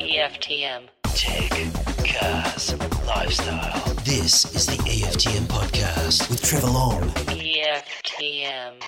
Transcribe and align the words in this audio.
EFTM. 0.00 0.88
Tech, 1.14 1.50
cars, 2.04 2.74
lifestyle. 3.06 3.94
This 4.02 4.52
is 4.52 4.66
the 4.66 4.72
EFTM 4.82 5.42
podcast 5.46 6.28
with 6.28 6.42
Trevor 6.42 6.66
Long. 6.66 7.02
EFTM. 7.30 8.80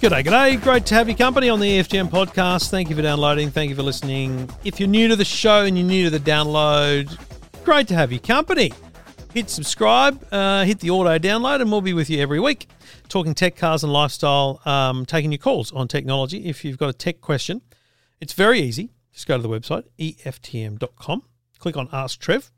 G'day, 0.00 0.24
g'day. 0.24 0.60
Great 0.60 0.84
to 0.86 0.94
have 0.96 1.08
your 1.08 1.16
company 1.16 1.48
on 1.48 1.60
the 1.60 1.78
EFTM 1.78 2.10
podcast. 2.10 2.70
Thank 2.70 2.90
you 2.90 2.96
for 2.96 3.02
downloading. 3.02 3.52
Thank 3.52 3.70
you 3.70 3.76
for 3.76 3.84
listening. 3.84 4.50
If 4.64 4.80
you're 4.80 4.88
new 4.88 5.06
to 5.06 5.14
the 5.14 5.24
show 5.24 5.64
and 5.64 5.78
you're 5.78 5.86
new 5.86 6.10
to 6.10 6.18
the 6.18 6.18
download, 6.18 7.16
great 7.62 7.86
to 7.86 7.94
have 7.94 8.10
your 8.10 8.20
company. 8.20 8.72
Hit 9.32 9.48
subscribe, 9.48 10.20
uh, 10.32 10.64
hit 10.64 10.80
the 10.80 10.90
auto 10.90 11.16
download, 11.20 11.60
and 11.60 11.70
we'll 11.70 11.82
be 11.82 11.92
with 11.92 12.10
you 12.10 12.20
every 12.20 12.40
week 12.40 12.66
talking 13.12 13.34
tech, 13.34 13.54
cars, 13.56 13.84
and 13.84 13.92
lifestyle, 13.92 14.60
um, 14.64 15.04
taking 15.04 15.30
your 15.30 15.38
calls 15.38 15.70
on 15.72 15.86
technology. 15.86 16.46
If 16.46 16.64
you've 16.64 16.78
got 16.78 16.88
a 16.88 16.94
tech 16.94 17.20
question, 17.20 17.60
it's 18.20 18.32
very 18.32 18.60
easy. 18.60 18.94
Just 19.12 19.26
go 19.26 19.36
to 19.36 19.42
the 19.42 19.48
website, 19.50 19.84
EFTM.com, 19.98 21.22
click 21.58 21.76
on 21.76 21.90
Ask 21.92 22.18
Trev, 22.18 22.50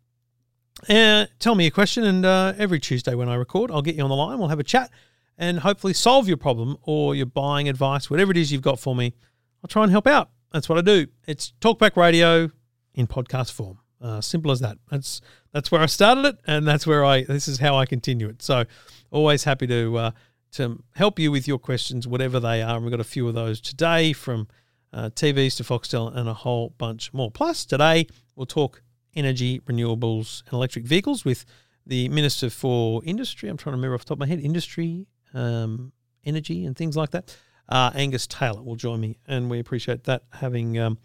uh, 0.88 1.26
tell 1.40 1.56
me 1.56 1.66
a 1.66 1.70
question, 1.70 2.04
and 2.04 2.24
uh, 2.24 2.52
every 2.56 2.78
Tuesday 2.78 3.14
when 3.14 3.28
I 3.28 3.34
record, 3.34 3.72
I'll 3.72 3.82
get 3.82 3.96
you 3.96 4.04
on 4.04 4.10
the 4.10 4.16
line. 4.16 4.38
We'll 4.38 4.48
have 4.48 4.60
a 4.60 4.64
chat 4.64 4.90
and 5.36 5.58
hopefully 5.58 5.92
solve 5.92 6.28
your 6.28 6.36
problem 6.36 6.76
or 6.82 7.16
your 7.16 7.26
buying 7.26 7.68
advice, 7.68 8.08
whatever 8.08 8.30
it 8.30 8.36
is 8.36 8.52
you've 8.52 8.62
got 8.62 8.78
for 8.78 8.94
me. 8.94 9.14
I'll 9.64 9.68
try 9.68 9.82
and 9.82 9.90
help 9.90 10.06
out. 10.06 10.30
That's 10.52 10.68
what 10.68 10.78
I 10.78 10.82
do. 10.82 11.08
It's 11.26 11.52
Talkback 11.60 11.96
Radio 11.96 12.50
in 12.94 13.08
podcast 13.08 13.50
form. 13.50 13.78
Uh, 14.00 14.20
simple 14.20 14.52
as 14.52 14.60
that. 14.60 14.76
That's 14.90 15.20
that's 15.52 15.72
where 15.72 15.80
I 15.80 15.86
started 15.86 16.26
it, 16.26 16.38
and 16.46 16.66
that's 16.66 16.86
where 16.86 17.04
I. 17.04 17.22
This 17.22 17.48
is 17.48 17.58
how 17.58 17.76
I 17.76 17.86
continue 17.86 18.28
it. 18.28 18.42
So, 18.42 18.64
always 19.10 19.44
happy 19.44 19.66
to 19.66 19.96
uh, 19.96 20.10
to 20.54 20.82
help 20.94 21.18
you 21.18 21.30
with 21.30 21.46
your 21.48 21.58
questions, 21.58 22.06
whatever 22.06 22.40
they 22.40 22.62
are. 22.62 22.76
And 22.76 22.84
we've 22.84 22.90
got 22.90 23.00
a 23.00 23.04
few 23.04 23.26
of 23.28 23.34
those 23.34 23.60
today, 23.60 24.12
from 24.12 24.48
uh, 24.92 25.10
TVs 25.10 25.56
to 25.56 25.64
Foxtel, 25.64 26.14
and 26.14 26.28
a 26.28 26.34
whole 26.34 26.74
bunch 26.78 27.12
more. 27.12 27.30
Plus, 27.30 27.64
today 27.64 28.06
we'll 28.36 28.46
talk 28.46 28.82
energy, 29.16 29.60
renewables, 29.60 30.42
and 30.44 30.52
electric 30.52 30.84
vehicles 30.84 31.24
with 31.24 31.44
the 31.86 32.08
Minister 32.08 32.50
for 32.50 33.02
Industry. 33.04 33.48
I'm 33.48 33.56
trying 33.56 33.72
to 33.72 33.76
remember 33.76 33.94
off 33.94 34.02
the 34.02 34.08
top 34.08 34.16
of 34.16 34.20
my 34.20 34.26
head, 34.26 34.40
Industry, 34.40 35.06
um, 35.34 35.92
Energy, 36.24 36.64
and 36.64 36.76
things 36.76 36.96
like 36.96 37.10
that. 37.10 37.36
Uh, 37.68 37.90
Angus 37.94 38.26
Taylor 38.26 38.62
will 38.62 38.76
join 38.76 39.00
me, 39.00 39.18
and 39.26 39.50
we 39.50 39.58
appreciate 39.58 40.04
that. 40.04 40.22
Having 40.32 40.78
um, 40.78 40.98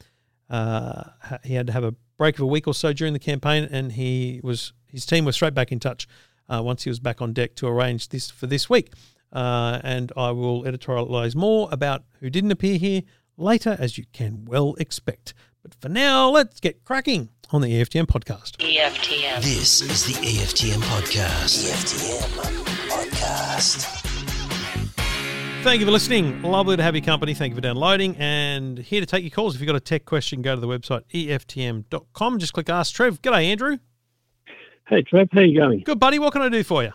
uh, 0.50 1.03
he 1.44 1.53
had 1.53 1.67
to 1.67 1.73
have 1.73 1.84
a 1.84 1.95
break 2.17 2.36
of 2.36 2.41
a 2.41 2.47
week 2.47 2.67
or 2.67 2.73
so 2.73 2.94
during 2.94 3.13
the 3.13 3.19
campaign, 3.19 3.67
and 3.72 3.94
he 3.94 4.41
was 4.44 4.73
his 4.88 5.06
team 5.06 5.25
was 5.25 5.36
straight 5.36 5.53
back 5.53 5.72
in 5.72 5.80
touch 5.80 6.08
uh, 6.50 6.61
once 6.63 6.84
he 6.84 6.89
was 6.89 7.00
back 7.00 7.22
on 7.22 7.34
deck 7.34 7.56
to 7.56 7.67
arrange 7.67 8.09
this 8.09 8.30
for 8.30 8.47
this 8.47 8.69
week. 8.69 8.94
Uh, 9.31 9.80
and 9.83 10.11
I 10.17 10.31
will 10.31 10.63
editorialise 10.63 11.35
more 11.35 11.69
about 11.72 12.03
who 12.19 12.30
didn't 12.30 12.52
appear 12.52 12.77
here 12.77 13.02
later, 13.38 13.77
as 13.80 13.97
you 13.97 14.05
can 14.11 14.45
well 14.45 14.75
expect. 14.80 15.33
But 15.61 15.75
for 15.75 15.89
now, 15.89 16.30
let's 16.30 16.59
get 16.59 16.83
cracking 16.83 17.30
on 17.52 17.61
the 17.61 17.69
EFTM 17.69 18.05
podcast. 18.05 18.57
EFTM. 18.57 19.41
This 19.41 19.81
is 19.81 20.05
the 20.05 20.13
EFTM 20.13 20.81
podcast. 20.81 21.69
EFTM 21.69 22.30
podcast. 22.89 24.00
Thank 25.63 25.81
you 25.81 25.85
for 25.85 25.91
listening. 25.91 26.41
Lovely 26.41 26.77
to 26.77 26.83
have 26.83 26.95
your 26.95 27.03
company. 27.03 27.33
Thank 27.33 27.52
you 27.52 27.55
for 27.55 27.61
downloading. 27.61 28.16
And 28.17 28.77
here 28.80 29.02
to 29.02 29.05
take 29.05 29.23
your 29.23 29.31
calls. 29.31 29.55
If 29.55 29.61
you've 29.61 29.67
got 29.67 29.75
a 29.75 29.81
tech 29.81 30.05
question, 30.05 30.41
go 30.41 30.55
to 30.55 30.61
the 30.61 30.67
website 30.67 31.02
EFTM.com. 31.13 32.39
Just 32.39 32.53
click 32.53 32.69
Ask 32.69 32.95
Trev. 32.95 33.22
G'day, 33.22 33.45
Andrew. 33.45 33.77
Hey 34.88 35.03
Trev, 35.03 35.27
how 35.31 35.41
you 35.41 35.59
going? 35.59 35.81
Good, 35.81 36.00
buddy. 36.00 36.17
What 36.17 36.33
can 36.33 36.41
I 36.41 36.50
do 36.50 36.63
for 36.63 36.81
you? 36.81 36.91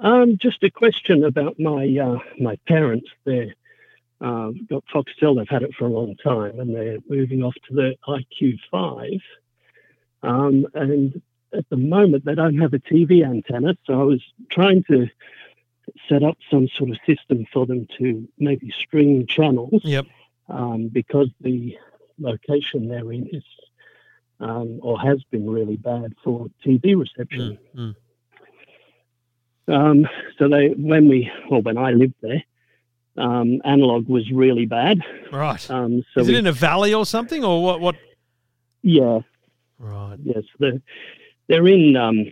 Um, 0.00 0.38
just 0.38 0.62
a 0.62 0.70
question 0.70 1.24
about 1.24 1.58
my 1.58 1.96
uh, 1.98 2.18
my 2.40 2.56
parents. 2.66 3.08
They're 3.24 3.54
uh, 4.20 4.50
got 4.68 4.84
Foxtel. 4.92 5.36
They've 5.36 5.48
had 5.48 5.62
it 5.62 5.74
for 5.78 5.86
a 5.86 5.90
long 5.90 6.16
time, 6.16 6.58
and 6.58 6.74
they're 6.74 6.98
moving 7.08 7.42
off 7.42 7.54
to 7.68 7.74
the 7.74 7.96
IQ5. 8.08 9.20
Um, 10.22 10.66
and 10.74 11.20
at 11.52 11.68
the 11.68 11.76
moment, 11.76 12.24
they 12.24 12.34
don't 12.34 12.58
have 12.58 12.74
a 12.74 12.78
TV 12.78 13.24
antenna. 13.24 13.76
So 13.84 14.00
I 14.00 14.04
was 14.04 14.22
trying 14.50 14.84
to 14.90 15.08
set 16.08 16.22
up 16.22 16.38
some 16.50 16.66
sort 16.68 16.90
of 16.90 16.96
system 17.06 17.46
for 17.52 17.66
them 17.66 17.86
to 17.98 18.26
maybe 18.38 18.72
stream 18.76 19.26
channels. 19.26 19.82
Yep. 19.84 20.06
um, 20.48 20.88
because 20.88 21.28
the 21.40 21.76
location 22.18 22.88
they're 22.88 23.12
in 23.12 23.28
is 23.32 23.44
um, 24.40 24.80
or 24.82 25.00
has 25.00 25.22
been 25.30 25.48
really 25.48 25.76
bad 25.76 26.14
for 26.22 26.46
TV 26.64 26.98
reception. 26.98 27.58
Mm, 27.74 27.94
Um, 29.68 30.06
so 30.38 30.48
they, 30.48 30.68
when 30.70 31.08
we, 31.08 31.30
well, 31.50 31.62
when 31.62 31.78
I 31.78 31.90
lived 31.92 32.14
there, 32.20 32.42
um, 33.16 33.60
analog 33.64 34.08
was 34.08 34.30
really 34.30 34.66
bad. 34.66 34.98
Right. 35.32 35.70
Um, 35.70 36.04
so 36.14 36.20
Is 36.20 36.28
we, 36.28 36.34
it 36.34 36.38
in 36.40 36.46
a 36.46 36.52
valley 36.52 36.92
or 36.92 37.06
something, 37.06 37.44
or 37.44 37.62
what? 37.62 37.80
What? 37.80 37.96
yeah, 38.82 39.20
Right. 39.78 40.16
yes, 40.22 40.44
they're, 40.58 40.80
they're 41.48 41.66
in 41.66 41.96
um, 41.96 42.26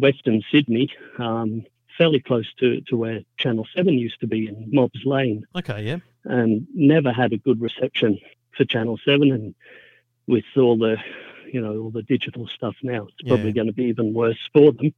Western 0.00 0.42
Sydney, 0.52 0.90
um, 1.18 1.64
fairly 1.96 2.20
close 2.20 2.52
to, 2.60 2.80
to 2.82 2.96
where 2.96 3.20
Channel 3.38 3.66
Seven 3.74 3.94
used 3.94 4.20
to 4.20 4.26
be 4.26 4.48
in 4.48 4.68
Mobbs 4.72 5.00
Lane. 5.04 5.44
Okay. 5.56 5.82
Yeah. 5.84 5.98
and 6.24 6.66
never 6.74 7.12
had 7.12 7.32
a 7.32 7.38
good 7.38 7.60
reception 7.60 8.18
for 8.56 8.64
Channel 8.64 8.98
Seven. 9.04 9.32
And 9.32 9.54
with 10.26 10.44
all 10.56 10.76
the, 10.76 10.96
you 11.52 11.60
know, 11.60 11.78
all 11.78 11.90
the 11.90 12.02
digital 12.02 12.48
stuff 12.48 12.74
now, 12.82 13.06
it's 13.06 13.28
probably 13.28 13.46
Yeah. 13.46 13.52
going 13.52 13.66
to 13.68 13.72
be 13.72 13.84
even 13.84 14.12
worse 14.12 14.38
for 14.52 14.72
them. 14.72 14.92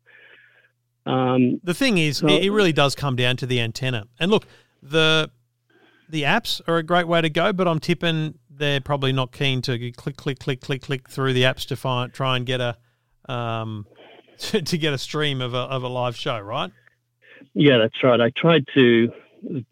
Um, 1.06 1.60
The 1.62 1.74
thing 1.74 1.98
is, 1.98 2.18
So- 2.18 2.28
it, 2.28 2.50
really 2.50 2.72
does 2.72 2.94
come 2.94 3.16
down 3.16 3.36
to 3.38 3.46
the 3.46 3.60
antenna. 3.60 4.04
And 4.18 4.30
look, 4.30 4.46
the 4.82 5.30
the 6.08 6.22
apps 6.22 6.60
are 6.68 6.76
a 6.78 6.82
great 6.84 7.08
way 7.08 7.20
to 7.20 7.30
go, 7.30 7.52
but 7.52 7.66
I'm 7.66 7.80
tipping 7.80 8.38
they're 8.48 8.80
probably 8.80 9.12
not 9.12 9.32
keen 9.32 9.60
to 9.62 9.90
click, 9.92 10.16
click, 10.16 10.38
click, 10.38 10.60
click, 10.60 10.80
click 10.82 11.10
through 11.10 11.32
the 11.34 11.42
apps 11.42 11.66
to 11.66 11.76
find 11.76 12.12
try 12.12 12.36
and 12.36 12.46
get 12.46 12.60
a 12.60 12.76
um 13.28 13.86
to, 14.38 14.62
to 14.62 14.78
get 14.78 14.92
a 14.92 14.98
stream 14.98 15.40
of 15.40 15.54
a 15.54 15.58
of 15.58 15.82
a 15.82 15.88
live 15.88 16.16
show, 16.16 16.38
right? 16.38 16.70
yeah, 17.54 17.78
that's 17.78 18.02
right. 18.02 18.20
I 18.20 18.30
tried 18.30 18.66
to 18.74 19.12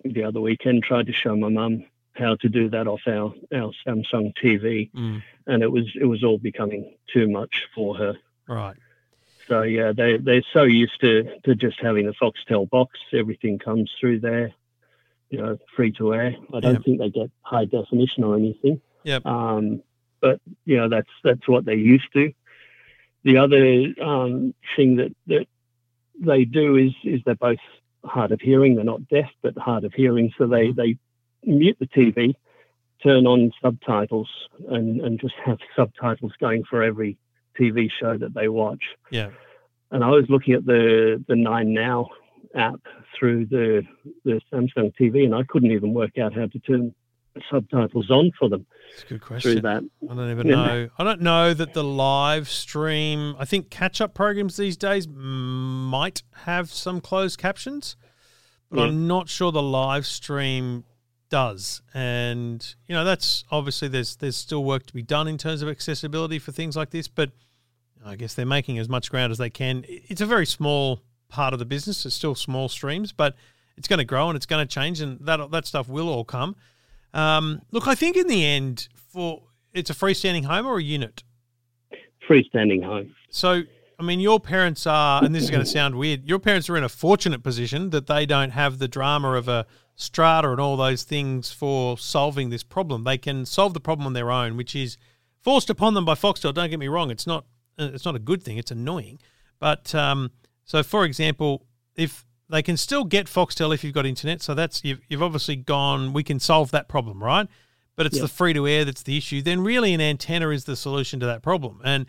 the 0.04 0.22
other 0.24 0.40
weekend 0.40 0.82
tried 0.84 1.06
to 1.06 1.12
show 1.12 1.34
my 1.36 1.48
mum 1.48 1.84
how 2.14 2.36
to 2.36 2.48
do 2.48 2.68
that 2.70 2.86
off 2.86 3.00
our 3.06 3.32
our 3.54 3.72
Samsung 3.86 4.32
TV, 4.42 4.90
Mm, 4.92 5.22
and 5.46 5.62
it 5.62 5.70
was 5.72 5.86
it 6.00 6.04
was 6.06 6.22
all 6.22 6.38
becoming 6.38 6.94
too 7.12 7.28
much 7.28 7.66
for 7.74 7.96
her. 7.96 8.14
right. 8.48 8.76
So 9.48 9.62
yeah, 9.62 9.92
they 9.92 10.16
they're 10.16 10.42
so 10.52 10.62
used 10.62 11.00
to 11.00 11.38
to 11.44 11.54
just 11.54 11.80
having 11.80 12.06
a 12.08 12.12
Foxtel 12.12 12.68
box. 12.68 12.98
Everything 13.12 13.58
comes 13.58 13.90
through 14.00 14.20
there, 14.20 14.52
you 15.30 15.38
know, 15.38 15.58
free 15.76 15.92
to 15.92 16.14
air. 16.14 16.34
I 16.52 16.60
don't 16.60 16.74
Yeah. 16.74 16.78
think 16.80 16.98
they 16.98 17.10
get 17.10 17.30
high 17.42 17.66
definition 17.66 18.24
or 18.24 18.36
anything. 18.36 18.80
Yep. 19.04 19.26
Um, 19.26 19.82
but 20.20 20.40
you 20.64 20.76
know, 20.76 20.88
that's 20.88 21.10
that's 21.22 21.46
what 21.46 21.64
they're 21.64 21.74
used 21.74 22.10
to. 22.14 22.32
The 23.24 23.38
other 23.38 23.94
um, 24.02 24.54
thing 24.76 24.96
that 24.96 25.14
that 25.26 25.46
they 26.18 26.44
do 26.44 26.76
is 26.76 26.92
is 27.04 27.20
they're 27.24 27.34
both 27.34 27.58
hard 28.04 28.32
of 28.32 28.40
hearing. 28.40 28.76
They're 28.76 28.84
not 28.84 29.08
deaf, 29.08 29.30
but 29.42 29.56
hard 29.58 29.84
of 29.84 29.92
hearing. 29.92 30.32
So 30.38 30.46
they 30.46 30.72
they 30.72 30.96
mute 31.44 31.76
the 31.78 31.86
TV, 31.86 32.34
turn 33.02 33.26
on 33.26 33.52
subtitles, 33.60 34.30
and 34.68 35.00
and 35.00 35.20
just 35.20 35.34
have 35.44 35.58
subtitles 35.76 36.32
going 36.40 36.64
for 36.64 36.82
every 36.82 37.18
TV 37.58 37.88
show 38.00 38.16
that 38.18 38.34
they 38.34 38.48
watch. 38.48 38.82
Yeah. 39.10 39.30
And 39.90 40.02
I 40.04 40.10
was 40.10 40.24
looking 40.28 40.54
at 40.54 40.64
the 40.64 41.22
the 41.28 41.36
Nine 41.36 41.72
Now 41.72 42.08
app 42.54 42.80
through 43.18 43.46
the 43.46 43.82
the 44.24 44.40
Samsung 44.52 44.92
TV, 45.00 45.24
and 45.24 45.34
I 45.34 45.42
couldn't 45.44 45.70
even 45.72 45.94
work 45.94 46.18
out 46.18 46.34
how 46.34 46.46
to 46.46 46.58
turn 46.60 46.94
subtitles 47.50 48.10
on 48.10 48.30
for 48.38 48.48
them 48.48 48.64
It's 48.92 49.02
a 49.02 49.06
good 49.06 49.08
through 49.08 49.18
question. 49.18 49.62
that. 49.62 49.82
I 50.08 50.14
don't 50.14 50.30
even 50.30 50.46
know. 50.48 50.88
I 50.96 51.04
don't 51.04 51.20
know 51.20 51.52
that 51.52 51.74
the 51.74 51.82
live 51.84 52.48
stream. 52.48 53.34
I 53.38 53.44
think 53.44 53.70
catch 53.70 54.00
up 54.00 54.14
programs 54.14 54.56
these 54.56 54.76
days 54.76 55.08
might 55.08 56.22
have 56.44 56.70
some 56.70 57.00
closed 57.00 57.38
captions, 57.38 57.96
but 58.70 58.78
Yeah. 58.80 58.84
I'm 58.86 59.06
not 59.08 59.28
sure 59.28 59.50
the 59.50 59.62
live 59.62 60.06
stream 60.06 60.84
does. 61.28 61.82
And 61.92 62.74
you 62.86 62.94
know, 62.94 63.04
that's 63.04 63.44
obviously 63.50 63.88
there's 63.88 64.14
there's 64.16 64.36
still 64.36 64.62
work 64.64 64.86
to 64.86 64.94
be 64.94 65.02
done 65.02 65.26
in 65.26 65.36
terms 65.38 65.60
of 65.62 65.68
accessibility 65.68 66.38
for 66.38 66.52
things 66.52 66.76
like 66.76 66.90
this. 66.90 67.08
But 67.08 67.32
I 68.04 68.16
guess 68.16 68.34
they're 68.34 68.44
making 68.44 68.78
as 68.78 68.88
much 68.88 69.10
ground 69.10 69.32
as 69.32 69.38
they 69.38 69.50
can. 69.50 69.84
It's 69.88 70.20
a 70.20 70.26
very 70.26 70.46
small 70.46 71.00
part 71.28 71.52
of 71.52 71.58
the 71.58 71.64
business. 71.64 72.04
It's 72.04 72.14
still 72.14 72.34
small 72.34 72.68
streams, 72.68 73.12
but 73.12 73.34
it's 73.76 73.88
going 73.88 73.98
to 73.98 74.04
grow 74.04 74.28
and 74.28 74.36
it's 74.36 74.46
going 74.46 74.66
to 74.66 74.72
change, 74.72 75.00
and 75.00 75.18
that 75.20 75.50
that 75.50 75.66
stuff 75.66 75.88
will 75.88 76.08
all 76.08 76.24
come. 76.24 76.56
Um, 77.12 77.62
look, 77.70 77.86
I 77.86 77.94
think 77.94 78.16
in 78.16 78.26
the 78.26 78.44
end, 78.44 78.88
for 78.94 79.42
it's 79.72 79.90
a 79.90 79.94
freestanding 79.94 80.44
home 80.44 80.66
or 80.66 80.78
a 80.78 80.82
unit. 80.82 81.24
Freestanding 82.28 82.84
home. 82.84 83.14
So, 83.30 83.62
I 83.98 84.02
mean, 84.02 84.20
your 84.20 84.40
parents 84.40 84.86
are, 84.86 85.24
and 85.24 85.34
this 85.34 85.42
is 85.42 85.50
going 85.50 85.62
to 85.62 85.70
sound 85.70 85.96
weird. 85.96 86.28
Your 86.28 86.38
parents 86.38 86.68
are 86.70 86.76
in 86.76 86.84
a 86.84 86.88
fortunate 86.88 87.42
position 87.42 87.90
that 87.90 88.06
they 88.06 88.26
don't 88.26 88.50
have 88.50 88.78
the 88.78 88.88
drama 88.88 89.32
of 89.32 89.48
a 89.48 89.66
strata 89.96 90.50
and 90.50 90.60
all 90.60 90.76
those 90.76 91.04
things 91.04 91.52
for 91.52 91.98
solving 91.98 92.50
this 92.50 92.62
problem. 92.62 93.04
They 93.04 93.18
can 93.18 93.46
solve 93.46 93.74
the 93.74 93.80
problem 93.80 94.06
on 94.06 94.12
their 94.12 94.30
own, 94.30 94.56
which 94.56 94.74
is 94.74 94.96
forced 95.40 95.70
upon 95.70 95.94
them 95.94 96.04
by 96.04 96.14
Foxtel. 96.14 96.54
Don't 96.54 96.70
get 96.70 96.78
me 96.78 96.88
wrong; 96.88 97.10
it's 97.10 97.26
not 97.26 97.44
it's 97.78 98.04
not 98.04 98.16
a 98.16 98.20
good 98.20 98.42
thing. 98.42 98.58
It's 98.58 98.70
annoying, 98.70 99.18
but 99.58 99.94
um, 99.94 100.30
so 100.64 100.82
for 100.82 101.04
example, 101.04 101.66
if 101.96 102.26
they 102.48 102.62
can 102.62 102.76
still 102.76 103.04
get 103.04 103.26
Foxtel 103.26 103.74
if 103.74 103.82
you've 103.82 103.94
got 103.94 104.06
internet, 104.06 104.42
so 104.42 104.54
that's 104.54 104.84
you've, 104.84 105.00
you've 105.08 105.22
obviously 105.22 105.56
gone. 105.56 106.12
We 106.12 106.22
can 106.22 106.38
solve 106.40 106.70
that 106.72 106.88
problem, 106.88 107.22
right? 107.22 107.48
but 107.96 108.06
it's 108.06 108.16
Yep. 108.16 108.22
the 108.22 108.28
free 108.28 108.52
to 108.52 108.66
air 108.66 108.84
that's 108.84 109.02
the 109.02 109.16
issue, 109.16 109.40
then 109.42 109.60
really 109.60 109.94
an 109.94 110.00
antenna 110.00 110.48
is 110.50 110.64
the 110.64 110.76
solution 110.76 111.20
to 111.20 111.26
that 111.26 111.42
problem. 111.42 111.80
And 111.84 112.06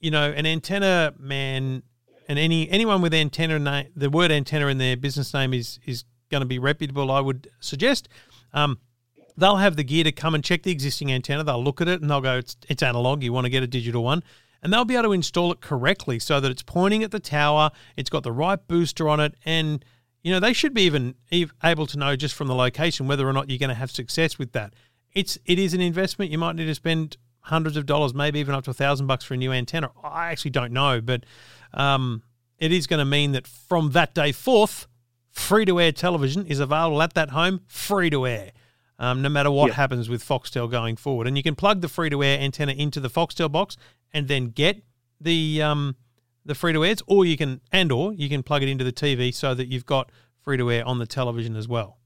you 0.00 0.10
know, 0.10 0.32
an 0.32 0.46
antenna 0.46 1.14
man 1.16 1.84
and 2.28 2.38
any 2.38 2.68
anyone 2.70 3.02
with 3.02 3.14
antenna 3.14 3.58
name, 3.58 3.86
the 3.94 4.10
word 4.10 4.32
antenna 4.32 4.66
in 4.66 4.78
their 4.78 4.96
business 4.96 5.32
name 5.32 5.54
is 5.54 5.78
is 5.86 6.04
going 6.30 6.40
to 6.40 6.46
be 6.46 6.58
reputable. 6.58 7.10
I 7.10 7.20
would 7.20 7.48
suggest. 7.60 8.08
Um, 8.52 8.78
they'll 9.36 9.56
have 9.56 9.76
the 9.76 9.84
gear 9.84 10.04
to 10.04 10.12
come 10.12 10.34
and 10.34 10.42
check 10.42 10.62
the 10.62 10.72
existing 10.72 11.12
antenna. 11.12 11.44
They'll 11.44 11.62
look 11.62 11.80
at 11.80 11.88
it 11.88 12.02
and 12.02 12.10
they'll 12.10 12.20
go, 12.20 12.36
it's, 12.38 12.56
it's 12.68 12.82
analog. 12.82 13.22
You 13.22 13.32
want 13.32 13.44
to 13.44 13.50
get 13.50 13.62
a 13.62 13.66
digital 13.66 14.02
one. 14.04 14.22
And 14.62 14.72
they'll 14.72 14.84
be 14.84 14.94
able 14.94 15.04
to 15.04 15.12
install 15.12 15.50
it 15.52 15.60
correctly 15.60 16.18
so 16.18 16.38
that 16.38 16.50
it's 16.50 16.62
pointing 16.62 17.02
at 17.02 17.10
the 17.10 17.18
tower. 17.18 17.70
It's 17.96 18.08
got 18.10 18.22
the 18.22 18.30
right 18.32 18.64
booster 18.68 19.08
on 19.08 19.18
it. 19.18 19.34
And, 19.44 19.84
you 20.22 20.32
know, 20.32 20.38
they 20.38 20.52
should 20.52 20.72
be 20.72 20.82
even 20.82 21.16
able 21.64 21.86
to 21.88 21.98
know 21.98 22.14
just 22.14 22.34
from 22.34 22.46
the 22.46 22.54
location 22.54 23.08
whether 23.08 23.28
or 23.28 23.32
not 23.32 23.50
you're 23.50 23.58
going 23.58 23.70
to 23.70 23.74
have 23.74 23.90
success 23.90 24.38
with 24.38 24.52
that. 24.52 24.74
It's, 25.12 25.36
it 25.46 25.58
is 25.58 25.74
an 25.74 25.80
investment. 25.80 26.30
You 26.30 26.38
might 26.38 26.54
need 26.54 26.66
to 26.66 26.74
spend 26.76 27.16
hundreds 27.40 27.76
of 27.76 27.86
dollars, 27.86 28.14
maybe 28.14 28.38
even 28.38 28.54
up 28.54 28.62
to 28.64 28.70
a 28.70 28.74
thousand 28.74 29.08
bucks 29.08 29.24
for 29.24 29.34
a 29.34 29.36
new 29.36 29.50
antenna. 29.50 29.90
I 30.02 30.30
actually 30.30 30.52
don't 30.52 30.72
know, 30.72 31.00
but 31.00 31.24
um, 31.74 32.22
it 32.58 32.70
is 32.70 32.86
going 32.86 32.98
to 32.98 33.04
mean 33.04 33.32
that 33.32 33.48
from 33.48 33.90
that 33.90 34.14
day 34.14 34.30
forth, 34.30 34.86
free 35.28 35.64
to 35.64 35.80
air 35.80 35.90
television 35.90 36.46
is 36.46 36.60
available 36.60 37.02
at 37.02 37.14
that 37.14 37.30
home, 37.30 37.62
free 37.66 38.10
to 38.10 38.28
air 38.28 38.52
um, 38.98 39.22
no 39.22 39.28
matter 39.28 39.50
what 39.50 39.68
Yeah. 39.68 39.74
happens 39.74 40.08
with 40.08 40.22
Foxtel 40.22 40.70
going 40.70 40.94
forward. 40.94 41.26
And 41.26 41.36
you 41.36 41.42
can 41.42 41.56
plug 41.56 41.80
the 41.80 41.88
free 41.88 42.10
to 42.10 42.22
air 42.22 42.38
antenna 42.38 42.72
into 42.72 43.00
the 43.00 43.10
Foxtel 43.10 43.50
box 43.50 43.76
and 44.14 44.28
then 44.28 44.48
get 44.48 44.82
the 45.20 45.62
um, 45.62 45.96
the 46.44 46.54
free 46.54 46.72
to 46.72 46.84
airs, 46.84 47.02
or 47.06 47.24
you 47.24 47.36
can 47.36 47.60
and 47.70 47.90
or 47.92 48.12
you 48.12 48.28
can 48.28 48.42
plug 48.42 48.62
it 48.62 48.68
into 48.68 48.84
the 48.84 48.92
TV 48.92 49.32
so 49.34 49.54
that 49.54 49.68
you've 49.68 49.86
got 49.86 50.10
free 50.40 50.56
to 50.56 50.70
air 50.70 50.84
on 50.86 50.98
the 50.98 51.06
television 51.06 51.56
as 51.56 51.68
well. 51.68 51.98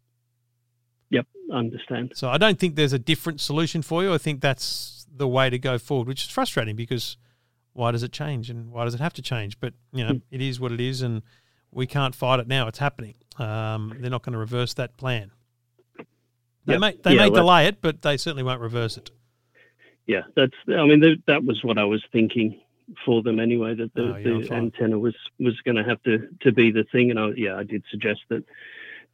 Yep, 1.10 1.26
I 1.52 1.56
understand. 1.56 2.12
So 2.14 2.28
I 2.28 2.38
don't 2.38 2.58
think 2.58 2.74
there's 2.76 2.92
a 2.92 2.98
different 2.98 3.40
solution 3.40 3.80
for 3.82 4.02
you. 4.02 4.12
I 4.12 4.18
think 4.18 4.40
that's 4.40 5.06
the 5.14 5.28
way 5.28 5.48
to 5.48 5.58
go 5.58 5.78
forward, 5.78 6.08
which 6.08 6.22
is 6.24 6.28
frustrating 6.28 6.76
because 6.76 7.16
why 7.72 7.90
does 7.92 8.02
it 8.02 8.12
change 8.12 8.50
and 8.50 8.70
why 8.70 8.84
does 8.84 8.94
it 8.94 9.00
have 9.00 9.12
to 9.14 9.22
change? 9.22 9.58
But 9.60 9.74
you 9.92 10.04
know, 10.04 10.14
Mm. 10.14 10.22
it 10.30 10.42
is 10.42 10.58
what 10.60 10.72
it 10.72 10.80
is, 10.80 11.02
and 11.02 11.22
we 11.70 11.86
can't 11.86 12.14
fight 12.14 12.40
it 12.40 12.48
now. 12.48 12.66
It's 12.68 12.78
happening. 12.78 13.14
Um, 13.38 13.94
they're 14.00 14.10
not 14.10 14.22
going 14.22 14.32
to 14.32 14.38
reverse 14.38 14.74
that 14.74 14.96
plan. 14.96 15.30
They 16.66 16.72
Yep. 16.74 16.80
may 16.80 16.92
they 17.02 17.10
Yeah, 17.14 17.22
may 17.24 17.30
well- 17.30 17.42
delay 17.42 17.66
it, 17.68 17.80
but 17.80 18.02
they 18.02 18.16
certainly 18.16 18.42
won't 18.42 18.60
reverse 18.60 18.96
it. 18.96 19.10
Yeah, 20.06 20.22
that's. 20.34 20.54
I 20.68 20.84
mean, 20.86 21.00
that, 21.00 21.22
that 21.26 21.44
was 21.44 21.62
what 21.64 21.78
I 21.78 21.84
was 21.84 22.04
thinking 22.12 22.60
for 23.04 23.22
them 23.22 23.40
anyway. 23.40 23.74
That 23.74 23.92
the, 23.94 24.14
Oh, 24.14 24.16
yeah, 24.16 24.46
the 24.46 24.54
antenna 24.54 24.98
was 24.98 25.16
was 25.38 25.60
going 25.64 25.76
to 25.76 25.84
have 25.84 26.02
to 26.04 26.28
to 26.42 26.52
be 26.52 26.70
the 26.70 26.84
thing, 26.92 27.10
and 27.10 27.18
I 27.18 27.30
yeah, 27.36 27.56
I 27.56 27.64
did 27.64 27.82
suggest 27.90 28.20
that 28.30 28.44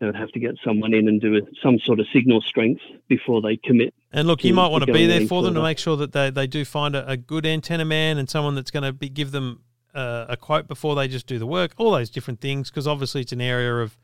they 0.02 0.06
would 0.06 0.16
have 0.16 0.32
to 0.32 0.40
get 0.40 0.56
someone 0.64 0.92
in 0.92 1.06
and 1.06 1.20
do 1.20 1.36
a, 1.36 1.40
some 1.62 1.78
sort 1.78 2.00
of 2.00 2.06
signal 2.12 2.40
strength 2.40 2.82
before 3.06 3.40
they 3.40 3.56
commit. 3.56 3.94
And 4.12 4.26
look, 4.26 4.42
you 4.42 4.52
might 4.52 4.66
want 4.66 4.84
to 4.84 4.92
be 4.92 5.06
there 5.06 5.26
for 5.28 5.42
them 5.42 5.54
to 5.54 5.62
make 5.62 5.78
sure 5.78 5.96
that 5.96 6.12
they, 6.12 6.28
they 6.28 6.48
do 6.48 6.64
find 6.64 6.96
a, 6.96 7.08
a 7.08 7.16
good 7.16 7.46
antenna 7.46 7.84
man 7.84 8.18
and 8.18 8.28
someone 8.28 8.56
that's 8.56 8.72
going 8.72 8.82
to 8.82 8.92
be, 8.92 9.08
give 9.08 9.30
them 9.30 9.62
uh, 9.94 10.26
a 10.28 10.36
quote 10.36 10.66
before 10.66 10.96
they 10.96 11.06
just 11.06 11.28
do 11.28 11.38
the 11.38 11.46
work. 11.46 11.72
All 11.76 11.92
those 11.92 12.10
different 12.10 12.40
things, 12.40 12.68
because 12.68 12.88
obviously 12.88 13.20
it's 13.20 13.32
an 13.32 13.40
area 13.40 13.76
of, 13.76 13.96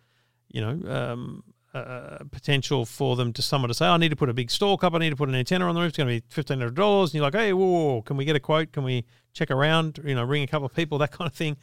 you 0.48 0.60
know, 0.60 0.88
um, 0.88 1.42
uh, 1.78 2.24
potential 2.30 2.84
for 2.84 3.16
them 3.16 3.32
to 3.32 3.42
someone 3.42 3.68
to 3.68 3.74
say, 3.74 3.86
"I 3.86 3.96
need 3.96 4.10
to 4.10 4.16
put 4.16 4.28
a 4.28 4.34
big 4.34 4.50
stalk 4.50 4.84
up. 4.84 4.94
I 4.94 4.98
need 4.98 5.10
to 5.10 5.16
put 5.16 5.28
an 5.28 5.34
antenna 5.34 5.66
on 5.66 5.74
the 5.74 5.80
roof. 5.80 5.90
It's 5.90 5.98
going 5.98 6.08
to 6.08 6.20
be 6.20 6.24
fifteen 6.28 6.58
hundred 6.58 6.74
dollars." 6.74 7.10
And 7.10 7.14
you're 7.14 7.24
like, 7.24 7.34
"Hey, 7.34 7.52
whoa, 7.52 7.66
whoa, 7.66 7.94
whoa, 7.94 8.02
can 8.02 8.16
we 8.16 8.24
get 8.24 8.36
a 8.36 8.40
quote? 8.40 8.72
Can 8.72 8.84
we 8.84 9.04
check 9.32 9.50
around? 9.50 10.00
You 10.04 10.14
know, 10.14 10.24
ring 10.24 10.42
a 10.42 10.46
couple 10.46 10.66
of 10.66 10.74
people, 10.74 10.98
that 10.98 11.12
kind 11.12 11.28
of 11.28 11.34
thing." 11.34 11.56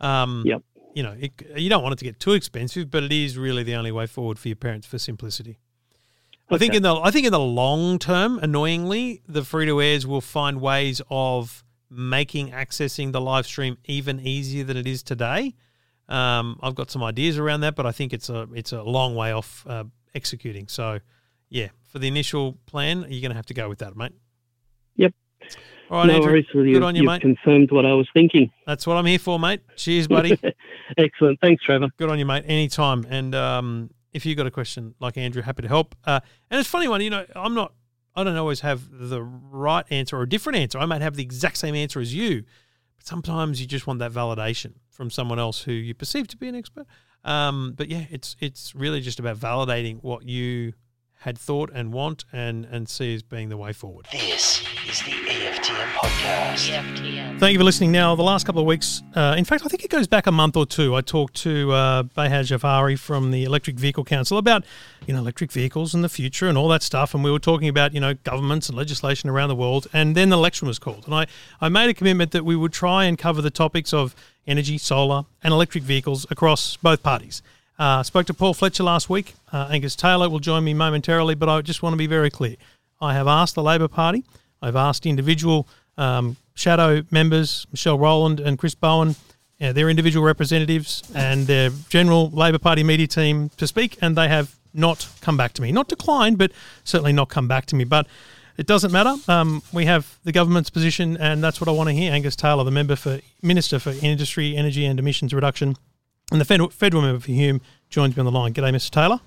Um, 0.00 0.42
Yep. 0.46 0.62
You 0.94 1.02
know, 1.02 1.16
it, 1.18 1.32
you 1.56 1.70
don't 1.70 1.82
want 1.82 1.94
it 1.94 1.98
to 2.00 2.04
get 2.04 2.20
too 2.20 2.32
expensive, 2.32 2.90
but 2.90 3.02
it 3.02 3.12
is 3.12 3.38
really 3.38 3.62
the 3.62 3.74
only 3.74 3.92
way 3.92 4.06
forward 4.06 4.38
for 4.38 4.48
your 4.48 4.56
parents 4.56 4.86
for 4.86 4.98
simplicity. 4.98 5.58
I 6.50 6.58
think 6.58 6.74
in 6.74 6.82
the 6.82 6.94
I 6.94 7.10
think 7.10 7.24
in 7.24 7.32
the 7.32 7.40
long 7.40 7.98
term, 7.98 8.38
annoyingly, 8.38 9.22
the 9.26 9.42
free 9.42 9.66
to 9.66 9.80
airs 9.80 10.06
will 10.06 10.20
find 10.20 10.60
ways 10.60 11.00
of 11.08 11.64
making 11.90 12.50
accessing 12.50 13.12
the 13.12 13.20
live 13.20 13.46
stream 13.46 13.78
even 13.84 14.20
easier 14.20 14.64
than 14.64 14.76
it 14.76 14.86
is 14.86 15.02
today. 15.02 15.54
Um, 16.12 16.58
I've 16.62 16.74
got 16.74 16.90
some 16.90 17.02
ideas 17.02 17.38
around 17.38 17.62
that, 17.62 17.74
but 17.74 17.86
I 17.86 17.92
think 17.92 18.12
it's 18.12 18.28
a 18.28 18.46
it's 18.54 18.72
a 18.72 18.82
long 18.82 19.14
way 19.14 19.32
off 19.32 19.64
uh, 19.66 19.84
executing. 20.14 20.68
So, 20.68 21.00
yeah, 21.48 21.68
for 21.86 21.98
the 21.98 22.06
initial 22.06 22.58
plan, 22.66 23.06
you're 23.08 23.22
going 23.22 23.30
to 23.30 23.36
have 23.36 23.46
to 23.46 23.54
go 23.54 23.68
with 23.68 23.78
that, 23.78 23.96
mate. 23.96 24.12
Yep. 24.96 25.14
All 25.90 25.98
right, 25.98 26.06
no 26.06 26.14
Andrew. 26.16 26.30
worries. 26.32 26.46
Good 26.52 26.66
you've, 26.66 26.82
on 26.82 26.94
you, 26.94 27.02
you've 27.02 27.10
mate. 27.10 27.22
confirmed 27.22 27.70
what 27.72 27.86
I 27.86 27.94
was 27.94 28.06
thinking. 28.12 28.50
That's 28.66 28.86
what 28.86 28.98
I'm 28.98 29.06
here 29.06 29.18
for, 29.18 29.38
mate. 29.38 29.62
Cheers, 29.76 30.06
buddy. 30.06 30.38
Excellent. 30.98 31.40
Thanks, 31.40 31.64
Trevor. 31.64 31.88
Good 31.98 32.10
on 32.10 32.18
you, 32.18 32.26
mate. 32.26 32.44
Anytime. 32.46 33.06
And 33.08 33.34
um, 33.34 33.90
if 34.12 34.26
you've 34.26 34.36
got 34.36 34.46
a 34.46 34.50
question 34.50 34.94
like 35.00 35.16
Andrew, 35.16 35.40
happy 35.40 35.62
to 35.62 35.68
help. 35.68 35.94
Uh, 36.04 36.20
and 36.50 36.60
it's 36.60 36.68
a 36.68 36.70
funny 36.70 36.88
one. 36.88 37.00
You 37.00 37.10
know, 37.10 37.26
I'm 37.34 37.54
not. 37.54 37.72
I 38.14 38.22
don't 38.22 38.36
always 38.36 38.60
have 38.60 38.82
the 38.90 39.22
right 39.22 39.86
answer 39.90 40.18
or 40.18 40.22
a 40.22 40.28
different 40.28 40.58
answer. 40.58 40.78
I 40.78 40.84
might 40.84 41.00
have 41.00 41.16
the 41.16 41.22
exact 41.22 41.56
same 41.56 41.74
answer 41.74 41.98
as 41.98 42.14
you, 42.14 42.42
but 42.98 43.06
sometimes 43.06 43.58
you 43.58 43.66
just 43.66 43.86
want 43.86 44.00
that 44.00 44.12
validation 44.12 44.74
from 44.92 45.10
someone 45.10 45.38
else 45.38 45.62
who 45.62 45.72
you 45.72 45.94
perceive 45.94 46.28
to 46.28 46.36
be 46.36 46.48
an 46.48 46.54
expert. 46.54 46.86
Um, 47.24 47.74
but 47.76 47.88
yeah, 47.88 48.04
it's 48.10 48.36
it's 48.40 48.74
really 48.74 49.00
just 49.00 49.18
about 49.18 49.36
validating 49.38 50.02
what 50.02 50.28
you 50.28 50.74
had 51.20 51.38
thought 51.38 51.70
and 51.72 51.92
want 51.92 52.24
and 52.32 52.64
and 52.64 52.88
see 52.88 53.14
as 53.14 53.22
being 53.22 53.48
the 53.48 53.56
way 53.56 53.72
forward. 53.72 54.06
This 54.10 54.62
is 54.88 54.98
the 55.02 55.12
EFTM 55.12 55.92
podcast. 55.92 56.68
EFTM. 56.68 57.38
Thank 57.38 57.52
you 57.52 57.58
for 57.58 57.64
listening. 57.64 57.92
Now, 57.92 58.14
the 58.16 58.22
last 58.22 58.44
couple 58.44 58.60
of 58.60 58.66
weeks, 58.66 59.02
uh, 59.14 59.34
in 59.38 59.44
fact, 59.44 59.62
I 59.64 59.68
think 59.68 59.84
it 59.84 59.90
goes 59.90 60.06
back 60.08 60.26
a 60.26 60.32
month 60.32 60.56
or 60.56 60.66
two. 60.66 60.94
I 60.96 61.00
talked 61.00 61.34
to 61.42 61.72
uh, 61.72 62.02
Behyad 62.04 62.46
Jafari 62.46 62.98
from 62.98 63.30
the 63.30 63.44
Electric 63.44 63.78
Vehicle 63.78 64.04
Council 64.04 64.36
about, 64.38 64.64
you 65.06 65.14
know, 65.14 65.20
electric 65.20 65.52
vehicles 65.52 65.94
and 65.94 66.02
the 66.02 66.08
future 66.08 66.48
and 66.48 66.58
all 66.58 66.68
that 66.68 66.82
stuff. 66.82 67.14
And 67.14 67.22
we 67.22 67.30
were 67.30 67.38
talking 67.38 67.68
about, 67.68 67.94
you 67.94 68.00
know, 68.00 68.14
governments 68.14 68.68
and 68.68 68.76
legislation 68.76 69.30
around 69.30 69.48
the 69.48 69.56
world. 69.56 69.86
And 69.92 70.16
then 70.16 70.28
the 70.28 70.36
election 70.36 70.66
was 70.66 70.78
called. 70.78 71.04
And 71.06 71.14
I, 71.14 71.26
I 71.60 71.68
made 71.68 71.88
a 71.88 71.94
commitment 71.94 72.32
that 72.32 72.44
we 72.44 72.56
would 72.56 72.72
try 72.72 73.04
and 73.04 73.16
cover 73.16 73.40
the 73.40 73.50
topics 73.50 73.92
of 73.92 74.14
energy, 74.46 74.78
solar, 74.78 75.24
and 75.42 75.52
electric 75.52 75.84
vehicles 75.84 76.26
across 76.30 76.76
both 76.76 77.02
parties. 77.02 77.42
Uh, 77.78 78.02
spoke 78.02 78.26
to 78.26 78.34
Paul 78.34 78.54
Fletcher 78.54 78.82
last 78.82 79.08
week. 79.08 79.34
Uh, 79.52 79.68
Angus 79.70 79.96
Taylor 79.96 80.28
will 80.28 80.38
join 80.38 80.64
me 80.64 80.74
momentarily, 80.74 81.34
but 81.34 81.48
I 81.48 81.60
just 81.62 81.82
want 81.82 81.94
to 81.94 81.98
be 81.98 82.06
very 82.06 82.30
clear. 82.30 82.56
I 83.00 83.14
have 83.14 83.26
asked 83.26 83.54
the 83.54 83.62
Labor 83.62 83.88
Party, 83.88 84.24
I've 84.60 84.76
asked 84.76 85.06
individual 85.06 85.66
um, 85.98 86.36
shadow 86.54 87.02
members, 87.10 87.66
Michelle 87.72 87.98
Rowland 87.98 88.40
and 88.40 88.58
Chris 88.58 88.74
Bowen, 88.74 89.16
uh, 89.60 89.72
their 89.72 89.88
individual 89.88 90.24
representatives, 90.24 91.02
and 91.14 91.46
their 91.46 91.70
general 91.88 92.30
Labor 92.30 92.58
Party 92.58 92.84
media 92.84 93.06
team 93.06 93.50
to 93.56 93.66
speak, 93.66 93.98
and 94.00 94.16
they 94.16 94.28
have 94.28 94.54
not 94.74 95.08
come 95.20 95.36
back 95.36 95.52
to 95.54 95.62
me. 95.62 95.72
Not 95.72 95.88
declined, 95.88 96.38
but 96.38 96.52
certainly 96.84 97.12
not 97.12 97.28
come 97.28 97.48
back 97.48 97.66
to 97.66 97.76
me. 97.76 97.84
But 97.84 98.06
it 98.62 98.68
doesn't 98.68 98.92
matter. 98.92 99.16
Um, 99.26 99.60
we 99.72 99.86
have 99.86 100.20
the 100.22 100.30
government's 100.30 100.70
position, 100.70 101.16
and 101.16 101.42
that's 101.42 101.60
what 101.60 101.66
I 101.66 101.72
want 101.72 101.88
to 101.88 101.92
hear. 101.92 102.12
Angus 102.12 102.36
Taylor, 102.36 102.62
the 102.62 102.70
member 102.70 102.94
for 102.94 103.18
Minister 103.42 103.80
for 103.80 103.90
Industry, 103.90 104.56
Energy 104.56 104.86
and 104.86 105.00
Emissions 105.00 105.34
Reduction, 105.34 105.74
and 106.30 106.40
the 106.40 106.44
federal, 106.44 106.70
federal 106.70 107.02
member 107.02 107.18
for 107.18 107.32
Hume 107.32 107.60
joins 107.90 108.16
me 108.16 108.20
on 108.20 108.24
the 108.24 108.30
line. 108.30 108.54
G'day, 108.54 108.72
Mr. 108.72 108.90
Taylor. 108.90 109.18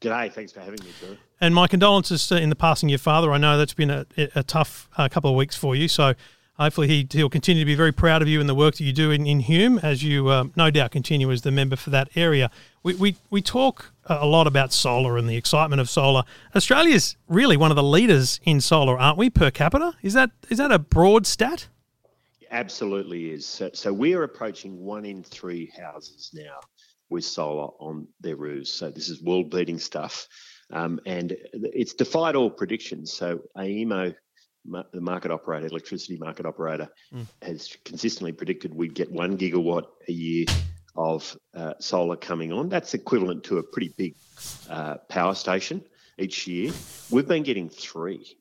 G'day, 0.00 0.32
thanks 0.32 0.52
for 0.52 0.60
having 0.60 0.78
me, 0.84 0.92
Drew. 1.00 1.16
And 1.40 1.52
my 1.52 1.66
condolences 1.66 2.30
in 2.30 2.48
the 2.48 2.54
passing 2.54 2.90
of 2.90 2.90
your 2.90 2.98
father. 3.00 3.32
I 3.32 3.38
know 3.38 3.58
that's 3.58 3.74
been 3.74 3.90
a, 3.90 4.06
a 4.36 4.44
tough 4.44 4.88
uh, 4.96 5.08
couple 5.08 5.30
of 5.30 5.36
weeks 5.36 5.56
for 5.56 5.74
you. 5.74 5.88
So 5.88 6.14
hopefully 6.56 6.86
he, 6.86 7.08
he'll 7.10 7.28
continue 7.28 7.60
to 7.60 7.66
be 7.66 7.74
very 7.74 7.90
proud 7.90 8.22
of 8.22 8.28
you 8.28 8.38
and 8.38 8.48
the 8.48 8.54
work 8.54 8.76
that 8.76 8.84
you 8.84 8.92
do 8.92 9.10
in, 9.10 9.26
in 9.26 9.40
Hume 9.40 9.80
as 9.80 10.04
you 10.04 10.30
um, 10.30 10.52
no 10.54 10.70
doubt 10.70 10.92
continue 10.92 11.28
as 11.32 11.42
the 11.42 11.50
member 11.50 11.74
for 11.74 11.90
that 11.90 12.08
area. 12.14 12.52
We, 12.84 12.94
we, 12.94 13.16
we 13.30 13.42
talk 13.42 13.90
a 14.06 14.26
lot 14.26 14.46
about 14.46 14.72
solar 14.72 15.16
and 15.16 15.28
the 15.28 15.36
excitement 15.36 15.80
of 15.80 15.88
solar. 15.88 16.24
Australia's 16.54 17.16
really 17.28 17.56
one 17.56 17.70
of 17.70 17.76
the 17.76 17.82
leaders 17.82 18.40
in 18.44 18.60
solar, 18.60 18.98
aren't 18.98 19.18
we, 19.18 19.30
per 19.30 19.50
capita? 19.50 19.94
Is 20.02 20.14
that 20.14 20.30
is 20.50 20.58
that 20.58 20.72
a 20.72 20.78
broad 20.78 21.26
stat? 21.26 21.68
Absolutely 22.50 23.30
is. 23.30 23.46
So, 23.46 23.70
so 23.72 23.92
we 23.92 24.14
are 24.14 24.22
approaching 24.22 24.78
one 24.78 25.04
in 25.04 25.24
three 25.24 25.72
houses 25.76 26.30
now 26.32 26.60
with 27.10 27.24
solar 27.24 27.68
on 27.80 28.06
their 28.20 28.36
roofs. 28.36 28.70
So 28.70 28.90
this 28.90 29.08
is 29.08 29.22
world 29.22 29.50
beating 29.50 29.78
stuff. 29.78 30.28
Um, 30.72 31.00
and 31.04 31.36
it's 31.52 31.94
defied 31.94 32.36
all 32.36 32.50
predictions. 32.50 33.12
So 33.12 33.40
AEMO, 33.56 34.14
ma- 34.64 34.84
the 34.92 35.00
market 35.00 35.30
operator, 35.30 35.66
electricity 35.66 36.16
market 36.16 36.46
operator, 36.46 36.88
has 37.42 37.76
consistently 37.84 38.32
predicted 38.32 38.72
we'd 38.74 38.94
get 38.94 39.10
one 39.10 39.36
gigawatt 39.36 39.84
a 40.08 40.12
year 40.12 40.46
of 40.96 41.36
uh, 41.54 41.74
solar 41.78 42.16
coming 42.16 42.52
on. 42.52 42.68
That's 42.68 42.94
equivalent 42.94 43.44
to 43.44 43.58
a 43.58 43.62
pretty 43.62 43.92
big 43.96 44.14
uh, 44.68 44.96
power 45.08 45.34
station 45.34 45.82
each 46.18 46.46
year. 46.46 46.72
We've 47.10 47.26
been 47.26 47.42
getting 47.42 47.68
three, 47.68 48.36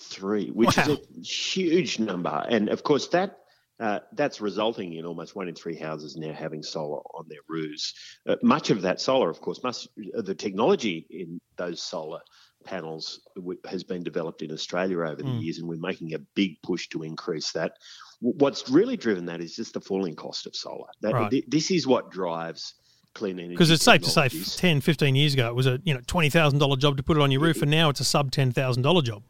three, 0.00 0.50
which 0.50 0.76
Wow. 0.76 0.84
is 0.84 0.98
a 0.98 1.20
huge 1.20 1.98
number. 1.98 2.44
And 2.48 2.68
of 2.68 2.82
course, 2.82 3.08
that 3.08 3.38
uh, 3.80 4.00
that's 4.14 4.40
resulting 4.40 4.94
in 4.94 5.04
almost 5.06 5.36
one 5.36 5.46
in 5.46 5.54
three 5.54 5.76
houses 5.76 6.16
now 6.16 6.32
having 6.32 6.64
solar 6.64 6.98
on 7.14 7.26
their 7.28 7.38
roofs. 7.48 7.94
Uh, 8.26 8.34
much 8.42 8.70
of 8.70 8.82
that 8.82 9.00
solar, 9.00 9.30
of 9.30 9.40
course, 9.40 9.62
must 9.62 9.86
uh, 10.16 10.22
the 10.22 10.34
technology 10.34 11.06
in 11.10 11.40
those 11.56 11.80
solar 11.80 12.18
panels 12.64 13.20
w- 13.36 13.58
has 13.70 13.84
been 13.84 14.02
developed 14.02 14.42
in 14.42 14.50
Australia 14.50 14.98
over 15.02 15.22
the 15.22 15.30
Mm. 15.30 15.42
years, 15.44 15.58
and 15.58 15.68
we're 15.68 15.76
making 15.78 16.12
a 16.14 16.18
big 16.34 16.60
push 16.62 16.88
to 16.88 17.04
increase 17.04 17.52
that. 17.52 17.74
What's 18.20 18.68
really 18.68 18.96
driven 18.96 19.26
that 19.26 19.40
is 19.40 19.54
just 19.54 19.74
the 19.74 19.80
falling 19.80 20.14
cost 20.16 20.46
of 20.46 20.56
solar. 20.56 20.88
That, 21.02 21.14
Right. 21.14 21.30
thi- 21.30 21.44
this 21.46 21.70
is 21.70 21.86
what 21.86 22.10
drives 22.10 22.74
clean 23.14 23.38
energy. 23.38 23.54
Because 23.54 23.70
it's 23.70 23.84
safe 23.84 24.02
to 24.02 24.10
say 24.10 24.22
technologies. 24.24 24.56
10, 24.56 24.80
15 24.80 25.16
years 25.16 25.34
ago, 25.34 25.48
it 25.48 25.54
was 25.54 25.66
a 25.66 25.80
you 25.84 25.94
know 25.94 26.00
$20,000 26.00 26.78
job 26.78 26.96
to 26.96 27.02
put 27.02 27.16
it 27.16 27.20
on 27.22 27.30
your 27.30 27.40
roof, 27.40 27.62
and 27.62 27.70
now 27.70 27.88
it's 27.90 28.00
a 28.00 28.04
sub 28.04 28.30
$10,000 28.32 29.02
job. 29.02 29.22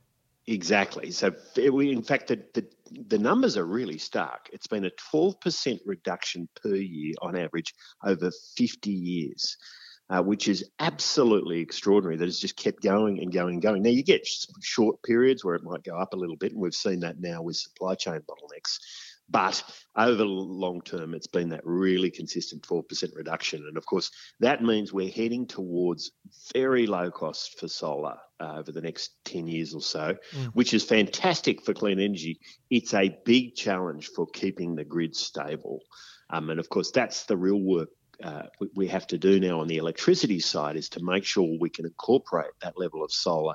Exactly. 0.47 1.11
So, 1.11 1.33
we, 1.71 1.93
in 1.93 2.03
fact, 2.03 2.29
the, 2.29 2.43
the, 2.55 2.67
the 3.09 3.19
numbers 3.19 3.59
are 3.59 3.67
really 3.67 3.99
stark. 3.99 4.49
It's 4.51 4.67
been 4.67 4.87
a 4.87 4.91
12% 5.13 5.79
reduction 5.85 6.49
per 6.63 6.75
year 6.75 7.13
on 7.21 7.37
average 7.37 7.75
over 8.03 8.31
50 8.57 8.91
years, 8.91 9.59
uh, 10.11 10.23
which 10.23 10.49
is 10.49 10.71
absolutely 10.79 11.61
extraordinary 11.61 12.17
that 12.17 12.29
it's 12.29 12.41
just 12.41 12.57
kept 12.57 12.83
going 12.83 13.21
and 13.21 13.33
going 13.33 13.55
and 13.55 13.63
going. 13.63 13.83
Now, 13.83 13.91
you 13.91 14.03
get 14.03 14.27
short 14.63 15.03
periods 15.03 15.45
where 15.45 15.55
it 15.55 15.63
might 15.63 15.85
go 15.85 15.99
up 15.99 16.15
a 16.15 16.17
little 16.17 16.37
bit, 16.37 16.53
and 16.53 16.61
we've 16.61 16.75
seen 16.75 17.01
that 17.01 17.21
now 17.21 17.43
with 17.43 17.57
supply 17.57 17.95
chain 17.95 18.21
bottlenecks. 18.21 18.79
But 19.31 19.63
over 19.95 20.15
the 20.15 20.25
long 20.25 20.81
term, 20.81 21.15
it's 21.15 21.27
been 21.27 21.51
that 21.51 21.61
really 21.65 22.11
consistent 22.11 22.63
4% 22.63 23.15
reduction. 23.15 23.67
And 23.69 23.77
of 23.77 23.85
course, 23.85 24.11
that 24.41 24.63
means 24.63 24.93
we're 24.93 25.11
heading 25.11 25.47
towards 25.47 26.13
very 26.55 26.87
low 26.87 27.11
cost 27.11 27.61
for 27.61 27.69
solar 27.69 28.17
uh, 28.41 28.55
over 28.57 28.73
the 28.73 28.81
next 28.81 29.11
10 29.27 29.47
years 29.47 29.75
or 29.75 29.83
so, 29.83 30.17
which 30.55 30.73
is 30.73 30.83
fantastic 30.83 31.63
for 31.63 31.75
clean 31.75 32.01
energy. 32.01 32.41
It's 32.71 32.95
a 32.95 33.19
big 33.27 33.55
challenge 33.55 34.09
for 34.17 34.27
keeping 34.27 34.75
the 34.75 34.85
grid 34.85 35.15
stable. 35.15 35.81
Um, 36.31 36.49
and 36.49 36.61
of 36.61 36.71
course, 36.71 36.91
that's 36.91 37.25
the 37.25 37.37
real 37.37 37.61
work 37.61 37.89
uh, 38.23 38.43
we, 38.75 38.89
have 38.89 39.07
to 39.07 39.19
do 39.19 39.39
now 39.39 39.61
on 39.61 39.69
the 39.69 39.77
electricity 39.77 40.41
side 40.41 40.77
is 40.77 40.89
to 40.91 41.03
make 41.03 41.25
sure 41.25 41.57
we 41.61 41.71
can 41.71 41.85
incorporate 41.85 42.51
that 42.63 42.79
level 42.79 43.05
of 43.05 43.13
solar 43.13 43.55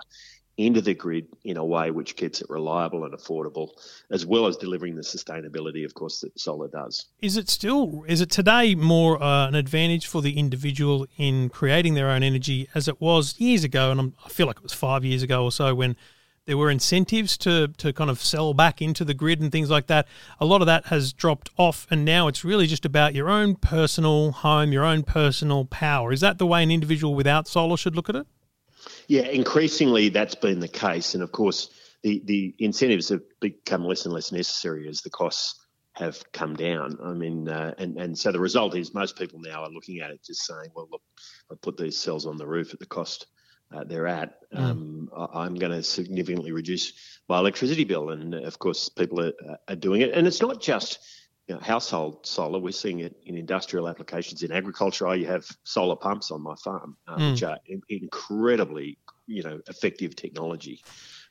into 0.58 0.82
the 0.82 0.94
grid 0.94 1.28
in 1.44 1.58
a 1.58 1.66
way 1.66 1.90
which 1.90 2.16
keeps 2.16 2.40
it 2.40 2.50
reliable 2.50 3.04
and 3.06 3.14
affordable, 3.14 3.70
as 4.12 4.26
well 4.26 4.46
as 4.46 4.56
delivering 4.56 4.96
the 4.96 5.02
sustainability, 5.02 5.84
of 5.84 5.94
course, 5.96 6.20
that 6.20 6.40
solar 6.40 6.68
does. 6.68 7.08
Is 7.22 7.38
it 7.38 7.50
still, 7.50 8.04
is 8.08 8.22
it 8.22 8.30
today 8.30 8.76
more 8.76 9.22
uh, 9.22 9.48
an 9.48 9.56
advantage 9.56 10.06
for 10.06 10.22
the 10.22 10.38
individual 10.38 11.08
in 11.18 11.50
creating 11.50 11.96
their 11.96 12.10
own 12.10 12.22
energy 12.22 12.70
as 12.76 12.88
it 12.88 13.02
was 13.02 13.40
years 13.40 13.64
ago? 13.64 13.92
And 13.92 14.00
I'm, 14.00 14.14
I 14.26 14.30
feel 14.30 14.46
like 14.46 14.58
it 14.58 14.64
was 14.64 14.74
five 14.74 15.04
years 15.04 15.24
ago 15.24 15.44
or 15.44 15.52
so 15.52 15.74
when 15.74 15.96
there 16.46 16.58
were 16.58 16.70
incentives 16.70 17.38
to, 17.38 17.70
to 17.78 17.94
kind 17.94 18.10
of 18.10 18.20
sell 18.20 18.54
back 18.54 18.82
into 18.82 19.06
the 19.06 19.14
grid 19.14 19.40
and 19.40 19.52
things 19.52 19.70
like 19.70 19.88
that. 19.88 20.08
A 20.40 20.46
lot 20.46 20.62
of 20.62 20.68
that 20.68 20.88
has 20.88 21.14
dropped 21.14 21.50
off, 21.58 21.88
and 21.90 22.04
now 22.04 22.28
it's 22.28 22.44
really 22.44 22.68
just 22.68 22.86
about 22.86 23.16
your 23.16 23.30
own 23.30 23.56
personal 23.56 24.32
home, 24.32 24.74
your 24.74 24.84
own 24.84 25.04
personal 25.04 25.66
power. 25.66 26.12
Is 26.12 26.22
that 26.22 26.38
the 26.38 26.48
way 26.48 26.64
an 26.64 26.72
individual 26.72 27.16
without 27.16 27.48
solar 27.48 27.78
should 27.78 27.96
look 27.96 28.10
at 28.10 28.16
it? 28.16 28.28
Yeah, 29.08 29.24
increasingly 29.24 30.10
that's 30.10 30.36
been 30.36 30.60
the 30.60 30.68
case, 30.68 31.14
and 31.14 31.24
of 31.24 31.32
course 31.32 31.70
the 32.02 32.22
the 32.26 32.54
incentives 32.60 33.10
have 33.10 33.22
become 33.40 33.86
less 33.86 34.06
and 34.06 34.14
less 34.14 34.32
necessary 34.32 34.90
as 34.90 35.02
the 35.02 35.10
costs 35.10 35.62
have 35.94 36.22
come 36.34 36.56
down. 36.56 36.98
I 37.02 37.14
mean, 37.14 37.48
uh, 37.48 37.74
and 37.78 37.98
and 37.98 38.18
so 38.18 38.34
the 38.34 38.40
result 38.40 38.76
is 38.76 38.94
most 38.94 39.18
people 39.18 39.40
now 39.40 39.64
are 39.64 39.70
looking 39.70 40.02
at 40.02 40.12
it 40.12 40.22
just 40.26 40.46
saying, 40.46 40.72
well, 40.76 40.90
look, 40.92 41.02
I 41.50 41.56
put 41.62 41.78
these 41.78 41.98
cells 41.98 42.26
on 42.26 42.38
the 42.38 42.48
roof 42.48 42.74
at 42.74 42.80
the 42.80 42.86
cost. 42.86 43.28
Uh, 43.74 43.84
they're 43.84 44.08
at. 44.08 44.38
Um, 44.54 45.10
I- 45.16 45.44
I'm 45.46 45.56
going 45.56 45.72
to 45.72 45.82
significantly 45.84 46.52
reduce 46.52 46.94
my 47.28 47.40
electricity 47.40 47.84
bill, 47.86 48.12
and 48.12 48.36
of 48.36 48.60
course, 48.60 48.90
people 48.90 49.20
are, 49.22 49.34
are 49.68 49.76
doing 49.76 50.02
it. 50.02 50.12
And 50.14 50.28
it's 50.28 50.42
not 50.42 50.62
just 50.62 51.00
you 51.48 51.56
know, 51.56 51.62
household 51.62 52.26
solar. 52.28 52.60
We're 52.60 52.72
seeing 52.72 53.00
it 53.00 53.16
in 53.26 53.36
industrial 53.38 53.90
applications 53.90 54.44
in 54.44 54.52
agriculture. 54.52 55.08
I 55.08 55.24
have 55.24 55.46
solar 55.64 55.96
pumps 55.96 56.32
on 56.32 56.42
my 56.42 56.56
farm, 56.56 56.98
uh, 57.08 57.18
Mm. 57.18 57.32
which 57.32 57.44
are 57.44 57.58
in- 57.66 57.82
incredibly, 57.90 58.98
you 59.28 59.44
know, 59.44 59.60
effective 59.68 60.16
technology. 60.16 60.84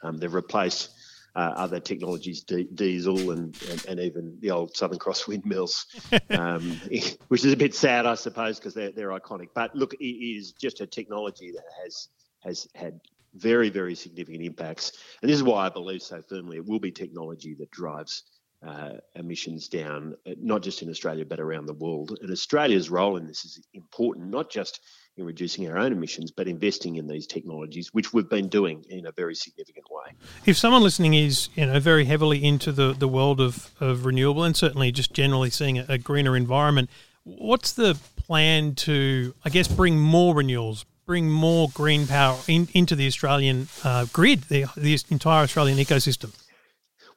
Um, 0.02 0.16
they've 0.18 0.32
replaced 0.34 0.90
uh, 1.34 1.52
other 1.56 1.80
technologies, 1.80 2.42
di- 2.42 2.68
diesel 2.74 3.30
and, 3.30 3.56
and, 3.70 3.86
and 3.86 4.00
even 4.00 4.36
the 4.40 4.50
old 4.50 4.76
Southern 4.76 4.98
Cross 4.98 5.26
windmills, 5.28 5.86
um, 6.30 6.78
which 7.28 7.44
is 7.44 7.52
a 7.52 7.56
bit 7.56 7.74
sad, 7.74 8.04
I 8.04 8.16
suppose, 8.16 8.58
because 8.58 8.74
they're, 8.74 8.90
they're 8.90 9.18
iconic. 9.18 9.48
But 9.54 9.74
look, 9.74 9.94
it 9.94 10.04
is 10.04 10.52
just 10.52 10.82
a 10.82 10.86
technology 10.86 11.52
that 11.52 11.64
has 11.84 12.08
has 12.44 12.68
had 12.74 13.00
very, 13.34 13.70
very 13.70 13.94
significant 13.94 14.44
impacts. 14.44 14.92
And 15.22 15.30
this 15.30 15.36
is 15.36 15.42
why 15.42 15.66
I 15.66 15.68
believe 15.68 16.02
so 16.02 16.20
firmly 16.28 16.58
it 16.58 16.66
will 16.66 16.80
be 16.80 16.90
technology 16.90 17.54
that 17.58 17.70
drives 17.70 18.24
uh, 18.66 18.92
emissions 19.16 19.68
down, 19.68 20.14
uh, 20.26 20.32
not 20.40 20.62
just 20.62 20.82
in 20.82 20.88
Australia, 20.88 21.24
but 21.24 21.40
around 21.40 21.66
the 21.66 21.74
world. 21.74 22.16
And 22.20 22.30
Australia's 22.30 22.90
role 22.90 23.16
in 23.16 23.26
this 23.26 23.44
is 23.44 23.60
important, 23.74 24.28
not 24.28 24.50
just 24.50 24.80
in 25.16 25.24
reducing 25.24 25.68
our 25.68 25.76
own 25.78 25.92
emissions, 25.92 26.30
but 26.30 26.46
investing 26.46 26.96
in 26.96 27.06
these 27.06 27.26
technologies, 27.26 27.92
which 27.92 28.12
we've 28.12 28.28
been 28.28 28.48
doing 28.48 28.84
in 28.88 29.06
a 29.06 29.12
very 29.12 29.34
significant 29.34 29.86
way. 29.90 30.12
If 30.46 30.56
someone 30.56 30.82
listening 30.82 31.14
is, 31.14 31.48
you 31.54 31.66
know, 31.66 31.80
very 31.80 32.04
heavily 32.04 32.44
into 32.44 32.72
the, 32.72 32.92
the 32.92 33.08
world 33.08 33.40
of, 33.40 33.72
of 33.80 34.06
renewable 34.06 34.44
and 34.44 34.56
certainly 34.56 34.92
just 34.92 35.12
generally 35.12 35.50
seeing 35.50 35.78
a, 35.78 35.86
a 35.88 35.98
greener 35.98 36.36
environment, 36.36 36.88
what's 37.24 37.72
the 37.72 37.98
plan 38.16 38.74
to, 38.76 39.34
I 39.44 39.50
guess, 39.50 39.68
bring 39.68 39.98
more 39.98 40.34
renewals, 40.34 40.84
bring 41.06 41.30
more 41.30 41.68
green 41.74 42.06
power 42.06 42.38
in, 42.46 42.68
into 42.74 42.94
the 42.94 43.06
Australian 43.06 43.68
uh, 43.84 44.06
grid, 44.12 44.42
the, 44.44 44.66
the 44.76 44.98
entire 45.10 45.44
Australian 45.44 45.78
ecosystem? 45.78 46.34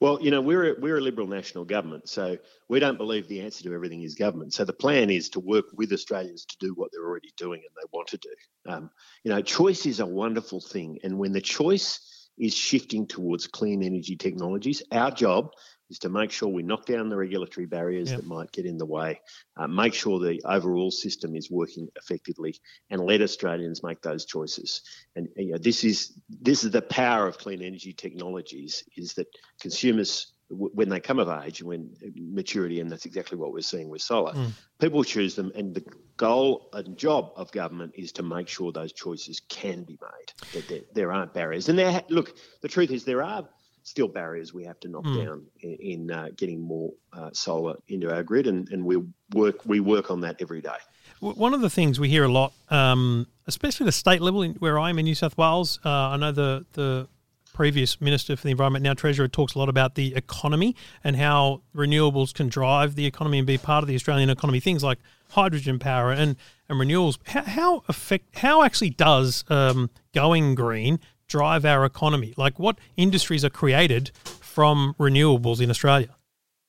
Well, 0.02 0.20
you 0.22 0.30
know, 0.30 0.42
we're 0.42 0.74
a, 0.74 0.80
we're 0.80 0.98
a 0.98 1.02
Liberal 1.02 1.28
national 1.28 1.66
government, 1.66 2.10
so 2.10 2.38
we 2.68 2.80
don't 2.80 2.98
believe 2.98 3.28
the 3.28 3.42
answer 3.42 3.64
to 3.64 3.74
everything 3.74 4.02
is 4.02 4.16
government. 4.16 4.54
So 4.54 4.66
the 4.66 4.74
plan 4.74 5.10
is 5.10 5.30
to 5.30 5.40
work 5.40 5.66
with 5.74 5.94
Australians 5.94 6.46
to 6.46 6.58
do 6.60 6.74
what 6.74 6.90
they're 6.92 7.06
already 7.06 7.32
doing 7.38 7.62
and 7.66 7.76
they 7.76 7.88
want 7.94 8.10
to 8.10 8.18
do. 8.18 8.30
Um, 8.68 8.90
you 9.24 9.32
know, 9.32 9.42
choice 9.42 9.86
is 9.86 10.00
a 10.00 10.06
wonderful 10.06 10.60
thing, 10.60 11.00
and 11.04 11.18
when 11.18 11.32
the 11.32 11.42
choice 11.42 12.00
is 12.38 12.54
shifting 12.54 13.08
towards 13.08 13.48
clean 13.48 13.82
energy 13.82 14.18
technologies, 14.18 14.84
our 14.92 15.12
job 15.12 15.52
is 15.96 16.00
to 16.00 16.10
make 16.10 16.30
sure 16.32 16.50
we 16.50 16.62
knock 16.62 16.86
down 16.86 17.08
the 17.10 17.16
regulatory 17.16 17.66
barriers 17.66 18.10
Yep. 18.10 18.18
that 18.20 18.28
might 18.28 18.52
get 18.52 18.66
in 18.66 18.78
the 18.78 18.86
way, 18.86 19.22
uh, 19.58 19.68
make 19.68 19.94
sure 19.94 20.20
the 20.20 20.42
overall 20.44 20.92
system 20.92 21.36
is 21.36 21.50
working 21.50 21.88
effectively, 21.96 22.54
and 22.90 23.00
let 23.02 23.22
Australians 23.22 23.82
make 23.82 24.02
those 24.02 24.26
choices. 24.26 24.82
And 25.16 25.30
you 25.38 25.52
know, 25.54 25.58
this 25.58 25.84
is 25.84 26.20
this 26.30 26.64
is 26.66 26.72
the 26.72 26.82
power 26.82 27.28
of 27.28 27.38
clean 27.38 27.62
energy 27.62 27.94
technologies: 27.94 28.84
is 28.98 29.14
that 29.14 29.28
consumers, 29.62 30.34
w- 30.50 30.72
when 30.74 30.90
they 30.90 31.00
come 31.00 31.20
of 31.20 31.30
age, 31.46 31.62
and 31.62 31.70
when 31.70 31.90
maturity, 32.16 32.82
and 32.82 32.92
that's 32.92 33.06
exactly 33.06 33.38
what 33.38 33.54
we're 33.54 33.62
seeing 33.62 33.88
with 33.90 34.02
solar, 34.02 34.34
Mm. 34.34 34.52
people 34.80 35.04
choose 35.04 35.36
them, 35.36 35.50
and 35.56 35.74
the 35.74 35.86
goal 36.18 36.70
and 36.74 36.98
job 36.98 37.32
of 37.38 37.52
government 37.54 37.94
is 37.96 38.12
to 38.14 38.24
make 38.24 38.50
sure 38.50 38.72
those 38.74 38.92
choices 38.94 39.40
can 39.48 39.84
be 39.86 39.98
made. 40.02 40.30
That 40.54 40.68
there, 40.68 40.82
there 40.94 41.12
aren't 41.14 41.34
barriers, 41.34 41.70
and 41.70 41.80
there. 41.80 42.04
Look, 42.10 42.38
the 42.62 42.68
truth 42.68 42.92
is 42.92 43.06
there 43.06 43.24
are 43.24 43.48
still 43.86 44.08
barriers 44.08 44.54
we 44.54 44.64
have 44.66 44.80
to 44.82 44.88
knock 44.88 45.06
Mm. 45.06 45.26
down 45.26 45.46
in, 45.62 45.74
in 45.92 46.12
uh, 46.12 46.28
getting 46.36 46.60
more 46.60 46.92
uh, 47.14 47.30
solar 47.34 47.76
into 47.88 48.14
our 48.14 48.24
grid, 48.24 48.48
and, 48.48 48.68
and 48.70 48.84
we 48.84 48.98
work 49.34 49.58
we 49.66 49.80
work 49.80 50.12
on 50.12 50.20
that 50.22 50.36
every 50.42 50.60
day. 50.62 50.80
One 51.22 51.54
of 51.54 51.62
the 51.62 51.70
things 51.70 52.00
we 52.00 52.10
hear 52.10 52.26
a 52.26 52.32
lot, 52.32 52.52
um, 52.70 53.28
especially 53.48 53.86
the 53.86 53.92
state 53.94 54.22
level, 54.22 54.42
in, 54.42 54.56
where 54.56 54.78
I 54.80 54.90
am 54.90 55.00
in 55.00 55.06
New 55.06 55.16
South 55.16 55.38
Wales, 55.38 55.80
uh, 55.86 55.90
I 55.90 56.18
know 56.18 56.32
the 56.32 56.66
the 56.74 57.08
previous 57.54 58.02
minister 58.02 58.36
for 58.36 58.44
the 58.44 58.52
environment, 58.52 58.84
now 58.84 58.94
treasurer, 58.94 59.30
talks 59.30 59.56
a 59.56 59.60
lot 59.60 59.70
about 59.70 59.96
the 59.96 60.14
economy 60.16 60.76
and 61.06 61.16
how 61.16 61.62
renewables 61.74 62.34
can 62.34 62.50
drive 62.50 62.96
the 62.96 63.06
economy 63.06 63.38
and 63.38 63.48
be 63.48 63.58
part 63.58 63.82
of 63.82 63.88
the 63.88 63.96
Australian 63.96 64.30
economy. 64.30 64.60
Things 64.60 64.84
like 64.84 65.00
hydrogen 65.30 65.80
power 65.80 66.12
and 66.12 66.36
and 66.68 66.80
renewables. 66.80 67.18
How, 67.28 67.44
how 67.44 67.84
affect 67.88 68.40
how 68.40 68.64
actually 68.64 68.90
does 68.90 69.46
um, 69.50 69.90
going 70.14 70.56
green 70.56 71.00
drive 71.28 71.66
our 71.66 71.86
economy? 71.86 72.34
Like 72.38 72.60
what 72.60 72.78
industries 72.98 73.44
are 73.46 73.50
created 73.50 74.12
from 74.42 74.96
renewables 75.00 75.62
in 75.62 75.70
Australia? 75.70 76.16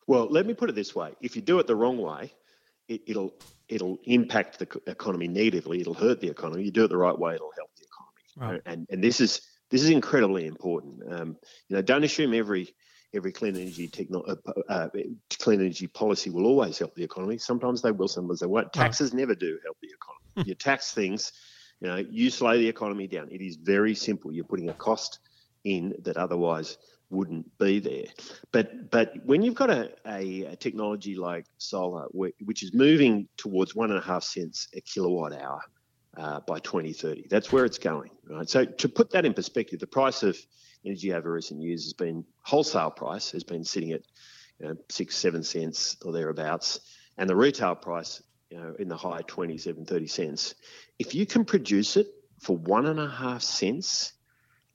Well, 0.07 0.27
let 0.31 0.47
me 0.47 0.55
put 0.55 0.71
it 0.71 0.75
this 0.75 0.95
way: 0.95 1.13
if 1.21 1.37
you 1.37 1.43
do 1.43 1.59
it 1.59 1.67
the 1.67 1.77
wrong 1.77 1.99
way, 1.99 2.33
it, 2.89 3.03
it'll 3.07 3.35
it'll 3.69 3.99
impact 4.05 4.59
the 4.59 4.81
economy 4.87 5.29
negatively. 5.29 5.81
It'll 5.81 5.95
hurt 5.95 6.21
the 6.21 6.29
economy. 6.29 6.65
You 6.65 6.71
do 6.71 6.85
it 6.85 6.89
the 6.89 6.97
right 6.97 7.19
way, 7.19 7.35
it'll 7.35 7.53
help 7.57 7.71
the 7.77 7.85
economy. 7.85 8.53
Right. 8.55 8.63
And 8.67 8.87
and 8.91 9.03
this 9.03 9.21
is 9.21 9.41
this 9.71 9.83
is 9.83 9.91
incredibly 9.91 10.47
important. 10.47 11.03
Um, 11.13 11.37
you 11.69 11.77
know, 11.77 11.83
don't 11.83 12.05
assume 12.05 12.35
every 12.35 12.75
every 13.15 13.33
clean 13.33 13.57
energy 13.57 13.89
techno- 13.89 14.23
uh, 14.23 14.35
uh, 14.69 14.89
clean 15.39 15.61
energy 15.61 15.87
policy 15.87 16.31
will 16.31 16.47
always 16.47 16.79
help 16.79 16.95
the 16.95 17.03
economy. 17.05 17.39
Sometimes 17.39 17.83
they 17.83 17.91
will, 17.91 18.09
sometimes 18.09 18.41
they 18.41 18.47
won't. 18.47 18.73
Taxes 18.73 19.15
never 19.15 19.35
do 19.35 19.59
help 19.65 19.77
the 19.81 19.89
economy. 19.89 20.49
you 20.49 20.55
tax 20.55 20.93
things, 20.93 21.33
you 21.81 21.89
know, 21.89 21.97
you 21.97 22.31
slow 22.31 22.57
the 22.57 22.69
economy 22.69 23.07
down. 23.07 23.29
It 23.31 23.41
is 23.41 23.57
very 23.57 23.95
simple. 23.95 24.33
You're 24.33 24.45
putting 24.45 24.71
a 24.71 24.75
cost 24.75 25.19
in 25.65 25.95
that 26.05 26.17
otherwise 26.17 26.79
wouldn't 27.11 27.47
be 27.59 27.79
there. 27.79 28.07
But 28.53 28.91
but 28.91 29.15
when 29.25 29.43
you've 29.43 29.55
got 29.55 29.71
a, 29.71 29.93
a, 30.07 30.45
a 30.45 30.57
technology 30.57 31.15
like 31.17 31.45
solar, 31.59 32.07
which 32.13 32.63
is 32.63 32.73
moving 32.75 33.29
towards 33.37 33.75
one 33.75 33.91
and 33.91 33.99
a 33.99 34.03
half 34.03 34.25
cents 34.25 34.69
a 34.75 34.81
kilowatt 34.81 35.33
hour 35.33 35.61
uh, 36.17 36.41
by 36.41 36.59
2030, 36.59 37.27
that's 37.29 37.53
where 37.53 37.65
it's 37.65 37.79
going. 37.79 38.11
Right. 38.29 38.49
So 38.49 38.65
to 38.65 38.89
put 38.89 39.11
that 39.11 39.25
in 39.25 39.35
perspective, 39.35 39.79
the 39.79 39.87
price 39.87 40.23
of 40.23 40.37
energy 40.85 41.13
over 41.13 41.33
recent 41.33 41.61
years 41.61 41.85
has 41.85 41.93
been 41.93 42.25
wholesale 42.43 42.91
price 42.91 43.31
has 43.33 43.45
been 43.45 43.65
sitting 43.65 43.93
at 43.93 44.03
you 44.59 44.69
know, 44.69 44.77
six 44.89 45.17
seven 45.17 45.43
cents 45.43 45.97
or 46.05 46.13
thereabouts, 46.13 46.81
and 47.19 47.29
the 47.29 47.37
retail 47.37 47.75
price 47.75 48.23
you 48.51 48.59
know 48.59 48.75
in 48.79 48.89
the 48.89 48.97
high 48.97 49.23
27 49.27 49.85
30 49.85 50.07
cents. 50.07 50.55
If 50.99 51.15
you 51.15 51.27
can 51.27 51.45
produce 51.45 51.97
it 51.97 52.09
for 52.41 52.57
one 52.57 52.87
and 52.87 53.01
a 53.01 53.09
half 53.09 53.43
cents 53.43 54.13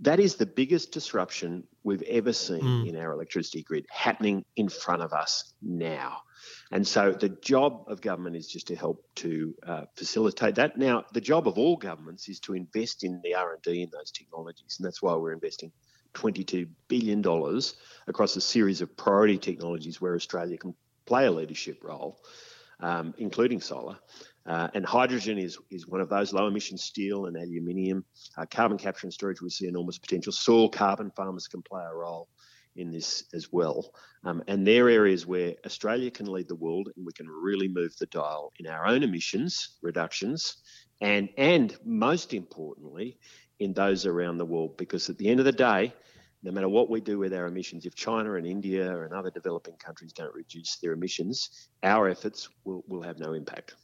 that 0.02 0.20
is 0.20 0.36
the 0.36 0.48
biggest 0.48 0.92
disruption 0.92 1.64
we've 1.84 2.02
ever 2.04 2.34
seen 2.34 2.62
Mm. 2.62 2.90
in 2.90 2.96
our 2.96 3.14
electricity 3.14 3.62
grid 3.62 3.86
happening 3.90 4.44
in 4.56 4.68
front 4.68 5.04
of 5.04 5.14
us 5.14 5.54
now. 5.62 6.24
And 6.72 6.88
so 6.88 7.12
the 7.12 7.30
job 7.30 7.84
of 7.88 8.02
government 8.02 8.36
is 8.36 8.48
just 8.48 8.68
to 8.68 8.76
help 8.76 9.06
to 9.18 9.54
uh, 9.66 9.86
facilitate 9.96 10.56
that. 10.56 10.76
Now, 10.78 11.06
the 11.14 11.22
job 11.22 11.48
of 11.48 11.60
all 11.60 11.78
governments 11.78 12.28
is 12.30 12.40
to 12.42 12.56
invest 12.56 13.04
in 13.04 13.22
the 13.24 13.36
R&D 13.36 13.84
in 13.84 13.90
those 13.92 14.10
technologies, 14.10 14.78
and 14.80 14.86
that's 14.86 15.04
why 15.04 15.14
we're 15.14 15.34
investing 15.34 15.72
$22 16.16 16.68
billion 16.88 17.24
across 18.08 18.36
a 18.36 18.42
series 18.42 18.82
of 18.82 18.98
priority 18.98 19.38
technologies 19.38 20.02
where 20.02 20.16
Australia 20.16 20.58
can 20.58 20.74
play 21.06 21.28
a 21.28 21.32
leadership 21.32 21.84
role, 21.84 22.20
um, 22.82 23.14
including 23.18 23.62
solar. 23.62 23.98
Uh, 24.46 24.68
and 24.74 24.86
hydrogen 24.86 25.38
is, 25.38 25.58
is 25.70 25.88
one 25.88 26.02
of 26.02 26.10
those 26.10 26.34
low 26.34 26.48
emission 26.48 26.78
steel 26.78 27.26
and 27.26 27.38
aluminium. 27.38 28.04
Uh, 28.38 28.46
carbon 28.50 28.78
capture 28.78 29.06
and 29.06 29.14
storage, 29.14 29.42
we 29.42 29.50
see 29.50 29.68
enormous 29.68 30.00
potential. 30.00 30.32
Soil 30.32 30.70
carbon 30.70 31.12
farmers 31.12 31.48
can 31.48 31.62
play 31.62 31.84
a 31.84 31.94
role 31.94 32.28
in 32.76 32.92
this 32.92 33.26
as 33.34 33.52
well. 33.52 33.92
Um, 34.24 34.44
and 34.48 34.66
they're 34.66 34.90
areas 34.90 35.28
where 35.28 35.56
Australia 35.66 36.10
can 36.10 36.26
lead 36.26 36.48
the 36.48 36.56
world 36.56 36.90
and 36.96 37.06
we 37.06 37.14
can 37.14 37.28
really 37.28 37.68
move 37.68 37.96
the 37.98 38.06
dial 38.08 38.52
in 38.60 38.68
our 38.68 38.88
own 38.88 39.04
emissions 39.04 39.78
reductions 39.82 40.58
and, 41.02 41.30
and 41.38 41.78
most 41.84 42.34
importantly, 42.34 43.18
in 43.60 43.74
those 43.74 44.06
around 44.06 44.38
the 44.38 44.46
world. 44.46 44.78
Because 44.78 45.10
at 45.10 45.18
the 45.18 45.30
end 45.30 45.40
of 45.40 45.46
the 45.46 45.52
day, 45.52 45.94
no 46.44 46.52
matter 46.52 46.70
what 46.70 46.90
we 46.90 47.02
do 47.02 47.20
with 47.20 47.34
our 47.34 47.46
emissions, 47.46 47.86
if 47.86 47.96
China 47.96 48.36
and 48.36 48.48
India 48.48 49.04
and 49.04 49.14
other 49.14 49.30
developing 49.30 49.76
countries 49.76 50.12
don't 50.14 50.34
reduce 50.34 50.78
their 50.78 50.94
emissions, 50.94 51.68
our 51.84 52.10
efforts 52.10 52.50
will, 52.64 52.84
will 52.88 53.02
have 53.02 53.20
no 53.20 53.34
impact. 53.34 53.76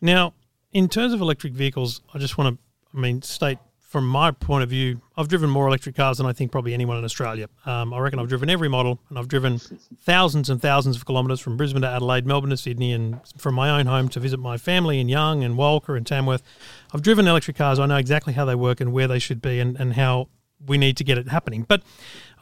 Now, 0.00 0.34
in 0.72 0.88
terms 0.88 1.12
of 1.12 1.20
electric 1.20 1.54
vehicles, 1.54 2.02
I 2.12 2.18
just 2.18 2.36
want 2.36 2.56
to, 2.56 2.96
I 2.96 3.00
mean, 3.00 3.22
state 3.22 3.58
from 3.96 4.06
my 4.06 4.32
point 4.32 4.64
of 4.64 4.68
view, 4.68 5.00
I've 5.16 5.28
driven 5.28 5.48
more 5.48 5.66
electric 5.68 5.94
cars 5.94 6.18
than 6.18 6.26
I 6.26 6.32
think 6.32 6.50
probably 6.50 6.74
anyone 6.74 6.98
in 6.98 7.04
Australia. 7.04 7.48
Um, 7.64 7.94
I 7.94 7.98
reckon 8.00 8.18
I've 8.18 8.28
driven 8.28 8.50
every 8.50 8.68
model, 8.68 9.00
and 9.08 9.18
I've 9.18 9.28
driven 9.28 9.58
thousands 10.02 10.50
and 10.50 10.60
thousands 10.60 10.96
of 10.96 11.06
kilometres 11.06 11.40
from 11.40 11.56
Brisbane 11.56 11.82
to 11.82 11.88
Adelaide, 11.88 12.26
Melbourne 12.26 12.50
to 12.50 12.56
Sydney, 12.56 12.92
and 12.92 13.20
from 13.38 13.54
my 13.54 13.70
own 13.70 13.86
home 13.86 14.08
to 14.10 14.20
visit 14.20 14.38
my 14.38 14.58
family 14.58 15.00
in 15.00 15.08
Young 15.08 15.44
and 15.44 15.56
Walker 15.56 15.96
and 15.96 16.04
Tamworth. 16.06 16.42
I've 16.92 17.00
driven 17.00 17.28
electric 17.28 17.56
cars. 17.56 17.78
I 17.78 17.86
know 17.86 17.96
exactly 17.96 18.32
how 18.32 18.44
they 18.44 18.56
work 18.56 18.80
and 18.80 18.92
where 18.92 19.08
they 19.08 19.20
should 19.20 19.40
be 19.40 19.60
and, 19.60 19.80
and 19.80 19.94
how 19.94 20.28
we 20.64 20.78
need 20.78 20.96
to 20.96 21.04
get 21.04 21.18
it 21.18 21.28
happening. 21.28 21.64
But 21.66 21.82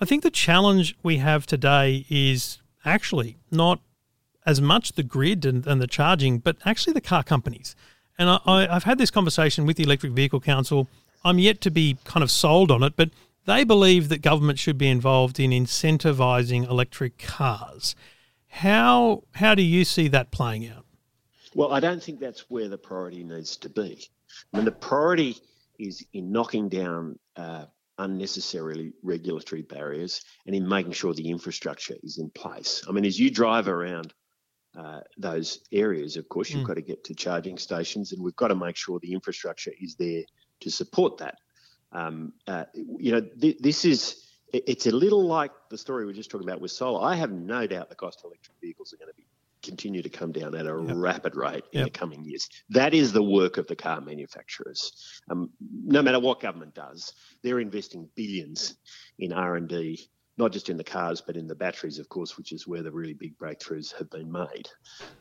I 0.00 0.04
think 0.04 0.23
the 0.23 0.30
challenge 0.30 0.97
we 1.02 1.18
have 1.18 1.47
today 1.47 2.06
is 2.09 2.59
actually 2.85 3.37
not 3.50 3.80
as 4.47 4.61
much 4.61 4.92
the 4.92 5.02
grid 5.02 5.44
and, 5.44 5.66
and 5.66 5.80
the 5.80 5.87
charging, 5.87 6.38
but 6.38 6.56
actually 6.64 6.92
the 6.92 7.00
car 7.00 7.23
companies. 7.23 7.75
And 8.18 8.28
I, 8.28 8.40
I, 8.44 8.76
I've 8.76 8.85
had 8.85 8.99
this 8.99 9.11
conversation 9.11 9.66
with 9.66 9.76
the 9.76 9.85
Electric 9.85 10.12
Vehicle 10.12 10.40
Council. 10.40 10.88
I'm 11.25 11.38
yet 11.38 11.61
to 11.62 11.71
be 11.71 11.97
kind 12.04 12.23
of 12.23 12.30
sold 12.30 12.71
on 12.71 12.83
it, 12.83 12.94
but 12.97 13.11
they 13.47 13.64
believe 13.64 14.09
that 14.09 14.23
government 14.23 14.59
should 14.59 14.78
be 14.78 14.88
involved 14.88 15.40
in 15.40 15.50
incentivizing 15.50 16.68
electric 16.68 17.18
cars. 17.18 17.94
How 18.49 19.25
how 19.33 19.54
do 19.54 19.62
you 19.62 19.85
see 19.85 20.09
that 20.09 20.30
playing 20.30 20.68
out? 20.68 20.85
Well, 21.54 21.73
I 21.73 21.80
don't 21.80 22.02
think 22.02 22.21
that's 22.21 22.50
where 22.50 22.68
the 22.68 22.78
priority 22.78 23.25
needs 23.25 23.56
to 23.59 23.68
be. 23.68 24.09
I 24.52 24.56
mean, 24.56 24.64
the 24.64 24.73
priority 24.73 25.37
is 25.78 26.04
in 26.12 26.30
knocking 26.30 26.68
down 26.68 27.18
uh, 27.37 27.66
unnecessarily 27.98 28.92
regulatory 29.02 29.62
barriers 29.62 30.22
and 30.46 30.54
in 30.54 30.68
making 30.68 30.92
sure 30.92 31.14
the 31.14 31.30
infrastructure 31.30 31.94
is 32.02 32.18
in 32.18 32.30
place. 32.30 32.82
I 32.88 32.92
mean, 32.92 33.04
as 33.04 33.18
you 33.18 33.30
drive 33.30 33.68
around 33.68 34.12
uh, 34.76 35.00
those 35.16 35.60
areas, 35.70 36.16
of 36.16 36.28
course, 36.28 36.50
you've 36.50 36.64
Mm. 36.64 36.66
got 36.68 36.74
to 36.74 36.82
get 36.82 37.04
to 37.04 37.14
charging 37.14 37.58
stations, 37.58 38.12
and 38.12 38.22
we've 38.22 38.34
got 38.36 38.48
to 38.48 38.56
make 38.56 38.76
sure 38.76 38.98
the 38.98 39.12
infrastructure 39.12 39.72
is 39.80 39.94
there 39.94 40.22
to 40.60 40.70
support 40.70 41.18
that. 41.18 41.38
Um, 41.92 42.32
uh, 42.48 42.64
you 42.74 43.12
know, 43.12 43.20
th- 43.20 43.58
this 43.60 43.84
is 43.84 44.24
it's 44.52 44.86
a 44.86 44.90
little 44.92 45.24
like 45.26 45.50
the 45.70 45.78
story 45.78 46.04
we 46.04 46.12
are 46.12 46.14
just 46.14 46.30
talking 46.30 46.48
about 46.48 46.60
with 46.60 46.70
solar. 46.70 47.04
I 47.04 47.16
have 47.16 47.32
no 47.32 47.66
doubt 47.66 47.88
the 47.88 47.96
cost 47.96 48.20
of 48.20 48.26
electric 48.26 48.56
vehicles 48.60 48.92
are 48.92 48.96
going 48.96 49.10
to 49.10 49.16
be 49.16 49.26
continue 49.64 50.02
to 50.02 50.09
come 50.09 50.33
down 50.33 50.54
at 50.54 50.66
a 50.66 50.85
Yep. 50.87 50.97
rapid 50.97 51.37
rate 51.37 51.64
in 51.73 51.80
Yep. 51.80 51.87
the 51.87 51.99
coming 51.99 52.25
years. 52.25 52.49
That 52.71 52.94
is 52.94 53.12
the 53.12 53.23
work 53.23 53.56
of 53.59 53.66
the 53.66 53.76
car 53.76 54.00
manufacturers. 54.00 54.92
Um, 55.30 55.50
no 55.85 56.02
matter 56.02 56.21
what 56.21 56.40
government 56.40 56.75
does, 56.75 57.12
they're 57.42 57.61
investing 57.61 58.09
billions 58.14 58.76
in 59.18 59.33
R 59.33 59.56
and 59.56 59.68
D, 59.68 60.09
not 60.37 60.52
just 60.52 60.68
in 60.68 60.76
the 60.76 60.85
cars 60.85 61.21
but 61.26 61.37
in 61.37 61.47
the 61.47 61.54
batteries, 61.54 61.99
of 61.99 62.09
course, 62.09 62.37
which 62.37 62.52
is 62.52 62.66
where 62.66 62.83
the 62.83 62.92
really 62.92 63.14
big 63.14 63.37
breakthroughs 63.38 63.92
have 63.98 64.11
been 64.11 64.31
made. 64.31 64.68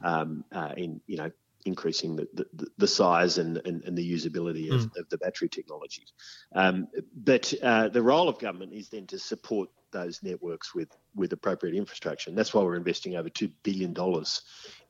Um, 0.02 0.44
uh, 0.52 0.74
in 0.76 1.02
you 1.08 1.18
know 1.18 1.32
increasing 1.66 2.16
the, 2.16 2.28
the, 2.34 2.68
the 2.78 2.88
size 2.88 3.38
and, 3.38 3.58
and, 3.66 3.84
and 3.84 3.98
the 3.98 4.14
usability 4.14 4.72
of, 4.72 4.84
of 4.98 5.10
the 5.10 5.18
battery 5.18 5.50
technology. 5.50 6.06
Um, 6.54 6.88
but 7.16 7.54
uh, 7.62 7.90
the 7.90 8.02
role 8.02 8.30
of 8.30 8.40
government 8.40 8.74
is 8.74 8.90
then 8.90 9.08
to 9.08 9.20
support 9.20 9.70
those 9.92 10.22
networks 10.24 10.76
with, 10.76 10.90
with 11.16 11.32
appropriate 11.34 11.76
infrastructure. 11.76 12.30
And 12.30 12.38
that's 12.38 12.54
why 12.54 12.64
we're 12.64 12.76
investing 12.76 13.16
over 13.16 13.30
$2 13.30 13.52
billion 13.64 13.96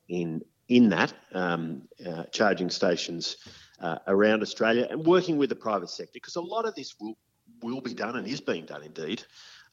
in, 0.10 0.42
in 0.70 0.90
that, 0.90 1.14
um, 1.34 1.84
uh, 2.06 2.24
charging 2.32 2.70
stations 2.70 3.38
uh, 3.80 3.98
around 4.08 4.42
Australia 4.42 4.88
and 4.90 5.06
working 5.06 5.38
with 5.38 5.50
the 5.50 5.56
private 5.56 5.90
sector 5.90 6.12
because 6.14 6.36
a 6.36 6.42
lot 6.42 6.66
of 6.66 6.74
this 6.76 6.96
will, 7.00 7.18
will 7.62 7.82
be 7.82 7.94
done 7.94 8.16
and 8.16 8.28
is 8.28 8.42
being 8.42 8.66
done 8.66 8.84
indeed 8.84 9.24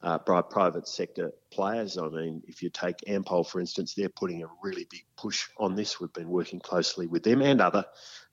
uh, 0.02 0.18
by 0.18 0.40
private 0.42 0.88
sector 0.88 1.32
players. 1.50 1.98
I 1.98 2.08
mean, 2.08 2.42
if 2.46 2.62
you 2.62 2.70
take 2.70 2.96
Ampol, 3.06 3.46
for 3.46 3.60
instance, 3.60 3.94
they're 3.94 4.08
putting 4.08 4.42
a 4.42 4.46
really 4.62 4.86
big 4.90 5.04
push 5.16 5.48
on 5.58 5.74
this. 5.74 6.00
We've 6.00 6.12
been 6.12 6.30
working 6.30 6.60
closely 6.60 7.06
with 7.06 7.22
them 7.22 7.42
and 7.42 7.60
other 7.60 7.84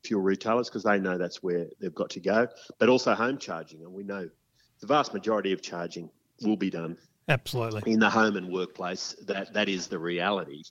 fuel 0.03 0.21
retailers 0.21 0.69
because 0.69 0.83
they 0.83 0.99
know 0.99 1.17
that's 1.17 1.43
where 1.43 1.67
they've 1.79 1.93
got 1.93 2.09
to 2.11 2.19
go, 2.19 2.47
but 2.79 2.89
also 2.89 3.13
home 3.13 3.37
charging. 3.37 3.83
And 3.83 3.93
we 3.93 4.03
know 4.03 4.29
the 4.79 4.87
vast 4.87 5.13
majority 5.13 5.51
of 5.53 5.61
charging 5.61 6.09
will 6.41 6.57
be 6.57 6.69
done 6.69 6.97
Absolutely. 7.27 7.91
in 7.91 7.99
the 7.99 8.09
home 8.09 8.37
and 8.37 8.51
workplace. 8.51 9.15
That 9.25 9.53
that 9.53 9.67
is 9.67 9.87
the 9.87 9.99
reality, 9.99 10.63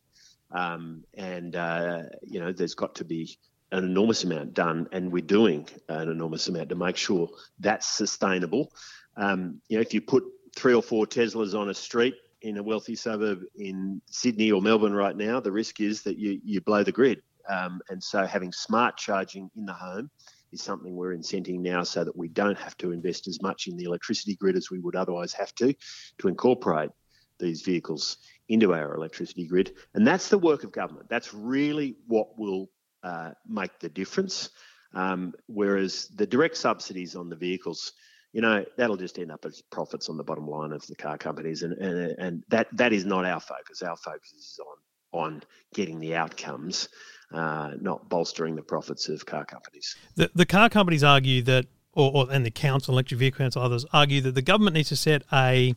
um, 0.50 1.04
and 1.14 1.54
uh, 1.54 2.04
you 2.22 2.40
know 2.40 2.52
there's 2.52 2.74
got 2.74 2.94
to 2.96 3.04
be 3.04 3.36
an 3.72 3.84
enormous 3.84 4.24
amount 4.24 4.54
done, 4.54 4.88
and 4.92 5.12
we're 5.12 5.22
doing 5.22 5.68
an 5.88 6.08
enormous 6.08 6.48
amount 6.48 6.70
to 6.70 6.74
make 6.74 6.96
sure 6.96 7.28
that's 7.58 7.86
sustainable. 7.86 8.72
Um, 9.16 9.60
you 9.68 9.76
know, 9.76 9.82
if 9.82 9.92
you 9.92 10.00
put 10.00 10.24
three 10.56 10.74
or 10.74 10.82
four 10.82 11.06
Teslas 11.06 11.58
on 11.58 11.68
a 11.68 11.74
street 11.74 12.16
in 12.42 12.56
a 12.56 12.62
wealthy 12.62 12.94
suburb 12.94 13.40
in 13.56 14.00
Sydney 14.06 14.50
or 14.50 14.60
Melbourne 14.60 14.94
right 14.94 15.16
now, 15.16 15.40
the 15.40 15.52
risk 15.52 15.80
is 15.80 16.02
that 16.02 16.18
you 16.18 16.40
you 16.44 16.60
blow 16.60 16.82
the 16.82 16.92
grid. 16.92 17.22
Um, 17.48 17.80
and 17.90 18.02
so 18.02 18.26
having 18.26 18.52
smart 18.52 18.96
charging 18.96 19.50
in 19.56 19.66
the 19.66 19.72
home 19.72 20.10
is 20.52 20.62
something 20.62 20.96
we're 20.96 21.16
incenting 21.16 21.60
now 21.60 21.84
so 21.84 22.02
that 22.02 22.16
we 22.16 22.28
don't 22.28 22.58
have 22.58 22.76
to 22.78 22.90
invest 22.90 23.28
as 23.28 23.40
much 23.40 23.68
in 23.68 23.76
the 23.76 23.84
electricity 23.84 24.34
grid 24.34 24.56
as 24.56 24.70
we 24.70 24.80
would 24.80 24.96
otherwise 24.96 25.32
have 25.32 25.54
to 25.56 25.74
to 26.18 26.28
incorporate 26.28 26.90
these 27.38 27.62
vehicles 27.62 28.16
into 28.48 28.74
our 28.74 28.94
electricity 28.94 29.46
grid. 29.46 29.74
And 29.94 30.06
that's 30.06 30.28
the 30.28 30.38
work 30.38 30.64
of 30.64 30.72
government. 30.72 31.08
That's 31.08 31.34
really 31.34 31.96
what 32.06 32.38
will 32.38 32.70
uh, 33.02 33.32
make 33.46 33.78
the 33.78 33.88
difference. 33.88 34.50
Um, 34.94 35.34
whereas 35.46 36.08
the 36.14 36.26
direct 36.26 36.56
subsidies 36.56 37.16
on 37.16 37.28
the 37.28 37.36
vehicles, 37.36 37.92
you 38.36 38.42
know, 38.42 38.62
that'll 38.76 38.98
just 38.98 39.18
end 39.18 39.32
up 39.32 39.46
as 39.46 39.62
profits 39.62 40.10
on 40.10 40.18
the 40.18 40.22
bottom 40.22 40.46
line 40.46 40.70
of 40.70 40.86
the 40.88 40.94
car 40.94 41.16
companies, 41.16 41.62
and 41.62 41.72
and, 41.78 42.14
and 42.18 42.44
that 42.50 42.68
that 42.76 42.92
is 42.92 43.06
not 43.06 43.24
our 43.24 43.40
focus. 43.40 43.80
Our 43.80 43.96
focus 43.96 44.30
is 44.34 44.60
on 44.60 45.24
on 45.24 45.42
getting 45.72 45.98
the 46.00 46.14
outcomes, 46.14 46.90
uh, 47.32 47.70
not 47.80 48.10
bolstering 48.10 48.54
the 48.54 48.62
profits 48.62 49.08
of 49.08 49.24
car 49.24 49.46
companies. 49.46 49.96
The, 50.16 50.30
the 50.34 50.44
car 50.44 50.68
companies 50.68 51.02
argue 51.02 51.40
that, 51.44 51.64
or, 51.94 52.12
or 52.14 52.26
and 52.30 52.44
the 52.44 52.50
council, 52.50 52.92
electric 52.92 53.18
vehicle 53.20 53.38
council, 53.38 53.62
others 53.62 53.86
argue 53.94 54.20
that 54.20 54.34
the 54.34 54.42
government 54.42 54.74
needs 54.74 54.90
to 54.90 54.96
set 54.96 55.22
a 55.32 55.74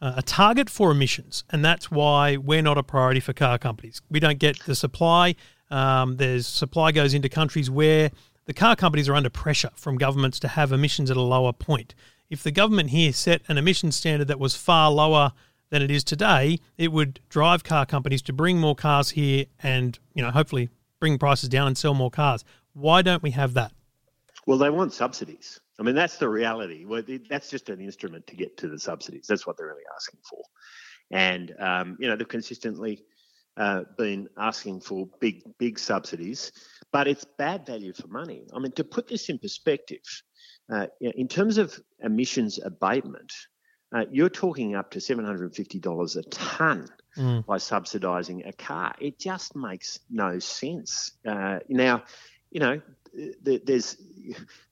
a 0.00 0.22
target 0.22 0.68
for 0.68 0.90
emissions, 0.90 1.44
and 1.50 1.64
that's 1.64 1.88
why 1.88 2.36
we're 2.36 2.62
not 2.62 2.78
a 2.78 2.82
priority 2.82 3.20
for 3.20 3.32
car 3.32 3.58
companies. 3.58 4.02
We 4.10 4.18
don't 4.18 4.40
get 4.40 4.58
the 4.64 4.74
supply. 4.74 5.36
Um, 5.70 6.16
there's 6.16 6.48
supply 6.48 6.90
goes 6.90 7.14
into 7.14 7.28
countries 7.28 7.70
where 7.70 8.10
the 8.46 8.54
car 8.54 8.76
companies 8.76 9.08
are 9.08 9.14
under 9.14 9.30
pressure 9.30 9.70
from 9.76 9.96
governments 9.96 10.38
to 10.40 10.48
have 10.48 10.72
emissions 10.72 11.10
at 11.10 11.16
a 11.16 11.22
lower 11.22 11.52
point. 11.52 11.94
If 12.28 12.42
the 12.42 12.50
government 12.50 12.90
here 12.90 13.12
set 13.12 13.42
an 13.48 13.58
emission 13.58 13.92
standard 13.92 14.28
that 14.28 14.40
was 14.40 14.56
far 14.56 14.90
lower 14.90 15.32
than 15.70 15.82
it 15.82 15.90
is 15.90 16.02
today, 16.04 16.58
it 16.76 16.92
would 16.92 17.20
drive 17.28 17.64
car 17.64 17.86
companies 17.86 18.22
to 18.22 18.32
bring 18.32 18.58
more 18.58 18.74
cars 18.74 19.10
here 19.10 19.46
and, 19.62 19.98
you 20.14 20.22
know, 20.22 20.30
hopefully 20.30 20.70
bring 20.98 21.18
prices 21.18 21.48
down 21.48 21.66
and 21.66 21.78
sell 21.78 21.94
more 21.94 22.10
cars. 22.10 22.44
Why 22.74 23.02
don't 23.02 23.22
we 23.22 23.32
have 23.32 23.54
that? 23.54 23.72
Well, 24.46 24.58
they 24.58 24.70
want 24.70 24.92
subsidies. 24.92 25.60
I 25.78 25.82
mean, 25.82 25.94
that's 25.94 26.16
the 26.16 26.28
reality. 26.28 26.84
That's 27.28 27.50
just 27.50 27.68
an 27.68 27.80
instrument 27.80 28.26
to 28.26 28.36
get 28.36 28.56
to 28.58 28.68
the 28.68 28.78
subsidies. 28.78 29.26
That's 29.26 29.46
what 29.46 29.56
they're 29.56 29.66
really 29.66 29.82
asking 29.94 30.20
for. 30.28 30.42
And, 31.10 31.54
um, 31.58 31.96
you 32.00 32.08
know, 32.08 32.16
they've 32.16 32.28
consistently 32.28 33.04
uh, 33.56 33.82
been 33.98 34.28
asking 34.36 34.80
for 34.80 35.08
big, 35.20 35.42
big 35.58 35.78
subsidies, 35.78 36.52
but 36.92 37.08
it's 37.08 37.24
bad 37.38 37.66
value 37.66 37.92
for 37.92 38.06
money. 38.08 38.44
I 38.54 38.58
mean, 38.58 38.72
to 38.72 38.84
put 38.84 39.08
this 39.08 39.28
in 39.28 39.38
perspective, 39.38 40.02
uh, 40.72 40.86
in 41.00 41.26
terms 41.28 41.58
of 41.58 41.78
emissions 42.00 42.58
abatement, 42.62 43.32
uh, 43.94 44.04
you're 44.10 44.28
talking 44.30 44.74
up 44.74 44.90
to 44.92 44.98
$750 45.00 46.16
a 46.16 46.22
tonne 46.30 46.88
Mm. 47.18 47.44
by 47.44 47.58
subsidising 47.58 48.48
a 48.48 48.52
car. 48.54 48.94
It 48.98 49.18
just 49.18 49.54
makes 49.54 49.98
no 50.08 50.38
sense. 50.38 51.12
Uh, 51.26 51.58
now, 51.68 52.04
you 52.50 52.58
know, 52.60 52.80
th- 53.44 53.62
there's 53.66 53.98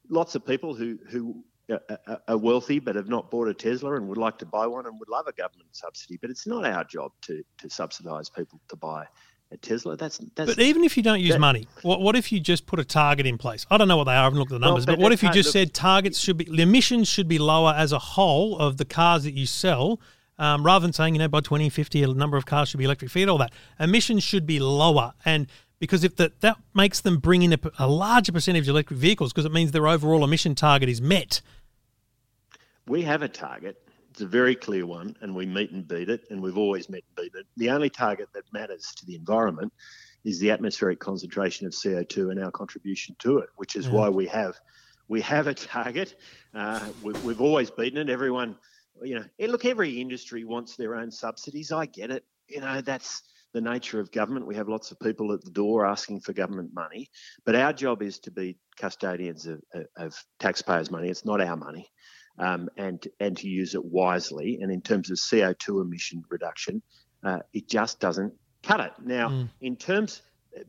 lots 0.08 0.34
of 0.34 0.46
people 0.46 0.74
who 0.74 0.98
who 1.10 1.44
are, 1.70 1.80
are- 2.06 2.22
are 2.28 2.38
wealthy 2.38 2.78
but 2.78 2.96
have 2.96 3.10
not 3.10 3.30
bought 3.30 3.48
a 3.48 3.52
Tesla 3.54 3.94
and 3.96 4.08
would 4.08 4.16
like 4.16 4.38
to 4.38 4.46
buy 4.46 4.66
one 4.66 4.86
and 4.86 4.98
would 4.98 5.10
love 5.10 5.26
a 5.26 5.32
government 5.32 5.68
subsidy. 5.72 6.16
But 6.16 6.30
it's 6.30 6.46
not 6.46 6.64
our 6.64 6.82
job 6.84 7.12
to 7.22 7.42
to 7.58 7.68
subsidise 7.68 8.30
people 8.30 8.58
to 8.68 8.76
buy 8.76 9.06
a 9.52 9.56
Tesla. 9.56 9.96
That's 9.96 10.18
that's. 10.34 10.54
But 10.54 10.62
even 10.62 10.84
if 10.84 10.96
you 10.96 11.02
don't 11.02 11.20
use 11.20 11.32
That- 11.32 11.40
money, 11.40 11.66
what, 11.82 12.00
what 12.00 12.16
if 12.16 12.30
you 12.32 12.38
just 12.40 12.66
put 12.66 12.78
a 12.78 12.84
target 12.84 13.26
in 13.26 13.36
place? 13.38 13.66
I 13.70 13.76
don't 13.78 13.88
know 13.88 13.96
what 13.96 14.04
they 14.04 14.12
are. 14.12 14.20
I 14.20 14.24
haven't 14.24 14.38
looked 14.38 14.52
at 14.52 14.60
the 14.60 14.64
Well, 14.64 14.70
numbers. 14.70 14.86
but 14.86 14.96
but 14.96 15.02
what 15.02 15.12
if 15.12 15.22
you 15.22 15.30
just 15.32 15.48
look- 15.48 15.52
said 15.52 15.74
targets 15.74 16.18
should 16.18 16.36
be, 16.36 16.44
the 16.44 16.62
emissions 16.62 17.08
should 17.08 17.28
be 17.28 17.38
lower 17.38 17.74
as 17.76 17.92
a 17.92 17.98
whole 17.98 18.58
of 18.58 18.76
the 18.76 18.84
cars 18.84 19.24
that 19.24 19.34
you 19.34 19.46
sell, 19.46 20.00
um, 20.38 20.64
rather 20.64 20.82
than 20.84 20.92
saying, 20.92 21.14
you 21.14 21.18
know, 21.18 21.28
by 21.28 21.40
2050, 21.40 22.02
a 22.02 22.08
number 22.08 22.36
of 22.36 22.46
cars 22.46 22.68
should 22.68 22.78
be 22.78 22.84
electric. 22.84 23.10
Forget 23.10 23.28
all 23.28 23.38
that. 23.38 23.52
Emissions 23.78 24.22
should 24.22 24.46
be 24.46 24.58
lower. 24.60 25.14
And 25.24 25.46
because 25.80 26.04
if 26.04 26.16
that, 26.16 26.40
that 26.42 26.56
makes 26.74 27.00
them 27.00 27.16
bring 27.18 27.42
in 27.42 27.52
a, 27.52 27.58
a 27.78 27.88
larger 27.88 28.32
percentage 28.32 28.68
of 28.68 28.74
electric 28.74 28.98
vehicles, 29.00 29.32
because 29.32 29.44
it 29.46 29.52
means 29.52 29.72
their 29.72 29.88
overall 29.88 30.22
emission 30.24 30.54
target 30.54 30.88
is 30.88 31.00
met. 31.02 31.40
we 32.86 33.02
have 33.02 33.22
a 33.22 33.28
target. 33.28 33.76
It's 34.10 34.22
a 34.22 34.26
very 34.26 34.56
clear 34.56 34.86
one, 34.86 35.16
and 35.20 35.34
we 35.34 35.46
meet 35.46 35.70
and 35.70 35.86
beat 35.86 36.10
it, 36.10 36.22
and 36.30 36.42
we've 36.42 36.58
always 36.58 36.88
met 36.88 37.02
and 37.06 37.24
beat 37.24 37.38
it. 37.38 37.46
The 37.56 37.70
only 37.70 37.90
target 37.90 38.28
that 38.34 38.44
matters 38.52 38.92
to 38.96 39.06
the 39.06 39.14
environment 39.14 39.72
is 40.24 40.40
the 40.40 40.50
atmospheric 40.50 40.98
concentration 40.98 41.66
of 41.66 41.72
CO2 41.72 42.30
and 42.30 42.42
our 42.42 42.50
contribution 42.50 43.14
to 43.20 43.38
it, 43.38 43.48
which 43.56 43.76
is 43.76 43.88
why 43.88 44.08
we 44.08 44.26
have 44.26 44.58
we 45.08 45.20
have 45.22 45.48
a 45.48 45.54
target. 45.54 46.14
Uh, 46.54 46.90
we, 47.00 47.14
we've 47.20 47.40
always 47.40 47.70
beaten 47.70 47.98
it. 47.98 48.10
Everyone, 48.10 48.56
you 49.02 49.16
know, 49.16 49.24
look, 49.48 49.64
every 49.64 50.00
industry 50.00 50.44
wants 50.44 50.76
their 50.76 50.94
own 50.94 51.10
subsidies. 51.10 51.72
I 51.72 51.86
get 51.86 52.10
it. 52.10 52.24
You 52.48 52.60
know, 52.60 52.80
that's 52.80 53.22
the 53.52 53.60
nature 53.60 53.98
of 53.98 54.12
government. 54.12 54.46
We 54.46 54.54
have 54.54 54.68
lots 54.68 54.92
of 54.92 55.00
people 55.00 55.32
at 55.32 55.42
the 55.42 55.50
door 55.50 55.84
asking 55.84 56.20
for 56.20 56.32
government 56.32 56.70
money, 56.72 57.10
but 57.44 57.56
our 57.56 57.72
job 57.72 58.02
is 58.02 58.20
to 58.20 58.30
be 58.30 58.56
custodians 58.76 59.46
of, 59.46 59.60
of 59.96 60.24
taxpayers' 60.38 60.90
money. 60.92 61.08
It's 61.08 61.24
not 61.24 61.40
our 61.40 61.56
money 61.56 61.90
um, 62.40 62.68
and 62.76 63.06
and 63.20 63.36
to 63.36 63.48
use 63.48 63.74
it 63.74 63.84
wisely. 63.84 64.58
And 64.60 64.72
in 64.72 64.80
terms 64.80 65.10
of 65.10 65.18
CO2 65.18 65.82
emission 65.82 66.24
reduction, 66.28 66.82
uh, 67.22 67.40
it 67.52 67.68
just 67.68 68.00
doesn't 68.00 68.32
cut 68.62 68.80
it. 68.80 68.92
Now, 69.04 69.28
in 69.60 69.76
terms, 69.76 70.22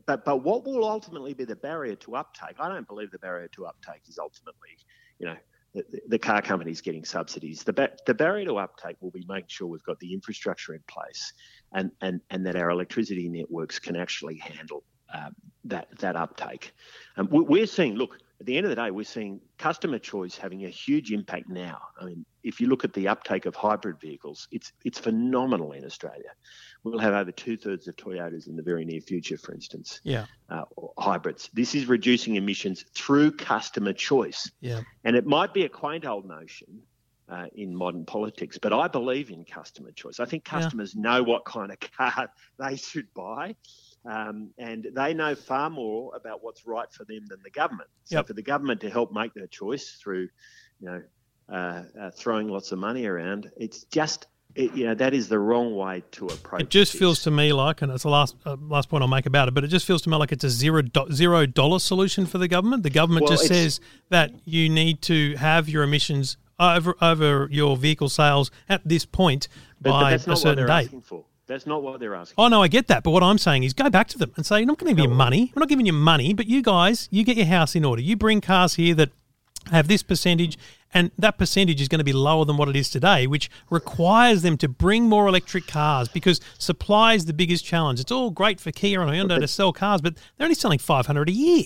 but 0.06 0.24
but 0.24 0.44
what 0.44 0.64
will 0.64 0.84
ultimately 0.84 1.34
be 1.34 1.44
the 1.44 1.56
barrier 1.56 1.96
to 1.96 2.16
uptake? 2.16 2.56
I 2.60 2.68
don't 2.68 2.86
believe 2.86 3.10
the 3.10 3.18
barrier 3.18 3.48
to 3.56 3.66
uptake 3.66 4.02
is 4.08 4.18
ultimately, 4.18 4.70
you 5.18 5.26
know. 5.26 5.36
The, 5.74 5.84
the 6.08 6.18
car 6.18 6.42
companies 6.42 6.82
getting 6.82 7.02
subsidies. 7.02 7.62
The, 7.64 7.72
ba- 7.72 7.96
the 8.04 8.12
barrier 8.12 8.44
to 8.44 8.56
uptake 8.58 8.96
will 9.00 9.10
be 9.10 9.24
making 9.26 9.48
sure 9.48 9.66
we've 9.66 9.82
got 9.84 9.98
the 10.00 10.12
infrastructure 10.12 10.74
in 10.74 10.82
place, 10.86 11.32
and, 11.72 11.90
and, 12.02 12.20
and 12.28 12.44
that 12.44 12.56
our 12.56 12.68
electricity 12.68 13.26
networks 13.30 13.78
can 13.78 13.96
actually 13.96 14.36
handle 14.36 14.84
um, 15.14 15.32
that 15.64 15.88
that 16.00 16.14
uptake. 16.14 16.72
Um, 17.16 17.26
we- 17.30 17.44
we're 17.44 17.66
seeing, 17.66 17.94
look, 17.94 18.18
at 18.42 18.46
the 18.46 18.56
end 18.56 18.66
of 18.66 18.70
the 18.70 18.76
day, 18.76 18.90
we're 18.90 19.04
seeing 19.04 19.40
customer 19.56 20.00
choice 20.00 20.36
having 20.36 20.64
a 20.64 20.68
huge 20.68 21.12
impact 21.12 21.48
now. 21.48 21.78
I 22.00 22.06
mean, 22.06 22.26
if 22.42 22.60
you 22.60 22.66
look 22.66 22.82
at 22.82 22.92
the 22.92 23.06
uptake 23.06 23.46
of 23.46 23.54
hybrid 23.54 24.00
vehicles, 24.00 24.48
it's 24.50 24.72
it's 24.84 24.98
phenomenal 24.98 25.70
in 25.70 25.84
Australia. 25.84 26.30
We'll 26.82 26.98
have 26.98 27.14
over 27.14 27.30
two 27.30 27.56
thirds 27.56 27.86
of 27.86 27.94
Toyotas 27.94 28.48
in 28.48 28.56
the 28.56 28.62
very 28.64 28.84
near 28.84 29.00
future, 29.00 29.38
for 29.38 29.54
instance, 29.54 30.00
Yeah. 30.02 30.26
uh, 30.50 30.64
hybrids. 30.98 31.50
This 31.52 31.76
is 31.76 31.86
reducing 31.86 32.34
emissions 32.34 32.84
through 32.96 33.30
customer 33.36 33.92
choice. 33.92 34.50
Yeah. 34.60 34.80
And 35.04 35.14
it 35.14 35.24
might 35.24 35.54
be 35.54 35.64
a 35.64 35.68
quaint 35.68 36.04
old 36.04 36.26
notion 36.26 36.82
uh, 37.28 37.46
in 37.54 37.76
modern 37.76 38.04
politics, 38.04 38.58
but 38.60 38.72
I 38.72 38.88
believe 38.88 39.30
in 39.30 39.44
customer 39.44 39.92
choice. 39.92 40.18
I 40.18 40.24
think 40.24 40.42
Yeah. 40.44 40.58
customers 40.62 40.96
know 40.96 41.22
what 41.22 41.44
kind 41.44 41.70
of 41.70 41.78
car 41.78 42.28
they 42.58 42.74
should 42.74 43.06
buy. 43.14 43.54
Um, 44.04 44.50
and 44.58 44.88
they 44.94 45.14
know 45.14 45.34
far 45.34 45.70
more 45.70 46.14
about 46.16 46.42
what's 46.42 46.66
right 46.66 46.90
for 46.92 47.04
them 47.04 47.24
than 47.28 47.38
the 47.44 47.50
government. 47.50 47.88
So 48.04 48.16
Yep. 48.18 48.26
for 48.26 48.32
the 48.32 48.42
government 48.42 48.80
to 48.80 48.90
help 48.90 49.12
make 49.12 49.32
their 49.34 49.46
choice 49.46 49.96
through, 50.02 50.28
you 50.80 50.88
know, 50.88 51.02
uh, 51.48 51.82
uh, 52.00 52.10
throwing 52.10 52.48
lots 52.48 52.72
of 52.72 52.78
money 52.78 53.06
around, 53.06 53.50
it's 53.56 53.84
just, 53.84 54.26
it, 54.56 54.74
you 54.74 54.86
know, 54.86 54.94
that 54.94 55.14
is 55.14 55.28
the 55.28 55.38
wrong 55.38 55.76
way 55.76 56.02
to 56.12 56.26
approach. 56.26 56.62
It 56.62 56.64
It 56.64 56.70
just 56.70 56.92
this. 56.92 56.98
feels 56.98 57.22
to 57.22 57.30
me 57.30 57.52
like, 57.52 57.80
and 57.80 57.92
it's 57.92 58.02
the 58.02 58.08
last 58.10 58.34
uh, 58.44 58.56
last 58.60 58.88
point 58.88 59.02
I'll 59.02 59.08
make 59.08 59.26
about 59.26 59.46
it, 59.48 59.54
but 59.54 59.62
it 59.62 59.68
just 59.68 59.86
feels 59.86 60.02
to 60.02 60.10
me 60.10 60.16
like 60.16 60.32
it's 60.32 60.44
a 60.44 60.50
zero 60.50 60.82
do- 60.82 61.10
zero 61.12 61.46
dollar 61.46 61.78
solution 61.78 62.26
for 62.26 62.38
the 62.38 62.48
government. 62.48 62.82
The 62.82 62.90
government 62.90 63.24
Well, 63.24 63.32
just 63.34 63.46
says 63.46 63.80
that 64.08 64.32
you 64.44 64.68
need 64.68 65.00
to 65.02 65.36
have 65.36 65.68
your 65.68 65.84
emissions 65.84 66.36
over 66.58 66.96
over 67.00 67.48
your 67.50 67.76
vehicle 67.76 68.08
sales 68.08 68.50
at 68.68 68.82
this 68.84 69.04
point 69.04 69.48
but, 69.80 69.90
by 69.90 70.12
a 70.12 70.18
certain 70.18 70.66
date. 70.66 70.90
That's 71.46 71.66
not 71.66 71.82
what 71.82 71.98
they're 72.00 72.14
asking. 72.14 72.36
Oh 72.38 72.48
no, 72.48 72.62
I 72.62 72.68
get 72.68 72.86
that, 72.86 73.02
but 73.02 73.10
what 73.10 73.22
I'm 73.22 73.38
saying 73.38 73.64
is 73.64 73.72
go 73.72 73.90
back 73.90 74.08
to 74.08 74.18
them 74.18 74.32
and 74.36 74.46
say, 74.46 74.58
"I'm 74.58 74.66
not 74.66 74.78
going 74.78 74.94
to 74.94 75.02
give 75.02 75.10
you 75.10 75.14
money. 75.16 75.52
I'm 75.54 75.60
not 75.60 75.68
giving 75.68 75.86
you 75.86 75.92
money, 75.92 76.32
but 76.34 76.46
you 76.46 76.62
guys, 76.62 77.08
you 77.10 77.24
get 77.24 77.36
your 77.36 77.46
house 77.46 77.74
in 77.74 77.84
order. 77.84 78.00
You 78.00 78.16
bring 78.16 78.40
cars 78.40 78.74
here 78.74 78.94
that 78.94 79.10
have 79.70 79.86
this 79.88 80.02
percentage, 80.02 80.56
and 80.94 81.10
that 81.18 81.38
percentage 81.38 81.80
is 81.80 81.88
going 81.88 81.98
to 81.98 82.04
be 82.04 82.12
lower 82.12 82.44
than 82.44 82.56
what 82.56 82.68
it 82.68 82.76
is 82.76 82.90
today, 82.90 83.26
which 83.26 83.50
requires 83.70 84.42
them 84.42 84.56
to 84.58 84.68
bring 84.68 85.08
more 85.08 85.26
electric 85.28 85.66
cars 85.66 86.08
because 86.08 86.40
supply 86.58 87.14
is 87.14 87.26
the 87.26 87.32
biggest 87.32 87.64
challenge. 87.64 88.00
It's 88.00 88.12
all 88.12 88.30
great 88.30 88.60
for 88.60 88.70
Kia 88.72 89.00
and 89.00 89.10
Hyundai 89.10 89.40
to 89.40 89.48
sell 89.48 89.72
cars, 89.72 90.00
but 90.00 90.14
they're 90.36 90.44
only 90.46 90.54
selling 90.54 90.78
500 90.78 91.28
a 91.28 91.32
year. 91.32 91.64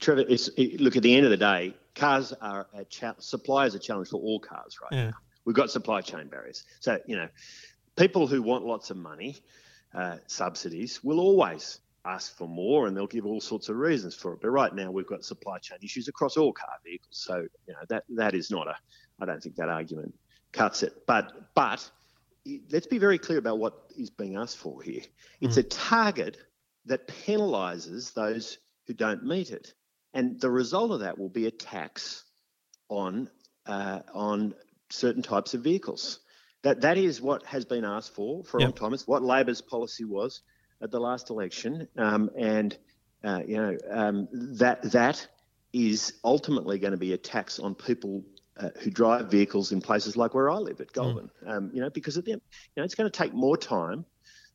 Trevor, 0.00 0.24
it's, 0.28 0.48
it, 0.56 0.80
look, 0.80 0.96
at 0.96 1.02
the 1.02 1.14
end 1.14 1.24
of 1.24 1.30
the 1.30 1.36
day, 1.36 1.74
cars 1.94 2.32
are 2.40 2.66
a 2.74 2.84
cha- 2.84 3.14
supply 3.18 3.66
is 3.66 3.74
a 3.74 3.78
challenge 3.78 4.08
for 4.08 4.20
all 4.20 4.40
cars 4.40 4.76
right 4.82 4.92
Yeah. 4.96 5.04
now. 5.10 5.16
We've 5.44 5.54
got 5.56 5.70
supply 5.70 6.00
chain 6.00 6.26
barriers. 6.26 6.64
So, 6.80 6.98
you 7.06 7.16
know, 7.16 7.28
people 7.96 8.26
who 8.26 8.42
want 8.42 8.64
lots 8.64 8.90
of 8.90 8.96
money, 8.96 9.36
uh, 9.94 10.16
subsidies, 10.26 11.02
will 11.02 11.20
always 11.20 11.80
ask 12.04 12.36
for 12.36 12.48
more 12.48 12.86
and 12.86 12.96
they'll 12.96 13.06
give 13.06 13.26
all 13.26 13.40
sorts 13.40 13.68
of 13.68 13.76
reasons 13.76 14.14
for 14.14 14.34
it. 14.34 14.40
But 14.40 14.50
right 14.50 14.74
now, 14.74 14.90
we've 14.90 15.06
got 15.06 15.24
supply 15.24 15.58
chain 15.58 15.78
issues 15.82 16.08
across 16.08 16.36
all 16.36 16.52
car 16.52 16.74
vehicles. 16.84 17.16
So, 17.16 17.36
you 17.66 17.74
know, 17.74 17.80
that, 17.88 18.04
that 18.10 18.34
is 18.34 18.50
not 18.50 18.68
a, 18.68 18.76
I 19.20 19.26
don't 19.26 19.42
think 19.42 19.56
that 19.56 19.68
argument 19.68 20.14
cuts 20.52 20.82
it. 20.82 20.92
But, 21.06 21.32
but 21.54 21.90
let's 22.70 22.86
be 22.86 22.98
very 22.98 23.18
clear 23.18 23.38
about 23.38 23.58
what 23.58 23.90
is 23.96 24.10
being 24.10 24.36
asked 24.36 24.58
for 24.58 24.82
here. 24.82 25.02
It's 25.40 25.56
a 25.56 25.62
target 25.62 26.36
that 26.86 27.08
penalises 27.08 28.14
those 28.14 28.58
who 28.86 28.94
don't 28.94 29.24
meet 29.24 29.50
it, 29.50 29.74
and 30.14 30.40
the 30.40 30.50
result 30.50 30.92
of 30.92 31.00
that 31.00 31.18
will 31.18 31.28
be 31.28 31.46
a 31.46 31.50
tax 31.50 32.24
on 32.88 33.28
uh, 33.66 34.00
on 34.14 34.54
certain 34.90 35.22
types 35.22 35.54
of 35.54 35.62
vehicles. 35.62 36.20
That 36.66 36.80
that 36.80 36.98
is 36.98 37.22
what 37.22 37.46
has 37.46 37.64
been 37.64 37.84
asked 37.84 38.12
for 38.12 38.42
for 38.42 38.58
a 38.58 38.62
long 38.62 38.72
time. 38.72 38.92
It's 38.92 39.06
what 39.06 39.22
Labor's 39.22 39.60
policy 39.60 40.04
was 40.04 40.42
at 40.82 40.90
the 40.90 40.98
last 40.98 41.30
election, 41.30 41.86
um, 41.96 42.28
and 42.36 42.76
uh, 43.22 43.42
you 43.46 43.56
know 43.56 43.76
um, 43.88 44.26
that 44.58 44.82
that 44.90 45.24
is 45.72 46.14
ultimately 46.24 46.80
going 46.80 46.90
to 46.90 46.96
be 46.98 47.12
a 47.12 47.18
tax 47.18 47.60
on 47.60 47.76
people 47.76 48.24
uh, 48.58 48.70
who 48.80 48.90
drive 48.90 49.30
vehicles 49.30 49.70
in 49.70 49.80
places 49.80 50.16
like 50.16 50.34
where 50.34 50.50
I 50.50 50.56
live 50.56 50.80
at 50.80 50.92
Goulburn. 50.92 51.30
Um, 51.46 51.70
you 51.72 51.80
know, 51.80 51.90
because 51.90 52.16
of 52.16 52.24
them, 52.24 52.40
you 52.74 52.80
know, 52.80 52.82
it's 52.82 52.96
going 52.96 53.08
to 53.08 53.16
take 53.16 53.32
more 53.32 53.56
time 53.56 54.04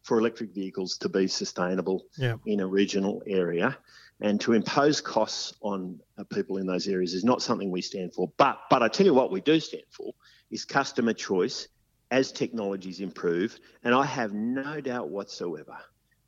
for 0.04 0.19
electric 0.19 0.54
vehicles 0.54 0.97
to 0.97 1.08
be 1.08 1.28
sustainable 1.28 2.08
Yeah. 2.17 2.36
in 2.45 2.60
a 2.60 2.67
regional 2.67 3.24
area, 3.26 3.78
and 4.19 4.41
to 4.41 4.52
impose 4.52 5.00
costs 5.00 5.54
on 5.62 6.02
uh, 6.17 6.26
people 6.26 6.58
in 6.58 6.67
those 6.67 6.89
areas 6.89 7.13
is 7.13 7.24
not 7.24 7.41
something 7.41 7.71
we 7.71 7.82
stand 7.82 8.13
for. 8.13 8.30
But 8.36 8.60
but 8.69 8.84
I 8.84 8.89
tell 8.89 9.06
you 9.06 9.13
what, 9.13 9.32
we 9.32 9.39
do 9.39 9.62
stand 9.62 9.86
for 9.91 10.12
is 10.50 10.65
customer 10.65 11.13
choice 11.13 11.69
as 12.12 12.32
technologies 12.32 13.00
improve, 13.00 13.58
and 13.84 13.95
I 13.95 14.06
have 14.06 14.34
no 14.34 14.82
doubt 14.82 15.10
whatsoever 15.10 15.78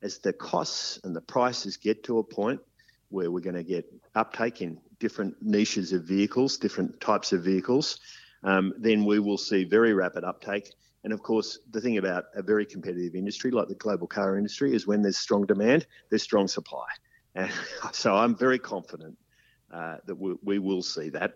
as 0.01 0.17
the 0.19 0.33
costs 0.33 0.99
and 1.03 1.15
the 1.15 1.21
prices 1.21 1.77
get 1.77 2.03
to 2.05 2.19
a 2.19 2.23
point 2.23 2.61
where 3.09 3.29
we're 3.29 3.41
going 3.41 3.55
to 3.55 3.63
get 3.63 3.85
uptake 4.15 4.61
in 4.61 4.79
different 4.99 5.35
niches 5.41 5.93
of 5.93 6.03
vehicles, 6.03 6.57
different 6.57 6.99
types 6.99 7.31
of 7.33 7.43
vehicles, 7.43 7.99
um, 8.43 8.73
then 8.79 9.05
we 9.05 9.19
will 9.19 9.37
see 9.37 9.63
very 9.63 9.93
rapid 9.93 10.23
uptake. 10.23 10.71
And 11.03 11.11
of 11.11 11.21
course, 11.21 11.59
the 11.71 11.81
thing 11.81 11.97
about 11.97 12.25
a 12.33 12.41
very 12.41 12.65
competitive 12.65 13.13
industry 13.13 13.51
like 13.51 13.67
the 13.67 13.75
global 13.75 14.07
car 14.07 14.37
industry 14.37 14.73
is 14.73 14.87
when 14.87 15.01
there's 15.01 15.17
strong 15.17 15.45
demand, 15.45 15.85
there's 16.09 16.23
strong 16.23 16.47
supply. 16.47 16.85
And 17.35 17.51
so 17.91 18.15
I'm 18.15 18.35
very 18.35 18.59
confident 18.59 19.17
uh, 19.71 19.97
that 20.05 20.15
we, 20.15 20.35
we 20.43 20.59
will 20.59 20.81
see 20.81 21.09
that. 21.09 21.35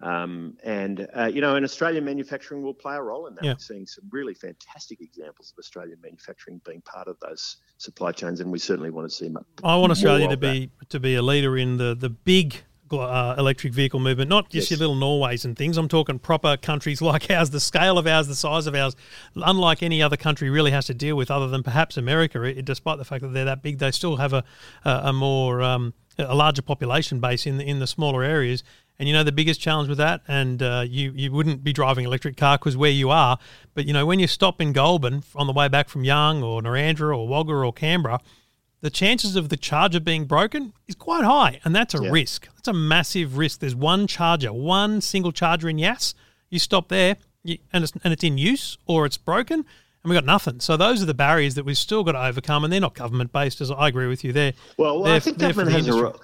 Um, 0.00 0.56
and, 0.62 1.08
uh, 1.16 1.24
you 1.26 1.40
know, 1.40 1.56
and 1.56 1.64
Australian 1.64 2.04
manufacturing 2.04 2.62
will 2.62 2.74
play 2.74 2.94
a 2.94 3.02
role 3.02 3.26
in 3.26 3.34
that. 3.34 3.44
Yeah. 3.44 3.52
We're 3.54 3.58
seeing 3.58 3.86
some 3.86 4.04
really 4.10 4.34
fantastic 4.34 5.00
examples 5.00 5.52
of 5.52 5.58
Australian 5.58 5.98
manufacturing 6.00 6.60
being 6.64 6.82
part 6.82 7.08
of 7.08 7.16
those 7.20 7.56
supply 7.78 8.12
chains, 8.12 8.38
and 8.40 8.52
we 8.52 8.58
certainly 8.60 8.90
want 8.90 9.10
to 9.10 9.14
see 9.16 9.28
mu- 9.28 9.40
I 9.64 9.76
want 9.76 9.90
Australia 9.90 10.28
to 10.28 10.34
of 10.34 10.40
that. 10.40 10.52
be 10.52 10.70
to 10.90 11.00
be 11.00 11.16
a 11.16 11.22
leader 11.22 11.56
in 11.58 11.78
the 11.78 11.96
the 11.98 12.10
big 12.10 12.62
uh, 12.92 13.34
electric 13.36 13.74
vehicle 13.74 14.00
movement, 14.00 14.30
not 14.30 14.48
just 14.48 14.70
Yes. 14.70 14.78
your 14.78 14.88
little 14.88 14.94
Norways 14.94 15.44
and 15.44 15.56
things. 15.58 15.76
I'm 15.76 15.88
talking 15.88 16.18
proper 16.18 16.56
countries 16.56 17.02
like 17.12 17.28
ours, 17.30 17.50
the 17.50 17.60
scale 17.60 17.98
of 17.98 18.06
ours, 18.06 18.28
the 18.28 18.34
size 18.36 18.66
of 18.68 18.74
ours, 18.76 18.94
unlike 19.34 19.82
any 19.82 20.00
other 20.00 20.16
country 20.16 20.48
really 20.48 20.70
has 20.70 20.86
to 20.86 20.94
deal 20.94 21.16
with, 21.16 21.30
other 21.30 21.48
than 21.48 21.62
perhaps 21.64 21.96
America. 21.96 22.40
It, 22.44 22.64
despite 22.64 22.98
the 22.98 23.04
fact 23.04 23.22
that 23.22 23.32
they're 23.34 23.44
that 23.44 23.62
big, 23.62 23.78
they 23.78 23.90
still 23.90 24.16
have 24.16 24.32
a 24.32 24.44
a, 24.84 24.90
a 25.06 25.12
more 25.12 25.60
um, 25.60 25.92
a 26.18 26.34
larger 26.36 26.62
population 26.62 27.18
base 27.20 27.46
in 27.46 27.58
the, 27.58 27.64
in 27.68 27.80
the 27.80 27.86
smaller 27.88 28.22
areas. 28.22 28.62
And 29.00 29.06
you 29.08 29.14
know 29.14 29.22
the 29.22 29.30
biggest 29.30 29.60
challenge 29.60 29.88
with 29.88 29.98
that, 29.98 30.22
and 30.26 30.60
uh, 30.60 30.84
you 30.88 31.12
you 31.14 31.30
wouldn't 31.30 31.62
be 31.62 31.72
driving 31.72 32.04
an 32.04 32.08
electric 32.08 32.36
car 32.36 32.58
because 32.58 32.76
where 32.76 32.90
you 32.90 33.10
are, 33.10 33.38
but 33.74 33.86
you 33.86 33.92
know 33.92 34.04
when 34.04 34.18
you 34.18 34.26
stop 34.26 34.60
in 34.60 34.72
Goulburn 34.72 35.22
on 35.36 35.46
the 35.46 35.52
way 35.52 35.68
back 35.68 35.88
from 35.88 36.02
Young 36.02 36.42
or 36.42 36.60
Narrandera 36.62 37.16
or 37.16 37.28
Wagga 37.28 37.52
or 37.52 37.72
Canberra, 37.72 38.18
the 38.80 38.90
chances 38.90 39.36
of 39.36 39.50
the 39.50 39.56
charger 39.56 40.00
being 40.00 40.24
broken 40.24 40.72
is 40.88 40.96
quite 40.96 41.24
high, 41.24 41.60
and 41.64 41.76
that's 41.76 41.94
a 41.94 42.02
Yeah. 42.02 42.10
risk. 42.10 42.48
That's 42.56 42.66
a 42.66 42.72
massive 42.72 43.38
risk. 43.38 43.60
There's 43.60 43.76
one 43.76 44.08
charger, 44.08 44.52
one 44.52 45.00
single 45.00 45.30
charger 45.30 45.68
in 45.68 45.78
Yass. 45.78 46.14
You 46.50 46.58
stop 46.58 46.88
there, 46.88 47.18
you, 47.44 47.58
and 47.72 47.84
it's 47.84 47.92
and 48.02 48.12
it's 48.12 48.24
in 48.24 48.36
use 48.36 48.78
or 48.86 49.06
it's 49.06 49.16
broken, 49.16 49.58
and 49.60 50.10
we 50.10 50.14
got 50.14 50.24
nothing. 50.24 50.58
So 50.58 50.76
those 50.76 51.00
are 51.04 51.06
the 51.06 51.14
barriers 51.14 51.54
that 51.54 51.64
we've 51.64 51.78
still 51.78 52.02
got 52.02 52.12
to 52.12 52.24
overcome, 52.24 52.64
and 52.64 52.72
they're 52.72 52.80
not 52.80 52.94
government 52.94 53.32
based. 53.32 53.60
As 53.60 53.70
I 53.70 53.86
agree 53.86 54.08
with 54.08 54.24
you, 54.24 54.32
there. 54.32 54.54
Well, 54.76 55.04
They're- 55.04 55.14
I 55.14 55.18
think 55.20 55.38
government 55.38 55.70
has 55.76 55.86
a 55.86 55.92
role. 56.02 56.20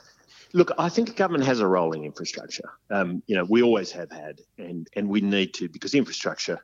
Look, 0.56 0.70
I 0.78 0.88
think 0.88 1.16
government 1.16 1.44
has 1.46 1.58
a 1.58 1.66
role 1.66 1.92
in 1.94 2.04
infrastructure. 2.04 2.70
Um, 2.88 3.24
you 3.26 3.34
know, 3.34 3.44
we 3.44 3.60
always 3.62 3.90
have 3.90 4.10
had, 4.12 4.40
and 4.56 4.86
and 4.94 5.08
we 5.08 5.20
need 5.20 5.52
to 5.54 5.68
because 5.68 5.94
infrastructure, 5.94 6.60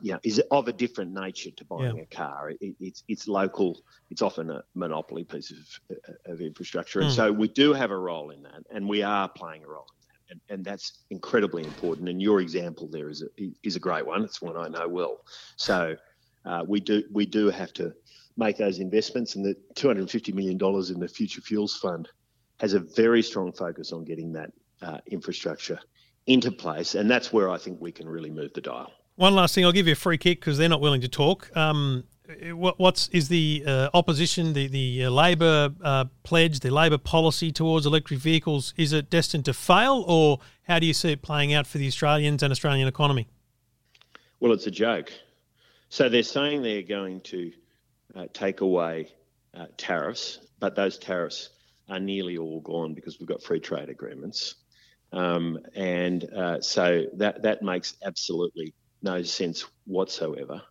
you 0.00 0.12
know, 0.14 0.18
is 0.24 0.42
of 0.50 0.66
a 0.66 0.72
different 0.72 1.12
nature 1.12 1.50
to 1.58 1.64
buying 1.66 1.98
Yeah. 1.98 2.04
a 2.04 2.06
car. 2.06 2.50
It, 2.58 2.74
it's 2.80 3.04
it's 3.06 3.28
local. 3.28 3.82
It's 4.10 4.22
often 4.22 4.50
a 4.50 4.62
monopoly 4.74 5.24
piece 5.24 5.52
of 5.52 5.98
of 6.26 6.40
infrastructure, 6.40 7.00
and 7.00 7.10
Mm. 7.10 7.14
so 7.14 7.32
we 7.32 7.48
do 7.48 7.74
have 7.74 7.90
a 7.90 7.98
role 7.98 8.30
in 8.30 8.42
that, 8.44 8.62
and 8.70 8.88
we 8.88 9.02
are 9.02 9.28
playing 9.28 9.62
a 9.62 9.68
role 9.68 9.86
in 10.00 10.06
that, 10.08 10.30
and, 10.30 10.40
and 10.48 10.64
that's 10.64 11.04
incredibly 11.10 11.66
important. 11.66 12.08
And 12.08 12.22
your 12.22 12.40
example 12.40 12.88
there 12.90 13.10
is 13.10 13.22
a 13.22 13.50
is 13.62 13.76
a 13.76 13.80
great 13.80 14.06
one. 14.06 14.24
It's 14.24 14.40
one 14.40 14.56
I 14.56 14.68
know 14.68 14.88
well. 14.88 15.18
So 15.58 15.96
uh, 16.46 16.64
we 16.66 16.80
do 16.80 17.04
we 17.12 17.26
do 17.26 17.50
have 17.50 17.74
to 17.74 17.92
make 18.38 18.56
those 18.56 18.78
investments, 18.78 19.36
and 19.36 19.44
the 19.44 19.54
two 19.74 19.88
hundred 19.88 20.00
and 20.00 20.10
fifty 20.10 20.32
million 20.32 20.56
dollars 20.56 20.88
in 20.88 20.98
the 20.98 21.08
Future 21.08 21.42
Fuels 21.42 21.76
Fund 21.76 22.08
has 22.58 22.74
a 22.74 22.80
very 22.80 23.22
strong 23.22 23.52
focus 23.52 23.92
on 23.92 24.04
getting 24.04 24.32
that 24.32 24.52
uh, 24.82 24.98
infrastructure 25.06 25.78
into 26.26 26.50
place, 26.50 26.94
and 26.94 27.10
that's 27.10 27.32
where 27.32 27.50
I 27.50 27.58
think 27.58 27.80
we 27.80 27.92
can 27.92 28.08
really 28.08 28.30
move 28.30 28.52
the 28.54 28.60
dial. 28.60 28.92
One 29.16 29.34
last 29.34 29.54
thing, 29.54 29.64
I'll 29.64 29.72
give 29.72 29.86
you 29.86 29.92
a 29.92 29.96
free 29.96 30.18
kick 30.18 30.40
because 30.40 30.58
they're 30.58 30.68
not 30.68 30.80
willing 30.80 31.02
to 31.02 31.08
talk. 31.08 31.54
Um, 31.56 32.04
what, 32.52 32.78
what's 32.78 33.08
is 33.08 33.28
the 33.28 33.62
uh, 33.66 33.90
opposition, 33.92 34.54
the 34.54 34.66
the 34.66 35.04
uh, 35.04 35.10
Labor 35.10 35.74
uh, 35.82 36.06
pledge, 36.22 36.60
the 36.60 36.70
Labor 36.70 36.98
policy 36.98 37.52
towards 37.52 37.86
electric 37.86 38.20
vehicles? 38.20 38.72
Is 38.76 38.92
it 38.92 39.10
destined 39.10 39.44
to 39.44 39.52
fail, 39.52 40.04
or 40.08 40.38
how 40.62 40.78
do 40.78 40.86
you 40.86 40.94
see 40.94 41.12
it 41.12 41.22
playing 41.22 41.52
out 41.52 41.66
for 41.66 41.78
the 41.78 41.86
Australians 41.86 42.42
and 42.42 42.50
Australian 42.50 42.88
economy? 42.88 43.28
Well, 44.40 44.52
it's 44.52 44.66
a 44.66 44.70
joke. 44.70 45.12
So 45.90 46.08
they're 46.08 46.22
saying 46.22 46.62
they're 46.62 46.82
going 46.82 47.20
to 47.22 47.52
uh, 48.16 48.26
take 48.32 48.62
away 48.62 49.08
uh, 49.54 49.66
tariffs, 49.76 50.40
but 50.58 50.74
those 50.74 50.98
tariffs 50.98 51.50
are 51.88 52.00
nearly 52.00 52.38
all 52.38 52.60
gone 52.60 52.94
because 52.94 53.18
we've 53.18 53.28
got 53.28 53.42
free 53.42 53.60
trade 53.60 53.88
agreements. 53.88 54.56
Um, 55.12 55.58
and 55.74 56.24
uh, 56.32 56.60
so 56.60 57.04
that, 57.14 57.42
that 57.42 57.62
makes 57.62 57.94
absolutely 58.04 58.74
no 59.02 59.22
sense 59.22 59.64
whatsoever. 59.86 60.62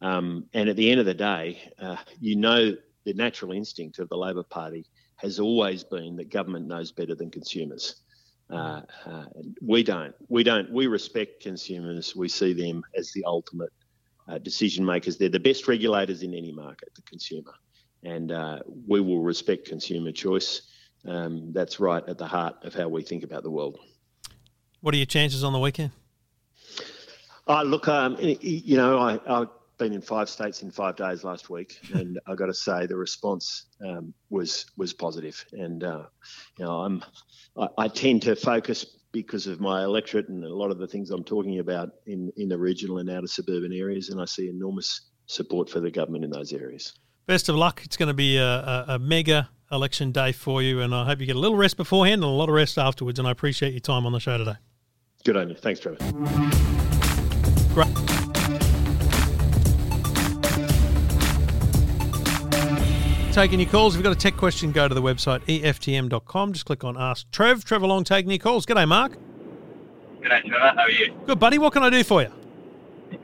Um, 0.00 0.46
and 0.54 0.68
at 0.68 0.76
the 0.76 0.90
end 0.90 0.98
of 0.98 1.06
the 1.06 1.14
day, 1.14 1.72
uh, 1.78 1.96
you 2.20 2.36
know, 2.36 2.74
the 3.04 3.14
natural 3.14 3.52
instinct 3.52 3.98
of 3.98 4.08
the 4.08 4.16
Labor 4.16 4.42
Party 4.42 4.86
has 5.16 5.38
always 5.38 5.84
been 5.84 6.16
that 6.16 6.30
government 6.30 6.66
knows 6.66 6.90
better 6.90 7.14
than 7.14 7.30
consumers. 7.30 7.96
Uh, 8.50 8.82
uh, 9.06 9.24
we 9.62 9.82
don't. 9.82 10.14
We 10.28 10.42
don't. 10.42 10.70
We 10.72 10.86
respect 10.86 11.42
consumers. 11.42 12.14
We 12.16 12.28
see 12.28 12.52
them 12.52 12.82
as 12.96 13.12
the 13.12 13.24
ultimate 13.24 13.72
uh, 14.28 14.38
decision 14.38 14.84
makers. 14.84 15.16
They're 15.16 15.28
the 15.28 15.40
best 15.40 15.68
regulators 15.68 16.22
in 16.22 16.34
any 16.34 16.52
market, 16.52 16.90
the 16.94 17.02
consumer, 17.02 17.52
and 18.02 18.32
uh, 18.32 18.60
we 18.86 19.00
will 19.00 19.22
respect 19.22 19.68
consumer 19.68 20.12
choice. 20.12 20.62
Um, 21.06 21.52
that's 21.52 21.80
right 21.80 22.02
at 22.08 22.18
the 22.18 22.26
heart 22.26 22.56
of 22.62 22.74
how 22.74 22.88
we 22.88 23.02
think 23.02 23.24
about 23.24 23.42
the 23.42 23.50
world. 23.50 23.78
What 24.80 24.94
are 24.94 24.96
your 24.96 25.06
chances 25.06 25.42
on 25.42 25.52
the 25.52 25.58
weekend? 25.58 25.90
Uh, 27.48 27.62
look, 27.62 27.88
um, 27.88 28.16
you 28.20 28.76
know, 28.76 28.98
I, 28.98 29.18
I've 29.26 29.48
been 29.78 29.92
in 29.92 30.00
five 30.00 30.28
states 30.28 30.62
in 30.62 30.70
five 30.70 30.96
days 30.96 31.24
last 31.24 31.50
week, 31.50 31.78
and 31.94 32.18
I've 32.26 32.36
got 32.36 32.46
to 32.46 32.54
say 32.54 32.86
the 32.86 32.96
response 32.96 33.66
um, 33.84 34.14
was 34.30 34.66
was 34.76 34.92
positive. 34.92 35.44
And 35.52 35.82
uh, 35.82 36.04
you 36.58 36.64
know, 36.64 36.80
I'm 36.82 37.04
I, 37.56 37.68
I 37.78 37.88
tend 37.88 38.22
to 38.22 38.36
focus 38.36 38.84
because 39.12 39.46
of 39.46 39.60
my 39.60 39.84
electorate 39.84 40.28
and 40.28 40.44
a 40.44 40.54
lot 40.54 40.70
of 40.70 40.78
the 40.78 40.86
things 40.86 41.10
I'm 41.10 41.24
talking 41.24 41.58
about 41.58 41.90
in 42.06 42.32
in 42.36 42.48
the 42.48 42.58
regional 42.58 42.98
and 42.98 43.10
outer 43.10 43.26
suburban 43.26 43.72
areas, 43.72 44.10
and 44.10 44.20
I 44.20 44.24
see 44.24 44.48
enormous 44.48 45.08
support 45.26 45.68
for 45.68 45.80
the 45.80 45.90
government 45.90 46.24
in 46.24 46.30
those 46.30 46.52
areas. 46.52 46.92
Best 47.26 47.48
of 47.48 47.54
luck. 47.54 47.82
It's 47.84 47.96
going 47.96 48.08
to 48.08 48.14
be 48.14 48.36
a, 48.36 48.44
a, 48.44 48.84
a 48.88 48.98
mega 48.98 49.48
election 49.70 50.12
day 50.12 50.32
for 50.32 50.60
you, 50.60 50.80
and 50.80 50.94
I 50.94 51.04
hope 51.04 51.20
you 51.20 51.26
get 51.26 51.36
a 51.36 51.38
little 51.38 51.56
rest 51.56 51.76
beforehand 51.76 52.22
and 52.22 52.24
a 52.24 52.34
lot 52.34 52.48
of 52.48 52.54
rest 52.54 52.78
afterwards. 52.78 53.18
And 53.18 53.28
I 53.28 53.30
appreciate 53.30 53.72
your 53.72 53.80
time 53.80 54.06
on 54.06 54.12
the 54.12 54.20
show 54.20 54.38
today. 54.38 54.56
Good 55.24 55.36
on 55.36 55.48
you. 55.48 55.54
Thanks, 55.54 55.80
Trevor. 55.80 55.98
Great. 57.74 57.88
Taking 63.32 63.60
your 63.60 63.70
calls. 63.70 63.94
If 63.94 63.98
you've 63.98 64.04
got 64.04 64.12
a 64.12 64.18
tech 64.18 64.36
question, 64.36 64.72
go 64.72 64.88
to 64.88 64.94
the 64.94 65.00
website 65.00 65.40
EFTM.com. 65.46 66.52
Just 66.52 66.66
click 66.66 66.84
on 66.84 66.98
Ask 66.98 67.30
Trev. 67.30 67.64
Trevor 67.64 67.86
Long 67.86 68.04
taking 68.04 68.30
your 68.30 68.38
calls. 68.38 68.66
G'day, 68.66 68.86
Mark. 68.86 69.16
G'day, 70.20 70.44
Trevor. 70.44 70.72
How 70.76 70.82
are 70.82 70.90
you? 70.90 71.14
Good, 71.26 71.38
buddy. 71.38 71.58
What 71.58 71.72
can 71.72 71.82
I 71.82 71.88
do 71.88 72.04
for 72.04 72.20
you? 72.20 72.32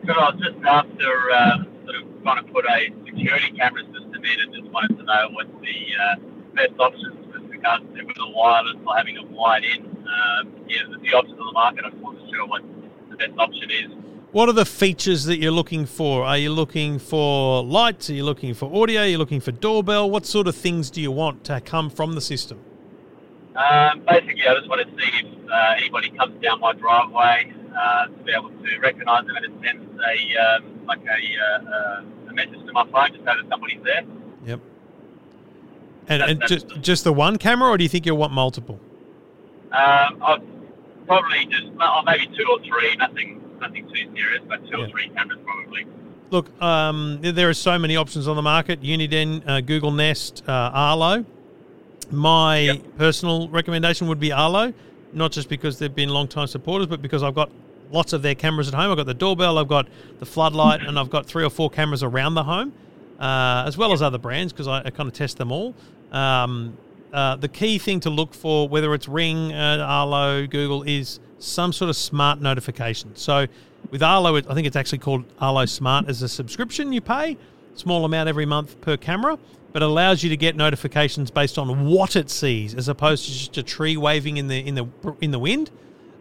Good. 0.07 0.17
I 0.17 0.31
was 0.31 0.41
just 0.41 0.65
after 0.65 1.33
um, 1.33 1.67
sort 1.85 1.97
of 1.97 2.23
trying 2.23 2.47
to 2.47 2.53
put 2.53 2.65
a 2.65 2.89
security 3.19 3.51
camera 3.57 3.83
system 3.85 4.15
in 4.15 4.41
and 4.41 4.55
just 4.55 4.69
wanted 4.71 4.97
to 4.97 5.05
know 5.05 5.29
what 5.33 5.47
the 5.61 5.77
uh, 5.99 6.17
best 6.55 6.79
options 6.79 7.27
with 7.33 7.51
regards 7.51 7.85
to 7.95 8.01
a 8.01 8.31
wireless 8.31 8.77
or 8.87 8.97
having 8.97 9.17
it 9.17 9.29
wired 9.31 9.65
in. 9.65 9.85
Um, 9.85 10.55
yeah, 10.69 10.79
there's 10.87 10.97
a 10.97 11.01
few 11.01 11.17
options 11.17 11.39
on 11.39 11.47
the 11.47 11.53
market. 11.53 11.85
I 11.85 11.91
wasn't 11.97 12.31
sure 12.31 12.47
what 12.47 12.63
the 13.11 13.17
best 13.17 13.33
option 13.39 13.71
is. 13.71 13.91
What 14.31 14.49
are 14.49 14.53
the 14.53 14.67
features 14.67 15.25
that 15.25 15.39
you're 15.39 15.53
looking 15.53 15.87
for? 15.87 16.25
Are 16.25 16.37
you 16.37 16.51
looking 16.51 16.99
for 16.99 17.65
lights? 17.65 18.11
Are 18.11 18.15
you 18.15 18.25
looking 18.25 18.55
for 18.55 18.71
audio? 18.83 19.03
Are 19.03 19.07
you 19.07 19.19
looking 19.19 19.41
for 19.41 19.53
doorbell? 19.53 20.11
What 20.11 20.27
sort 20.27 20.47
of 20.47 20.55
things 20.55 20.91
do 20.91 21.01
you 21.01 21.11
want 21.11 21.45
to 21.45 21.61
come 21.61 21.89
from 21.89 22.13
the 22.13 22.21
system? 22.21 22.61
Um, 23.57 24.03
basically, 24.07 24.47
I 24.47 24.55
just 24.55 24.69
want 24.69 24.87
to 24.87 25.03
see 25.03 25.11
if 25.19 25.51
uh, 25.51 25.75
anybody 25.79 26.11
comes 26.11 26.41
down 26.43 26.61
my 26.61 26.75
driveway 26.75 27.53
uh, 27.77 28.07
to 28.07 28.13
be 28.25 28.33
able 28.33 28.51
to 28.51 28.79
recognise 28.81 29.27
them 29.27 29.37
and 29.37 29.45
it 29.47 29.53
sends 29.65 30.01
a 30.01 30.37
um, 30.37 30.87
like 30.87 31.01
a, 31.05 31.09
uh, 31.09 31.71
uh, 31.71 32.03
a 32.03 32.18
message 32.47 32.67
to 32.67 32.73
my 32.73 32.85
phone 32.93 33.09
just 33.13 33.19
so 33.21 33.25
that 33.25 33.45
somebody's 33.51 33.83
there. 33.85 34.03
Yep. 34.47 34.61
And, 36.09 36.23
and 36.23 36.41
that's- 36.41 36.63
just 36.63 36.81
just 36.81 37.05
the 37.05 37.13
one 37.13 37.37
camera, 37.37 37.69
or 37.71 37.77
do 37.77 37.85
you 37.85 37.89
think 37.89 38.07
you'll 38.07 38.17
want 38.17 38.33
multiple? 38.33 38.79
Um, 39.73 40.23
I'd 40.23 40.43
probably 41.07 41.45
just 41.47 41.67
oh, 41.81 42.03
maybe 42.07 42.27
two 42.29 42.47
or 42.51 42.59
three. 42.61 42.97
Nothing, 42.97 43.43
nothing 43.61 43.87
too 43.89 44.07
serious, 44.17 44.41
but 44.49 44.67
two 44.71 44.81
or 44.81 44.89
three 44.89 45.09
cameras 45.11 45.39
probably. 45.45 45.87
Look, 46.31 46.47
um, 46.63 47.19
there- 47.21 47.33
there 47.33 47.49
are 47.49 47.55
so 47.55 47.79
many 47.79 47.97
options 47.97 48.27
on 48.29 48.37
the 48.37 48.43
market: 48.43 48.81
Uniden, 48.83 49.43
uh, 49.47 49.61
Google 49.61 49.91
Nest, 49.91 50.43
uh, 50.49 50.71
Arlo. 50.73 51.25
My 52.11 52.59
Yep. 52.61 52.97
personal 52.97 53.49
recommendation 53.51 54.09
would 54.09 54.21
be 54.21 54.33
Arlo, 54.33 54.73
not 55.13 55.31
just 55.33 55.51
because 55.51 55.79
they've 55.79 55.95
been 55.95 56.09
long-time 56.09 56.47
supporters, 56.47 56.87
but 56.87 57.03
because 57.03 57.23
I've 57.23 57.35
got 57.35 57.51
lots 57.91 58.13
of 58.13 58.23
their 58.23 58.35
cameras 58.35 58.69
at 58.69 58.75
home. 58.75 58.91
I've 58.91 58.97
got 58.97 59.07
the 59.07 59.15
doorbell, 59.15 59.59
I've 59.59 59.69
got 59.69 59.89
the 60.19 60.27
floodlight, 60.27 60.83
and 60.83 60.99
I've 60.99 61.11
got 61.11 61.27
three 61.27 61.45
or 61.45 61.51
four 61.51 61.71
cameras 61.71 62.03
around 62.03 62.35
the 62.35 62.45
home, 62.45 62.73
uh, 63.19 63.65
as 63.67 63.77
well 63.77 63.93
as 63.93 64.03
other 64.03 64.19
brands 64.19 64.53
because 64.53 64.69
I, 64.69 64.83
I 64.85 64.91
kind 64.91 65.09
of 65.09 65.13
test 65.13 65.39
them 65.39 65.53
all. 65.53 65.75
Um, 66.13 66.77
uh, 67.13 67.37
the 67.37 67.49
key 67.49 67.79
thing 67.79 68.01
to 68.01 68.11
look 68.11 68.35
for, 68.35 68.69
whether 68.69 68.93
it's 68.95 69.09
Ring, 69.09 69.53
uh, 69.53 69.85
Arlo, 69.87 70.47
Google, 70.47 70.83
is 70.83 71.21
some 71.39 71.73
sort 71.73 71.89
of 71.89 71.97
smart 71.97 72.41
notification. 72.41 73.15
So 73.17 73.47
with 73.91 74.03
Arlo, 74.03 74.37
I 74.37 74.55
think 74.55 74.67
it's 74.67 74.77
actually 74.77 74.99
called 74.99 75.25
Arlo 75.41 75.65
Smart 75.65 76.09
as 76.09 76.23
a 76.23 76.29
subscription 76.29 76.93
you 76.93 77.01
pay, 77.01 77.37
small 77.75 78.05
amount 78.05 78.29
every 78.29 78.47
month 78.47 78.81
per 78.81 78.97
camera, 78.97 79.39
but 79.73 79.83
allows 79.83 80.23
you 80.23 80.31
to 80.31 80.37
get 80.37 80.57
notifications 80.57 81.31
based 81.31 81.59
on 81.59 81.87
what 81.87 82.17
it 82.17 82.31
sees, 82.31 82.75
as 82.75 82.89
opposed 82.89 83.25
to 83.27 83.31
just 83.31 83.57
a 83.59 83.63
tree 83.63 83.97
waving 83.97 84.37
in 84.37 84.49
the 84.49 84.59
in 84.59 84.75
the 84.75 84.87
in 85.21 85.31
the 85.31 85.39
wind. 85.39 85.71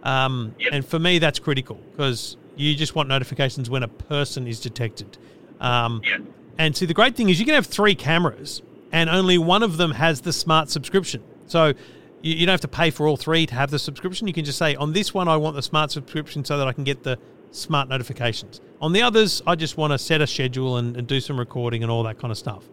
Um, 0.08 0.56
Yep. 0.60 0.70
And 0.74 0.86
for 0.86 1.00
me, 1.00 1.20
that's 1.20 1.39
critical 1.39 1.80
because 1.91 2.38
you 2.56 2.76
just 2.76 2.96
want 2.96 3.10
notifications 3.10 3.70
when 3.70 3.84
a 3.84 3.88
person 3.88 4.48
is 4.48 4.60
detected. 4.60 5.17
Um, 5.60 6.02
and 6.58 6.76
see, 6.76 6.86
the 6.86 6.93
great 6.93 7.15
thing 7.15 7.30
is 7.30 7.39
you 7.39 7.46
can 7.46 7.56
have 7.56 7.65
three 7.65 7.93
cameras, 7.93 8.62
and 8.91 9.10
only 9.10 9.38
one 9.38 9.63
of 9.63 9.78
them 9.78 9.91
has 9.91 10.22
the 10.22 10.34
smart 10.34 10.70
subscription. 10.70 11.22
So 11.46 11.74
you, 12.22 12.34
you 12.36 12.46
don't 12.46 12.54
have 12.54 12.62
to 12.62 12.67
pay 12.67 12.89
for 12.89 13.08
all 13.08 13.17
three 13.17 13.46
to 13.46 13.56
have 13.56 13.70
the 13.70 13.80
subscription. 13.80 14.28
You 14.28 14.34
can 14.34 14.46
just 14.46 14.58
say, 14.58 14.76
on 14.76 14.93
this 14.93 15.13
one, 15.13 15.28
I 15.28 15.38
want 15.38 15.56
the 15.56 15.62
smart 15.62 15.91
subscription 15.91 16.46
so 16.46 16.58
that 16.58 16.67
I 16.67 16.74
can 16.74 16.84
get 16.84 17.04
the 17.04 17.20
smart 17.52 17.89
notifications. 17.89 18.62
On 18.82 18.93
the 18.93 19.02
others, 19.02 19.41
I 19.46 19.56
just 19.56 19.78
want 19.78 19.91
to 19.91 19.98
set 20.00 20.22
a 20.22 20.28
schedule 20.28 20.78
and, 20.78 20.96
and 20.96 21.08
do 21.08 21.20
some 21.20 21.38
recording 21.38 21.84
and 21.84 21.91
all 21.91 22.04
that 22.04 22.17
kind 22.17 22.32
of 22.32 22.38
stuff. 22.38 22.63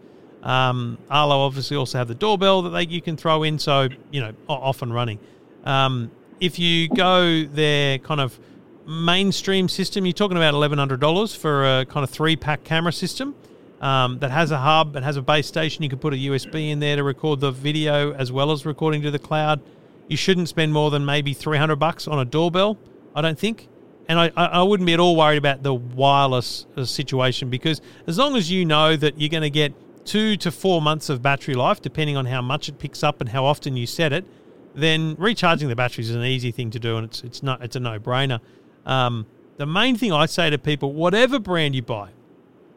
Um, 0.43 0.99
Arlo 1.11 1.41
obviously 1.41 1.77
also 1.77 1.99
have 1.99 2.09
the 2.09 2.15
doorbell 2.15 2.63
that 2.63 2.71
they, 2.71 2.87
you 2.87 3.01
can 3.01 3.17
throw 3.17 3.43
in, 3.43 3.59
so 3.59 3.89
you 4.11 4.21
know 4.21 4.33
off 4.47 4.83
and 4.83 4.93
running. 4.93 5.19
Um, 5.65 6.11
if 6.45 6.59
you 6.59 6.89
go 6.89 7.45
their 7.45 7.99
kind 7.99 8.21
of 8.21 8.39
mainstream 8.87 9.67
system, 9.67 10.05
you're 10.05 10.13
talking 10.13 10.37
about 10.37 10.53
eleven 10.53 10.79
hundred 10.79 11.01
dollars 11.01 11.35
for 11.35 11.81
a 11.81 11.87
kind 11.87 12.05
of 12.05 12.11
three 12.11 12.37
pack 12.37 12.65
camera 12.65 12.93
system 12.93 13.35
um, 13.81 14.19
that 14.19 14.31
has 14.31 14.51
a 14.51 14.59
hub 14.59 14.95
and 14.95 15.05
has 15.05 15.17
a 15.17 15.23
base 15.23 15.47
station. 15.47 15.83
You 15.83 15.89
can 15.89 15.99
put 15.99 16.13
a 16.13 16.17
USB 16.17 16.71
in 16.71 16.81
there 16.81 16.97
to 16.97 17.03
record 17.03 17.41
the 17.41 17.51
video 17.51 18.13
as 18.13 18.31
well 18.31 18.53
as 18.53 18.67
recording 18.67 19.01
to 19.03 19.11
the 19.11 19.19
cloud. 19.19 19.63
You 20.09 20.19
shouldn't 20.19 20.51
spend 20.51 20.75
more 20.75 20.91
than 20.91 21.07
maybe 21.07 21.33
three 21.33 21.57
hundred 21.57 21.77
bucks 21.77 22.07
on 22.07 22.19
a 22.19 22.27
doorbell. 22.27 22.79
I 23.15 23.23
don't 23.23 23.39
think. 23.39 23.69
And 24.07 24.19
I, 24.19 24.31
I 24.37 24.45
I 24.47 24.63
wouldn't 24.63 24.87
be 24.87 24.93
at 24.93 25.01
all 25.01 25.17
worried 25.17 25.39
about 25.39 25.63
the 25.63 25.73
wireless 25.73 26.67
uh, 26.77 26.85
situation 26.85 27.49
because 27.49 27.81
as 28.07 28.19
long 28.19 28.37
as 28.37 28.51
you 28.51 28.67
know 28.67 28.97
that 28.97 29.19
you're 29.19 29.31
going 29.31 29.45
to 29.45 29.51
get 29.51 29.73
two 30.05 30.37
to 30.37 30.53
four 30.53 30.83
months 30.83 31.09
of 31.09 31.23
battery 31.23 31.55
life, 31.55 31.81
depending 31.81 32.19
on 32.19 32.27
how 32.27 32.43
much 32.43 32.69
it 32.69 32.79
picks 32.79 33.03
up 33.03 33.23
and 33.23 33.31
how 33.31 33.47
often 33.47 33.79
you 33.79 33.87
set 33.87 34.13
it, 34.13 34.27
then 34.75 35.17
recharging 35.19 35.69
the 35.69 35.77
batteries 35.77 36.11
is 36.11 36.17
an 36.17 36.25
easy 36.25 36.51
thing 36.51 36.71
to 36.71 36.79
do, 36.79 36.97
and 36.97 37.07
it's 37.07 37.23
it's 37.23 37.43
not 37.43 37.63
it's 37.63 37.77
a 37.77 37.81
no 37.81 37.99
brainer. 37.99 38.41
Um, 38.85 39.27
the 39.57 39.67
main 39.67 39.97
thing 39.97 40.13
I 40.13 40.27
say 40.27 40.51
to 40.51 40.59
people, 40.59 40.93
whatever 40.93 41.39
brand 41.39 41.75
you 41.75 41.83
buy, 41.83 42.11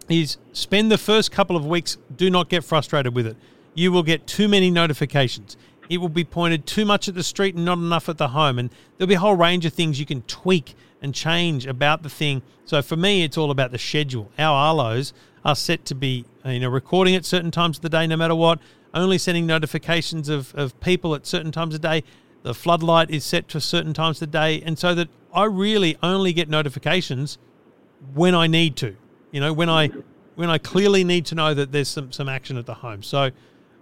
is 0.10 0.38
spend 0.53 0.91
the 0.91 0.97
first 0.97 1.31
couple 1.31 1.55
of 1.55 1.65
weeks. 1.65 1.97
Do 2.15 2.29
not 2.29 2.49
get 2.49 2.63
frustrated 2.63 3.15
with 3.15 3.25
it. 3.27 3.36
You 3.73 3.91
will 3.91 4.03
get 4.03 4.27
too 4.27 4.47
many 4.47 4.69
notifications. 4.69 5.57
It 5.89 5.97
will 5.97 6.10
be 6.10 6.23
pointed 6.23 6.65
too 6.65 6.86
much 6.86 7.07
at 7.07 7.15
the 7.15 7.23
street 7.23 7.55
and 7.55 7.65
not 7.65 7.77
enough 7.77 8.10
at 8.10 8.17
the 8.17 8.29
home, 8.29 8.60
and 8.60 8.69
there'll 8.97 9.07
be 9.07 9.15
a 9.15 9.19
whole 9.19 9.36
range 9.36 9.65
of 9.65 9.73
things 9.73 9.99
you 9.99 10.05
can 10.05 10.21
tweak 10.23 10.75
and 11.01 11.13
change 11.13 11.65
about 11.65 12.03
the 12.03 12.10
thing. 12.10 12.41
So 12.65 12.81
for 12.81 12.95
me, 12.97 13.23
it's 13.23 13.38
all 13.38 13.51
about 13.51 13.71
the 13.71 13.77
schedule. 13.77 14.29
Our 14.38 14.73
Arlos 14.73 15.13
are 15.45 15.55
set 15.55 15.86
to 15.86 15.95
be 15.95 16.25
you 16.45 16.60
know 16.60 16.69
recording 16.69 17.15
at 17.15 17.25
certain 17.25 17.51
times 17.51 17.77
of 17.77 17.81
the 17.81 17.89
day, 17.89 18.05
no 18.05 18.17
matter 18.17 18.36
what. 18.36 18.60
Only 18.93 19.17
sending 19.17 19.45
notifications 19.45 20.30
of, 20.30 20.54
of 20.56 20.80
people 20.80 21.13
at 21.15 21.26
certain 21.26 21.52
times 21.52 21.76
of 21.76 21.82
day. 21.82 22.04
The 22.43 22.54
floodlight 22.54 23.10
is 23.10 23.26
set 23.26 23.47
to 23.50 23.62
certain 23.62 23.93
times 23.93 24.21
of 24.21 24.32
day, 24.32 24.62
and 24.62 24.80
so 24.80 24.95
that 24.95 25.10
I 25.34 25.45
really 25.45 25.97
only 26.02 26.34
get 26.34 26.50
notifications 26.50 27.38
when 28.13 28.34
I 28.34 28.47
need 28.47 28.76
to. 28.78 28.95
You 29.32 29.41
know, 29.41 29.54
when 29.54 29.69
I 29.69 29.89
when 30.36 30.50
I 30.50 30.58
clearly 30.58 31.04
need 31.04 31.26
to 31.28 31.36
know 31.36 31.54
that 31.54 31.71
there's 31.71 31.89
some 31.89 32.12
some 32.12 32.30
action 32.30 32.58
at 32.58 32.65
the 32.65 32.76
home. 32.76 33.04
So 33.04 33.32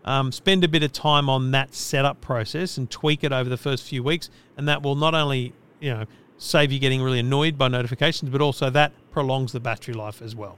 um, 0.05 0.31
spend 0.31 0.63
a 0.63 0.67
bit 0.67 0.83
of 0.83 0.91
time 0.91 1.29
on 1.29 1.51
that 1.51 1.73
setup 1.73 2.21
process 2.21 2.77
and 2.77 2.89
tweak 2.89 3.23
it 3.23 3.31
over 3.31 3.49
the 3.49 3.57
first 3.57 3.83
few 3.83 4.03
weeks, 4.03 4.29
and 4.57 4.67
that 4.67 4.81
will 4.81 4.95
not 4.95 5.13
only 5.13 5.53
you 5.79 5.93
know 5.93 6.05
save 6.37 6.71
you 6.71 6.79
getting 6.79 7.01
really 7.01 7.19
annoyed 7.19 7.57
by 7.57 7.67
notifications, 7.67 8.31
but 8.31 8.41
also 8.41 8.69
that 8.69 8.91
prolongs 9.11 9.51
the 9.51 9.59
battery 9.59 9.93
life 9.93 10.21
as 10.21 10.35
well. 10.35 10.57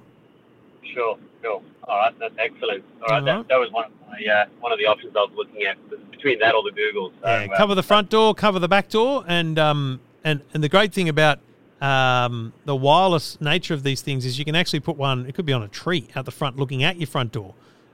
Sure, 0.94 1.18
sure. 1.48 1.62
All 1.88 1.98
right, 1.98 2.20
that's 2.20 2.36
excellent. 2.38 2.84
All 3.02 3.08
right, 3.10 3.20
All 3.20 3.26
that, 3.26 3.48
that 3.48 3.58
was 3.58 3.72
one 3.72 3.86
of 3.86 3.92
my, 4.08 4.34
uh, 4.34 4.46
one 4.60 4.72
of 4.72 4.80
the 4.80 4.86
options 4.86 5.16
I 5.16 5.20
was 5.22 5.32
looking 5.36 5.64
at 5.64 5.78
between 6.12 6.40
that 6.40 6.54
or 6.54 6.64
the 6.64 6.72
Google. 6.72 7.12
So, 7.22 7.28
Yeah, 7.28 7.48
uh, 7.52 7.58
cover 7.58 7.76
the 7.76 7.84
front 7.84 8.10
door, 8.10 8.36
cover 8.36 8.60
the 8.60 8.68
back 8.68 8.90
door, 8.90 9.24
and 9.28 9.58
um, 9.58 10.00
and 10.24 10.42
and 10.54 10.64
the 10.64 10.70
great 10.70 10.94
thing 10.94 11.10
about 11.10 11.40
um, 11.82 12.54
the 12.66 12.76
wireless 12.76 13.40
nature 13.40 13.74
of 13.74 13.84
these 13.84 14.02
things 14.02 14.26
is 14.26 14.38
you 14.38 14.46
can 14.46 14.56
actually 14.56 14.82
put 14.82 14.98
one. 14.98 15.26
It 15.26 15.36
could 15.36 15.46
be 15.46 15.54
on 15.54 15.64
a 15.64 15.68
tree 15.68 16.08
out 16.16 16.26
the 16.26 16.32
front, 16.32 16.58
looking 16.58 16.84
at 16.84 16.98
your 16.98 17.08
front 17.08 17.32
door. 17.32 17.54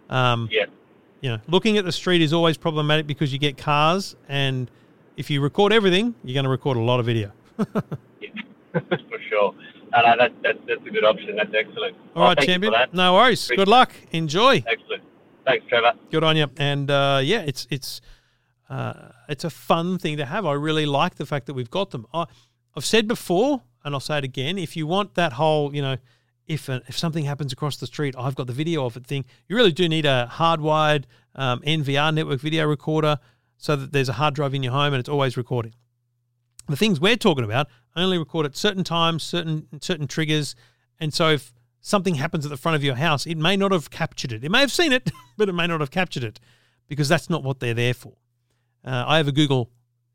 Um, 0.10 0.50
Yeah, 0.52 0.66
you 1.22 1.30
know, 1.30 1.40
looking 1.48 1.78
at 1.78 1.86
the 1.86 1.92
street 1.92 2.22
is 2.22 2.34
always 2.34 2.58
problematic 2.58 3.08
because 3.08 3.32
you 3.32 3.40
get 3.40 3.58
cars, 3.58 4.16
and 4.28 4.70
if 5.18 5.30
you 5.30 5.42
record 5.42 5.72
everything, 5.72 6.16
you're 6.24 6.34
going 6.34 6.46
to 6.46 6.50
record 6.50 6.78
a 6.78 6.82
lot 6.82 7.00
of 7.00 7.06
video. 7.06 7.32
yeah, 8.20 8.30
for 8.74 9.20
sure. 9.30 9.54
No, 9.94 10.02
no, 10.02 10.18
that, 10.18 10.32
that, 10.44 10.56
that's 10.68 10.86
a 10.86 10.90
good 10.90 11.04
option. 11.06 11.36
That's 11.36 11.54
excellent. 11.54 11.96
All 12.16 12.24
Oh, 12.24 12.26
right, 12.28 12.38
champion. 12.40 12.74
No 12.94 13.14
worries. 13.14 13.48
Good 13.56 13.68
luck. 13.68 13.92
Enjoy. 14.12 14.64
Excellent. 14.66 15.04
Thanks, 15.46 15.66
Trevor. 15.68 15.94
Good 16.12 16.24
on 16.24 16.36
you. 16.38 16.48
And 16.58 16.90
uh, 16.90 17.20
yeah, 17.24 17.42
it's 17.42 17.68
it's 17.70 18.02
uh, 18.70 19.10
it's 19.30 19.44
a 19.44 19.50
fun 19.50 19.98
thing 20.00 20.18
to 20.18 20.26
have. 20.26 20.46
I 20.46 20.54
really 20.54 20.86
like 20.86 21.16
the 21.16 21.26
fact 21.26 21.46
that 21.48 21.54
we've 21.54 21.70
got 21.70 21.92
them. 21.92 22.08
I, 22.14 22.26
I've 22.76 22.86
said 22.86 23.08
before, 23.08 23.62
and 23.84 23.94
I'll 23.94 24.00
say 24.00 24.18
it 24.18 24.24
again. 24.24 24.58
If 24.58 24.76
you 24.76 24.88
want 24.88 25.14
that 25.16 25.34
whole, 25.34 25.76
you 25.76 25.82
know, 25.82 25.98
if 26.48 26.70
uh, 26.70 26.80
if 26.88 26.98
something 26.98 27.26
happens 27.26 27.54
across 27.54 27.78
the 27.78 27.86
street, 27.88 28.16
I've 28.18 28.36
got 28.36 28.48
the 28.48 28.54
video 28.54 28.86
of 28.86 28.98
it 28.98 29.06
thing. 29.06 29.26
You 29.48 29.56
really 29.56 29.72
do 29.74 29.88
need 29.88 30.06
a 30.06 30.28
hardwired 30.32 31.04
um, 31.36 31.60
NVR 31.62 32.14
network 32.14 32.40
video 32.40 32.66
recorder, 32.66 33.20
so 33.58 33.76
that 33.76 33.92
there's 33.92 34.10
a 34.10 34.14
hard 34.14 34.34
drive 34.34 34.54
in 34.56 34.64
your 34.64 34.74
home 34.74 34.94
and 34.94 35.00
it's 35.00 35.10
always 35.10 35.38
recording. 35.38 35.74
The 36.68 36.78
things 36.78 37.00
we're 37.00 37.18
talking 37.18 37.44
about 37.44 37.68
only 37.96 38.18
record 38.18 38.46
at 38.46 38.56
certain 38.56 38.84
times, 38.84 39.24
certain 39.24 39.68
certain 39.82 40.08
triggers, 40.08 40.56
and 41.00 41.14
so 41.14 41.30
if 41.30 41.54
something 41.82 42.16
happens 42.16 42.46
at 42.46 42.50
the 42.50 42.58
front 42.58 42.76
of 42.76 42.84
your 42.84 42.96
house, 42.96 43.28
it 43.28 43.38
may 43.38 43.58
not 43.58 43.72
have 43.72 43.90
captured 43.92 44.32
it. 44.32 44.44
It 44.44 44.50
may 44.50 44.62
have 44.62 44.72
seen 44.72 44.92
it, 44.92 45.12
but 45.38 45.50
it 45.50 45.54
may 45.54 45.68
not 45.68 45.82
have 45.82 45.92
captured 45.92 46.24
it 46.24 46.40
because 46.88 47.10
that's 47.10 47.30
not 47.30 47.44
what 47.44 47.60
they're 47.60 47.74
there 47.74 47.94
for. 47.94 48.14
Uh, 48.86 49.04
I 49.06 49.18
have 49.18 49.28
a 49.28 49.32
Google 49.32 49.70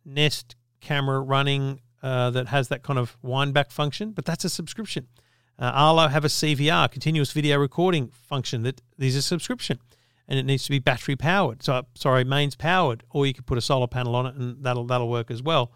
Nest 0.04 0.56
camera 0.80 1.20
running 1.20 1.80
uh, 2.02 2.30
that 2.30 2.48
has 2.48 2.68
that 2.68 2.82
kind 2.82 2.98
of 2.98 3.16
wind 3.22 3.52
back 3.54 3.70
function, 3.70 4.12
but 4.12 4.24
that's 4.24 4.44
a 4.44 4.48
subscription. 4.48 5.08
Uh, 5.58 5.72
Arlo 5.74 6.08
have 6.08 6.24
a 6.24 6.28
CVR, 6.28 6.90
continuous 6.90 7.32
video 7.32 7.58
recording 7.58 8.08
function 8.08 8.62
that 8.62 8.80
is 8.98 9.16
a 9.16 9.22
subscription, 9.22 9.78
and 10.28 10.38
it 10.38 10.44
needs 10.44 10.64
to 10.64 10.70
be 10.70 10.78
battery 10.78 11.16
powered. 11.16 11.62
So 11.62 11.84
sorry, 11.94 12.22
mains 12.24 12.54
powered, 12.54 13.02
or 13.10 13.26
you 13.26 13.34
could 13.34 13.46
put 13.46 13.58
a 13.58 13.60
solar 13.60 13.88
panel 13.88 14.14
on 14.14 14.26
it, 14.26 14.36
and 14.36 14.62
that'll 14.62 14.84
that'll 14.84 15.08
work 15.08 15.30
as 15.30 15.42
well. 15.42 15.72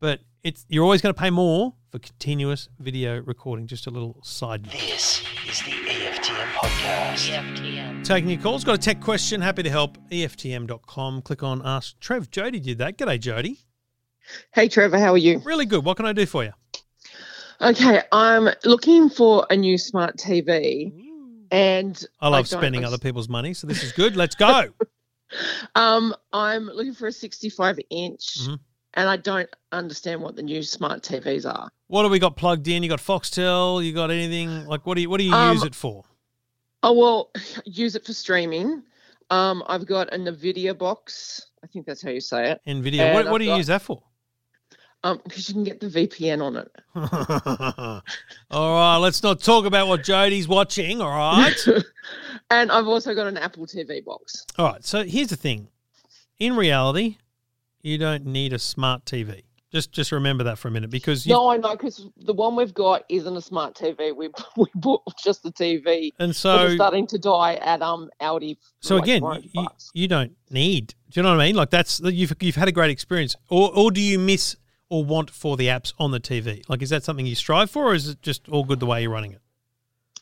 But 0.00 0.20
it's 0.42 0.64
you're 0.68 0.84
always 0.84 1.00
going 1.00 1.14
to 1.14 1.20
pay 1.20 1.30
more 1.30 1.74
for 1.90 1.98
continuous 1.98 2.68
video 2.78 3.20
recording. 3.20 3.66
Just 3.66 3.86
a 3.86 3.90
little 3.90 4.20
side 4.22 4.64
note. 4.64 4.72
This 4.72 5.22
is 5.48 5.58
the 5.60 5.70
EFTM 5.70 6.52
podcast. 6.52 7.30
EFTM. 7.30 8.04
Taking 8.04 8.30
your 8.30 8.40
calls. 8.40 8.64
Got 8.64 8.74
a 8.74 8.78
tech 8.78 9.00
question? 9.00 9.40
Happy 9.40 9.62
to 9.62 9.70
help. 9.70 9.96
EFTM.com. 10.10 11.22
Click 11.22 11.42
on 11.42 11.62
Ask 11.64 11.98
Trev. 12.00 12.30
Jody 12.30 12.60
did 12.60 12.78
that. 12.78 12.98
G'day, 12.98 13.18
Jody. 13.18 13.60
Hey 14.52 14.68
Trevor, 14.68 14.98
how 14.98 15.12
are 15.12 15.18
you? 15.18 15.38
Really 15.44 15.66
good. 15.66 15.84
What 15.84 15.96
can 15.96 16.04
I 16.06 16.12
do 16.12 16.26
for 16.26 16.42
you? 16.44 16.52
Okay, 17.60 18.02
I'm 18.12 18.48
looking 18.64 19.08
for 19.08 19.46
a 19.48 19.56
new 19.56 19.78
smart 19.78 20.16
TV, 20.18 20.92
and 21.50 22.04
I 22.20 22.28
love 22.28 22.48
don't 22.48 22.58
spending 22.60 22.84
other 22.84 22.98
people's 22.98 23.28
money, 23.28 23.54
so 23.54 23.66
this 23.66 23.82
is 23.84 23.92
good. 23.92 24.16
Let's 24.16 24.34
go. 24.34 24.64
um, 25.76 26.14
I'm 26.32 26.66
looking 26.66 26.92
for 26.92 27.06
a 27.06 27.12
65 27.12 27.78
inch, 27.88 28.40
Mhm. 28.40 28.58
And 28.96 29.08
I 29.08 29.16
don't 29.16 29.48
understand 29.72 30.20
what 30.22 30.34
the 30.36 30.42
new 30.42 30.62
smart 30.62 31.02
TVs 31.02 31.44
are. 31.46 31.68
what 31.86 32.02
have 32.02 32.10
we 32.12 32.18
got 32.18 32.36
plugged 32.36 32.66
in? 32.68 32.82
You 32.82 32.88
got 32.88 32.98
Foxtel? 33.00 33.84
You 33.84 33.92
got 33.92 34.10
anything 34.10 34.66
like 34.66 34.84
what 34.86 34.94
do 34.96 35.02
you 35.02 35.10
what 35.10 35.18
do 35.18 35.24
you 35.24 35.32
Um, 35.34 35.52
use 35.54 35.62
it 35.64 35.74
for? 35.74 36.04
Oh 36.82 36.92
well, 36.92 37.30
use 37.64 37.94
it 37.94 38.04
for 38.04 38.12
streaming. 38.12 38.82
Um, 39.30 39.62
I've 39.68 39.86
got 39.86 40.12
a 40.14 40.18
Nvidia 40.18 40.76
box. 40.76 41.46
I 41.62 41.66
think 41.66 41.84
that's 41.86 42.02
how 42.02 42.10
you 42.10 42.20
say 42.20 42.52
it. 42.52 42.60
Nvidia. 42.66 43.00
and 43.00 43.14
What, 43.14 43.30
what 43.30 43.38
do 43.38 43.44
you 43.44 43.50
got- 43.50 43.56
use 43.58 43.66
that 43.68 43.82
for? 43.82 44.02
Um, 45.04 45.20
because 45.24 45.48
you 45.48 45.54
can 45.54 45.62
get 45.62 45.78
the 45.78 45.86
VPN 45.88 46.42
on 46.42 46.56
it. 46.56 46.68
all 48.50 48.74
right, 48.74 48.96
let's 48.96 49.22
not 49.22 49.40
talk 49.40 49.64
about 49.64 49.86
what 49.88 50.02
Jody's 50.02 50.48
watching. 50.48 51.00
All 51.00 51.10
right. 51.10 51.54
and 52.50 52.72
I've 52.72 52.88
also 52.88 53.14
got 53.14 53.26
an 53.28 53.36
Apple 53.36 53.66
TV 53.66 54.04
box. 54.04 54.44
All 54.58 54.66
right. 54.66 54.84
So 54.84 55.04
here's 55.04 55.28
the 55.28 55.36
thing. 55.36 55.68
In 56.38 56.56
reality, 56.56 57.18
you 57.86 57.98
don't 57.98 58.26
need 58.26 58.52
a 58.52 58.58
smart 58.58 59.04
TV. 59.04 59.42
Just 59.72 59.92
just 59.92 60.12
remember 60.12 60.44
that 60.44 60.58
for 60.58 60.68
a 60.68 60.70
minute 60.70 60.90
because 60.90 61.26
you 61.26 61.34
No, 61.34 61.48
I 61.50 61.56
know 61.56 61.70
because 61.72 62.06
the 62.16 62.32
one 62.32 62.56
we've 62.56 62.72
got 62.72 63.02
isn't 63.08 63.36
a 63.36 63.40
smart 63.40 63.74
TV. 63.74 64.14
We 64.16 64.28
we 64.56 64.66
bought 64.74 65.02
just 65.22 65.42
the 65.42 65.52
TV. 65.52 66.12
and 66.18 66.34
so 66.34 66.74
starting 66.74 67.06
to 67.08 67.18
die 67.18 67.54
at 67.56 67.82
um 67.82 68.08
Aldi. 68.20 68.56
so 68.80 68.94
like 68.96 69.04
again, 69.04 69.22
you, 69.52 69.66
you 69.92 70.08
don't 70.08 70.32
need. 70.50 70.94
Do 71.10 71.20
you 71.20 71.22
know 71.22 71.30
what 71.30 71.40
I 71.40 71.46
mean? 71.46 71.56
Like 71.56 71.70
that's 71.70 72.00
you've 72.00 72.32
you've 72.40 72.56
had 72.56 72.68
a 72.68 72.72
great 72.72 72.90
experience, 72.90 73.34
or 73.48 73.70
or 73.76 73.90
do 73.90 74.00
you 74.00 74.18
miss 74.18 74.56
or 74.88 75.04
want 75.04 75.30
for 75.30 75.56
the 75.56 75.66
apps 75.66 75.92
on 75.98 76.10
the 76.12 76.20
TV? 76.20 76.62
Like, 76.68 76.80
is 76.80 76.90
that 76.90 77.02
something 77.02 77.26
you 77.26 77.34
strive 77.34 77.70
for, 77.70 77.86
or 77.86 77.94
is 77.94 78.08
it 78.08 78.22
just 78.22 78.48
all 78.48 78.62
good 78.64 78.78
the 78.80 78.86
way 78.86 79.02
you're 79.02 79.10
running 79.10 79.32
it? 79.32 79.40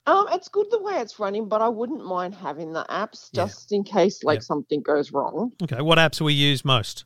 um, 0.06 0.26
it's 0.32 0.48
good 0.48 0.66
the 0.70 0.82
way 0.82 0.94
it's 0.96 1.18
running, 1.18 1.48
but 1.48 1.62
I 1.62 1.68
wouldn't 1.68 2.04
mind 2.04 2.34
having 2.34 2.72
the 2.72 2.84
apps 2.90 3.28
Yeah. 3.32 3.44
just 3.44 3.72
in 3.72 3.84
case 3.84 4.22
like 4.24 4.36
Yep. 4.36 4.42
something 4.42 4.82
goes 4.82 5.12
wrong. 5.12 5.52
Okay, 5.62 5.80
what 5.82 5.96
apps 5.98 6.18
do 6.18 6.24
we 6.24 6.32
use 6.34 6.62
most? 6.64 7.04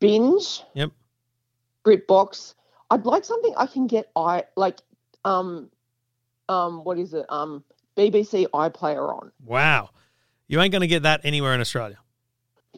Binge. 0.00 0.62
Yep. 0.74 0.90
BritBox. 1.84 2.54
I'd 2.90 3.06
like 3.06 3.24
something 3.24 3.54
I 3.56 3.66
can 3.66 3.86
get 3.86 4.10
i 4.16 4.44
like 4.56 4.78
um 5.24 5.70
um 6.48 6.82
what 6.82 6.98
is 6.98 7.14
it 7.14 7.24
um 7.28 7.62
BBC 7.96 8.46
iPlayer 8.48 9.08
on. 9.14 9.30
Wow, 9.44 9.90
you 10.48 10.60
ain't 10.60 10.72
going 10.72 10.80
to 10.80 10.86
get 10.86 11.02
that 11.02 11.20
anywhere 11.24 11.54
in 11.54 11.60
Australia. 11.60 11.98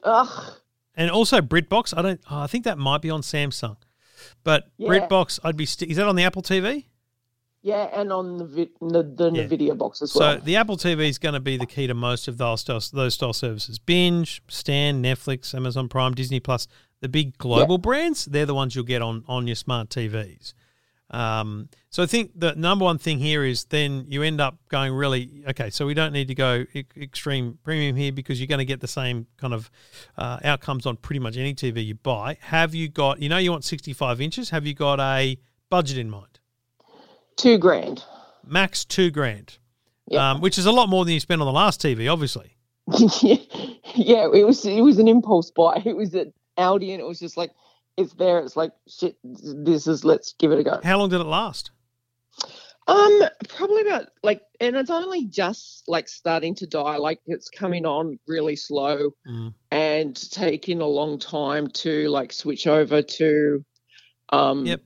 Ugh. 0.02 0.52
And 0.96 1.10
also 1.10 1.40
BritBox, 1.40 1.96
I 1.96 2.02
don't. 2.02 2.20
Oh, 2.30 2.40
I 2.40 2.46
think 2.46 2.64
that 2.64 2.76
might 2.76 3.00
be 3.02 3.10
on 3.10 3.20
Samsung, 3.22 3.76
but 4.44 4.70
Yeah. 4.76 4.88
BritBox, 4.88 5.38
I'd 5.44 5.56
be. 5.56 5.64
St- 5.66 5.90
is 5.90 5.96
that 5.96 6.06
on 6.08 6.16
the 6.16 6.24
Apple 6.24 6.42
TV? 6.42 6.86
Yeah, 7.62 7.88
and 7.94 8.12
on 8.12 8.38
the 8.38 8.44
vi- 8.44 8.70
the, 8.80 9.02
the 9.04 9.30
Yeah. 9.32 9.44
Nvidia 9.44 9.78
box 9.78 10.02
as 10.02 10.14
well. 10.14 10.38
So 10.38 10.40
the 10.44 10.56
Apple 10.56 10.76
TV 10.76 11.08
is 11.08 11.18
going 11.18 11.34
to 11.34 11.40
be 11.40 11.56
the 11.56 11.66
key 11.66 11.86
to 11.86 11.94
most 11.94 12.26
of 12.26 12.36
those 12.36 12.62
style, 12.62 12.80
those 12.92 13.14
style 13.14 13.32
services. 13.32 13.78
Binge, 13.78 14.42
Stan, 14.48 15.00
Netflix, 15.02 15.54
Amazon 15.54 15.88
Prime, 15.88 16.12
Disney 16.14 16.40
Plus, 16.40 16.66
the 17.02 17.08
big 17.08 17.36
global 17.36 17.76
brands, 17.76 18.24
they're 18.24 18.46
the 18.46 18.54
ones 18.54 18.74
you'll 18.74 18.84
get 18.84 19.02
on 19.02 19.24
on 19.28 19.46
your 19.46 19.56
smart 19.56 19.90
TVs. 19.90 20.54
Um, 21.10 21.68
so 21.90 22.02
I 22.02 22.06
think 22.06 22.30
the 22.34 22.54
number 22.54 22.86
one 22.86 22.96
thing 22.96 23.18
here 23.18 23.44
is 23.44 23.64
then 23.64 24.06
you 24.08 24.22
end 24.22 24.40
up 24.40 24.56
going 24.70 24.94
really 24.94 25.44
okay. 25.50 25.68
So 25.68 25.84
we 25.84 25.92
don't 25.92 26.12
need 26.14 26.28
to 26.28 26.34
go 26.34 26.64
extreme 26.96 27.58
premium 27.64 27.96
here 27.96 28.12
because 28.12 28.40
you're 28.40 28.46
going 28.46 28.60
to 28.60 28.64
get 28.64 28.80
the 28.80 28.88
same 28.88 29.26
kind 29.36 29.52
of 29.52 29.70
uh, 30.16 30.38
outcomes 30.42 30.86
on 30.86 30.96
pretty 30.96 31.18
much 31.20 31.36
any 31.36 31.54
TV 31.54 31.84
you 31.84 31.96
buy. 31.96 32.38
Have 32.40 32.74
you 32.74 32.88
got? 32.88 33.20
You 33.20 33.28
know, 33.28 33.36
you 33.36 33.50
want 33.50 33.64
65 33.64 34.22
inches. 34.22 34.48
Have 34.50 34.64
you 34.66 34.72
got 34.72 35.00
a 35.00 35.36
budget 35.68 35.98
in 35.98 36.08
mind? 36.08 36.38
Two 37.36 37.58
grand. 37.58 38.02
Max 38.46 38.84
two 38.84 39.10
grand, 39.10 39.58
Yeah. 40.06 40.30
um, 40.30 40.40
which 40.40 40.56
is 40.56 40.64
a 40.66 40.72
lot 40.72 40.88
more 40.88 41.04
than 41.04 41.12
you 41.14 41.20
spent 41.20 41.42
on 41.42 41.46
the 41.46 41.52
last 41.52 41.80
TV, 41.82 42.10
obviously. 42.10 42.56
yeah, 43.94 44.26
it 44.32 44.46
was 44.46 44.64
it 44.64 44.80
was 44.80 44.98
an 44.98 45.08
impulse 45.08 45.50
buy. 45.50 45.82
It 45.84 45.94
was 45.96 46.14
at 46.14 46.28
Aldi, 46.58 46.90
and 46.92 47.00
it 47.00 47.06
was 47.06 47.18
just 47.18 47.36
like, 47.36 47.50
it's 47.96 48.14
there. 48.14 48.38
It's 48.40 48.56
like 48.56 48.72
shit. 48.88 49.16
This 49.22 49.86
is 49.86 50.04
let's 50.04 50.34
give 50.38 50.52
it 50.52 50.58
a 50.58 50.62
go. 50.64 50.80
How 50.82 50.98
long 50.98 51.08
did 51.10 51.20
it 51.20 51.24
last? 51.24 51.70
Um, 52.88 53.22
probably 53.48 53.82
about 53.82 54.08
like, 54.24 54.42
and 54.60 54.74
it's 54.74 54.90
only 54.90 55.26
just 55.26 55.84
like 55.86 56.08
starting 56.08 56.54
to 56.56 56.66
die. 56.66 56.96
Like 56.96 57.20
it's 57.26 57.48
coming 57.48 57.86
on 57.86 58.18
really 58.26 58.56
slow 58.56 59.10
Mm. 59.28 59.54
and 59.70 60.30
taking 60.32 60.80
a 60.80 60.86
long 60.86 61.18
time 61.18 61.68
to 61.68 62.08
like 62.08 62.32
switch 62.32 62.66
over 62.66 63.02
to, 63.02 63.64
um, 64.30 64.66
Yep. 64.66 64.80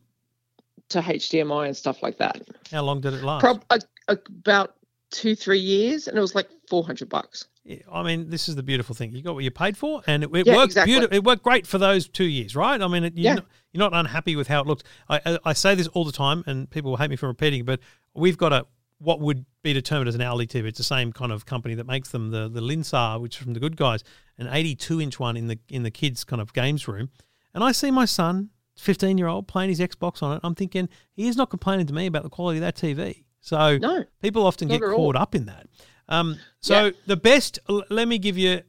to 0.91 0.99
HDMI 1.01 1.69
and 1.69 1.77
stuff 1.77 2.03
like 2.03 2.19
that. 2.19 2.43
How 2.71 2.83
long 2.83 3.01
did 3.01 3.15
it 3.15 3.23
last? 3.25 3.41
Prob- 3.41 3.65
uh, 3.71 3.79
about 4.09 4.76
two 5.11 5.35
three 5.35 5.59
years, 5.59 6.09
and 6.09 6.17
it 6.17 6.21
was 6.21 6.35
like 6.35 6.49
four 6.69 6.85
hundred 6.85 7.09
bucks. 7.09 7.47
Yeah, 7.65 7.79
I 7.93 8.03
mean, 8.05 8.31
this 8.31 8.49
is 8.49 8.55
the 8.55 8.63
beautiful 8.63 8.95
thing. 8.95 9.13
You 9.13 9.23
got 9.23 9.35
what 9.35 9.43
you 9.43 9.51
paid 9.51 9.77
for, 9.77 10.01
and 10.07 10.23
it, 10.23 10.31
it 10.35 10.47
Yeah, 10.47 10.55
worked 10.55 10.67
exactly. 10.67 10.93
beautiful. 10.93 11.17
It 11.17 11.25
worked 11.25 11.43
great 11.43 11.67
for 11.67 11.79
those 11.79 12.09
two 12.09 12.25
years, 12.27 12.55
right? 12.55 12.81
I 12.81 12.87
mean, 12.87 13.03
it, 13.05 13.15
you're, 13.17 13.25
Yeah. 13.25 13.35
not, 13.35 13.47
you're 13.73 13.91
not 13.91 13.93
unhappy 13.95 14.37
with 14.37 14.47
how 14.47 14.61
it 14.61 14.67
looked. 14.69 14.85
I, 15.09 15.21
I, 15.27 15.39
I 15.47 15.53
say 15.53 15.75
this 15.75 15.89
all 15.89 16.05
the 16.05 16.13
time, 16.13 16.45
and 16.47 16.71
people 16.71 16.93
will 16.93 16.99
hate 16.99 17.11
me 17.11 17.17
for 17.17 17.27
repeating, 17.27 17.65
but 17.65 17.81
we've 18.15 18.39
got 18.39 18.53
a 18.53 18.67
what 18.99 19.21
would 19.21 19.45
be 19.63 19.73
determined 19.75 20.09
as 20.09 20.15
an 20.15 20.23
hourly 20.23 20.47
TV. 20.47 20.65
It's 20.69 20.79
the 20.79 20.85
same 20.85 21.13
kind 21.13 21.31
of 21.31 21.45
company 21.45 21.75
that 21.75 21.87
makes 21.87 22.11
them, 22.11 22.31
the 22.31 22.49
the 22.49 22.61
Linsar, 22.61 23.21
which 23.21 23.37
is 23.37 23.43
from 23.43 23.53
the 23.53 23.61
Good 23.61 23.77
Guys, 23.77 24.05
an 24.39 24.49
82 24.51 25.01
inch 25.01 25.19
one 25.21 25.37
in 25.37 25.49
the 25.49 25.59
in 25.69 25.83
the 25.83 25.91
kids 25.91 26.23
kind 26.25 26.41
of 26.41 26.53
games 26.53 26.87
room, 26.87 27.11
and 27.53 27.65
I 27.65 27.73
see 27.73 27.91
my 27.91 28.05
son, 28.05 28.51
15 28.79 29.19
year 29.19 29.27
old, 29.27 29.49
playing 29.49 29.71
his 29.71 29.81
Xbox 29.81 30.23
on 30.23 30.37
it. 30.37 30.41
I'm 30.45 30.55
thinking 30.55 30.89
he 31.13 31.27
is 31.27 31.37
not 31.37 31.51
complaining 31.51 31.87
to 31.87 31.93
me 31.93 32.07
about 32.07 32.23
the 32.23 32.31
quality 32.31 32.59
of 32.59 32.63
that 32.63 32.77
TV. 32.77 33.25
So 33.47 33.79
No, 33.79 34.05
people 34.21 34.45
often 34.45 34.67
get 34.67 34.83
at 34.83 34.89
all. 34.89 34.97
caught 34.97 35.15
up 35.17 35.35
in 35.37 35.47
that. 35.47 35.69
Um, 36.09 36.37
so 36.61 36.87
Yeah. 36.87 36.91
the 37.07 37.17
best, 37.17 37.61
let 37.69 38.09
me 38.09 38.19
give 38.19 38.37
you 38.37 38.63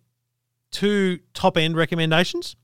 two 0.72 1.20
top 1.34 1.58
end 1.58 1.76
recommendations. 1.76 2.56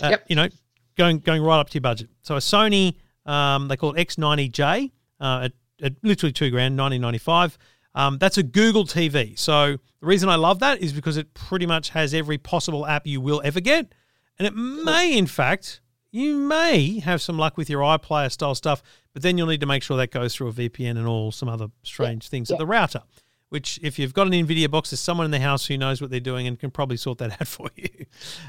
Uh, 0.00 0.10
Yep. 0.10 0.26
You 0.28 0.36
know, 0.36 0.48
going 0.96 1.18
going 1.18 1.42
right 1.42 1.58
up 1.58 1.68
to 1.70 1.74
your 1.74 1.80
budget. 1.80 2.10
So 2.22 2.36
a 2.36 2.38
Sony, 2.38 2.94
um, 3.26 3.66
they 3.66 3.76
call 3.76 3.92
it 3.94 3.98
X90J, 4.08 4.92
uh, 5.20 5.40
at, 5.44 5.52
at 5.82 5.94
literally 6.04 6.32
two 6.32 6.50
grand, 6.50 6.76
nineteen 6.76 7.00
ninety 7.00 7.18
five. 7.18 7.58
Um, 7.94 8.18
that's 8.18 8.38
a 8.38 8.44
Google 8.44 8.84
TV. 8.84 9.36
So 9.36 9.72
the 10.00 10.06
reason 10.06 10.28
I 10.28 10.36
love 10.36 10.60
that 10.60 10.80
is 10.80 10.92
because 10.92 11.16
it 11.16 11.34
pretty 11.34 11.66
much 11.66 11.88
has 11.90 12.14
every 12.14 12.38
possible 12.38 12.86
app 12.86 13.04
you 13.04 13.20
will 13.20 13.42
ever 13.44 13.58
get, 13.60 13.92
and 14.38 14.46
it 14.46 14.54
may, 14.54 15.16
in 15.18 15.26
fact, 15.26 15.80
you 16.10 16.36
may 16.36 17.00
have 17.00 17.20
some 17.20 17.38
luck 17.38 17.56
with 17.56 17.68
your 17.68 17.82
iPlayer 17.82 18.30
style 18.32 18.54
stuff, 18.54 18.82
but 19.12 19.22
then 19.22 19.36
you'll 19.36 19.46
need 19.48 19.60
to 19.60 19.66
make 19.66 19.82
sure 19.82 19.96
that 19.98 20.10
goes 20.10 20.34
through 20.34 20.48
a 20.48 20.52
VPN 20.52 20.90
and 20.96 21.06
all 21.06 21.32
some 21.32 21.48
other 21.48 21.68
strange 21.82 22.28
things 22.28 22.50
at 22.50 22.54
yeah. 22.54 22.58
the 22.58 22.66
router. 22.66 23.02
Which, 23.50 23.80
if 23.82 23.98
you've 23.98 24.12
got 24.12 24.26
an 24.26 24.34
NVIDIA 24.34 24.70
box, 24.70 24.90
there's 24.90 25.00
someone 25.00 25.24
in 25.24 25.30
the 25.30 25.40
house 25.40 25.64
who 25.66 25.78
knows 25.78 26.02
what 26.02 26.10
they're 26.10 26.20
doing 26.20 26.46
and 26.46 26.58
can 26.60 26.70
probably 26.70 26.98
sort 26.98 27.16
that 27.18 27.32
out 27.40 27.46
for 27.48 27.68
you. 27.76 27.88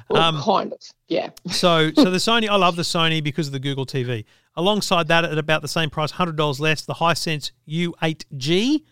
well, 0.10 0.22
Um, 0.22 0.42
kind 0.42 0.74
of. 0.74 0.80
Yeah. 1.08 1.30
so, 1.50 1.92
so 1.94 2.06
the 2.12 2.18
Sony, 2.18 2.50
I 2.50 2.58
love 2.58 2.76
the 2.76 2.82
Sony 2.82 3.24
because 3.24 3.48
of 3.48 3.54
the 3.54 3.60
Google 3.60 3.86
TV. 3.86 4.26
Alongside 4.58 5.08
that, 5.08 5.24
at 5.24 5.38
about 5.38 5.62
the 5.62 5.70
same 5.70 5.90
price, 5.90 6.12
hundred 6.12 6.36
dollars 6.36 6.60
less, 6.60 6.82
the 6.82 6.96
Hisense 6.96 7.52
U8G, 7.70 8.84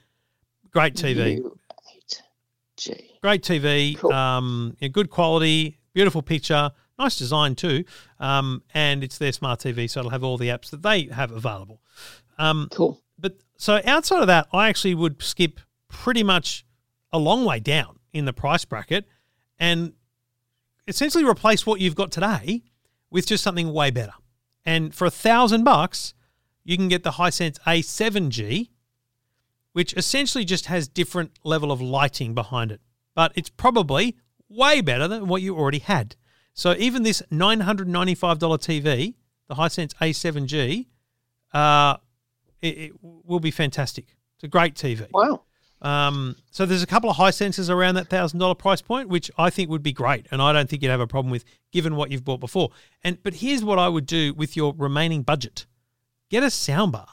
great 0.71 0.95
TV, 0.95 1.41
U8G, 2.77 3.01
great 3.21 3.41
TV, 3.43 3.97
Cool. 3.97 4.13
um, 4.13 4.77
yeah, 4.79 4.87
good 4.87 5.09
quality, 5.09 5.77
beautiful 5.93 6.21
picture, 6.21 6.71
nice 6.99 7.17
design 7.17 7.55
too, 7.55 7.83
um, 8.19 8.63
and 8.73 9.03
it's 9.03 9.17
their 9.17 9.31
smart 9.31 9.59
TV, 9.59 9.89
so 9.89 9.99
it'll 9.99 10.11
have 10.11 10.23
all 10.23 10.37
the 10.37 10.47
apps 10.49 10.69
that 10.71 10.81
they 10.81 11.03
have 11.05 11.31
available. 11.31 11.81
Um, 12.37 12.67
Cool. 12.71 12.99
but 13.17 13.37
so 13.57 13.81
outside 13.85 14.21
of 14.21 14.27
that, 14.27 14.47
I 14.53 14.69
actually 14.69 14.95
would 14.95 15.21
skip 15.21 15.59
pretty 15.89 16.23
much 16.23 16.65
a 17.11 17.17
long 17.19 17.45
way 17.45 17.59
down 17.59 17.99
in 18.13 18.25
the 18.25 18.33
price 18.33 18.65
bracket 18.65 19.05
and 19.59 19.93
essentially 20.87 21.23
replace 21.23 21.65
what 21.65 21.79
you've 21.79 21.95
got 21.95 22.11
today 22.11 22.63
with 23.09 23.25
just 23.27 23.43
something 23.43 23.71
way 23.73 23.89
better. 23.91 24.13
And 24.65 24.93
for 24.93 25.05
a 25.05 25.11
thousand 25.11 25.63
bucks, 25.63 26.13
you 26.63 26.75
can 26.77 26.89
get 26.89 27.03
the 27.03 27.11
Hisense 27.11 27.57
A7G, 27.65 28.69
which 29.71 29.93
essentially 29.95 30.43
just 30.43 30.65
has 30.65 30.87
different 30.87 31.31
level 31.43 31.71
of 31.71 31.81
lighting 31.81 32.33
behind 32.35 32.71
it. 32.71 32.81
But 33.15 33.31
it's 33.35 33.49
probably 33.49 34.17
way 34.49 34.81
better 34.81 35.07
than 35.07 35.27
what 35.27 35.41
you 35.41 35.55
already 35.57 35.79
had. 35.79 36.15
So 36.57 36.73
even 36.79 37.03
this 37.03 37.21
$995 37.31 37.85
TV, 38.39 39.13
the 39.47 39.55
Hisense 39.55 39.93
A7G, 40.01 40.87
uh, 41.53 41.97
it, 42.63 42.67
it 42.67 42.91
will 43.01 43.39
be 43.39 43.51
fantastic. 43.51 44.17
It's 44.35 44.43
a 44.43 44.47
great 44.47 44.73
TV. 44.73 45.07
Wow. 45.13 45.43
Um, 45.83 46.35
so 46.49 46.65
there's 46.65 46.81
a 46.81 46.87
couple 46.87 47.11
of 47.11 47.17
Hisenses 47.17 47.69
around 47.69 47.93
that 47.93 48.07
thousand 48.07 48.39
dollar 48.39 48.55
price 48.55 48.81
point, 48.81 49.07
which 49.07 49.29
I 49.37 49.51
think 49.51 49.69
would 49.69 49.83
be 49.83 49.93
great, 49.93 50.25
and 50.31 50.41
I 50.41 50.51
don't 50.51 50.67
think 50.67 50.81
you'd 50.81 50.89
have 50.89 50.99
a 50.99 51.05
problem 51.05 51.29
with 51.31 51.45
given 51.71 51.95
what 51.95 52.09
you've 52.09 52.25
bought 52.25 52.39
before. 52.39 52.71
And 53.03 53.21
but 53.21 53.35
here's 53.35 53.63
what 53.63 53.77
I 53.77 53.87
would 53.87 54.07
do 54.07 54.33
with 54.33 54.57
your 54.57 54.73
remaining 54.75 55.21
budget: 55.21 55.67
get 56.31 56.41
a 56.41 56.47
soundbar, 56.47 57.07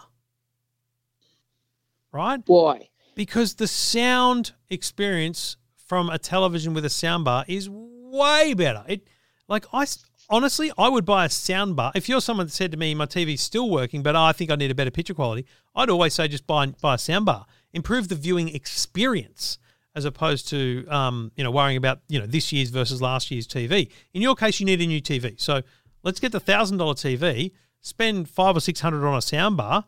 right? 2.11 2.41
Why? 2.47 2.89
Because 3.15 3.57
the 3.57 3.69
sound 3.69 4.53
experience 4.71 5.59
from 5.77 6.09
a 6.09 6.19
television 6.19 6.73
with 6.73 6.87
a 6.87 6.89
soundbar 6.89 7.45
is 7.47 7.69
way 7.69 8.55
better. 8.55 8.83
It 8.89 9.07
like 9.49 9.67
I 9.73 9.87
honestly, 10.31 10.73
I 10.79 10.89
would 10.89 11.05
buy 11.05 11.27
a 11.27 11.29
soundbar. 11.29 11.93
If 11.95 12.09
you're 12.09 12.21
someone 12.21 12.47
that 12.47 12.53
said 12.53 12.71
to 12.73 12.77
me, 12.77 12.95
"My 12.95 13.07
TV's 13.07 13.41
still 13.41 13.69
working, 13.71 14.03
but 14.03 14.17
I 14.17 14.33
think 14.33 14.51
I 14.51 14.57
need 14.57 14.71
a 14.71 14.75
better 14.75 14.91
picture 14.91 15.15
quality," 15.15 15.47
I'd 15.75 15.91
always 15.91 16.15
say 16.15 16.29
just 16.29 16.47
buy 16.47 16.67
buy 16.67 16.95
a 16.95 16.99
soundbar. 16.99 17.45
Improve 17.73 18.09
the 18.09 18.15
viewing 18.15 18.55
experience 18.55 19.59
as 19.95 20.05
opposed 20.05 20.49
to 20.49 20.87
um, 20.89 21.33
you 21.37 21.45
know 21.45 21.51
worrying 21.51 21.77
about 21.77 22.01
you 22.09 22.19
know 22.19 22.27
this 22.27 22.53
year's 22.53 22.71
versus 22.71 23.01
last 23.03 23.31
year's 23.31 23.47
TV. 23.47 23.91
In 24.13 24.23
your 24.23 24.35
case, 24.35 24.61
you 24.61 24.67
need 24.67 24.81
a 24.81 24.87
new 24.87 25.01
TV, 25.01 25.41
so 25.41 25.63
let's 26.03 26.21
get 26.21 26.33
the 26.33 26.41
thousand 26.41 26.79
dollar 26.79 26.95
TV. 26.95 27.53
Spend 27.81 28.29
five 28.29 28.57
or 28.57 28.61
six 28.61 28.81
hundred 28.81 29.07
on 29.07 29.15
a 29.15 29.19
soundbar. 29.19 29.85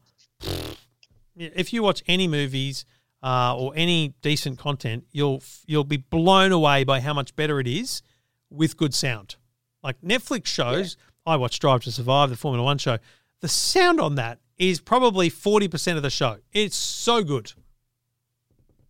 If 1.34 1.72
you 1.72 1.82
watch 1.82 2.02
any 2.06 2.28
movies 2.28 2.84
uh, 3.22 3.56
or 3.56 3.72
any 3.74 4.14
decent 4.22 4.58
content, 4.58 5.04
you'll 5.12 5.42
you'll 5.66 5.84
be 5.84 5.96
blown 5.96 6.52
away 6.52 6.84
by 6.84 7.00
how 7.00 7.14
much 7.14 7.34
better 7.36 7.58
it 7.58 7.66
is 7.66 8.02
with 8.50 8.76
good 8.76 8.94
sound. 8.94 9.36
Like 9.82 10.00
Netflix 10.00 10.46
shows, 10.46 10.96
I 11.26 11.36
watch 11.36 11.58
Drive 11.58 11.82
to 11.84 11.92
Survive, 11.92 12.30
the 12.30 12.36
Formula 12.36 12.64
One 12.64 12.78
show. 12.78 12.98
The 13.40 13.48
sound 13.48 14.00
on 14.00 14.14
that 14.16 14.38
is 14.58 14.80
probably 14.80 15.28
forty 15.28 15.68
percent 15.68 15.96
of 15.96 16.02
the 16.02 16.10
show. 16.10 16.38
It's 16.52 16.76
so 16.76 17.22
good. 17.22 17.52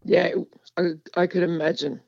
Yeah, 0.05 0.30
I, 0.76 0.91
I 1.16 1.26
could 1.26 1.43
imagine. 1.43 2.01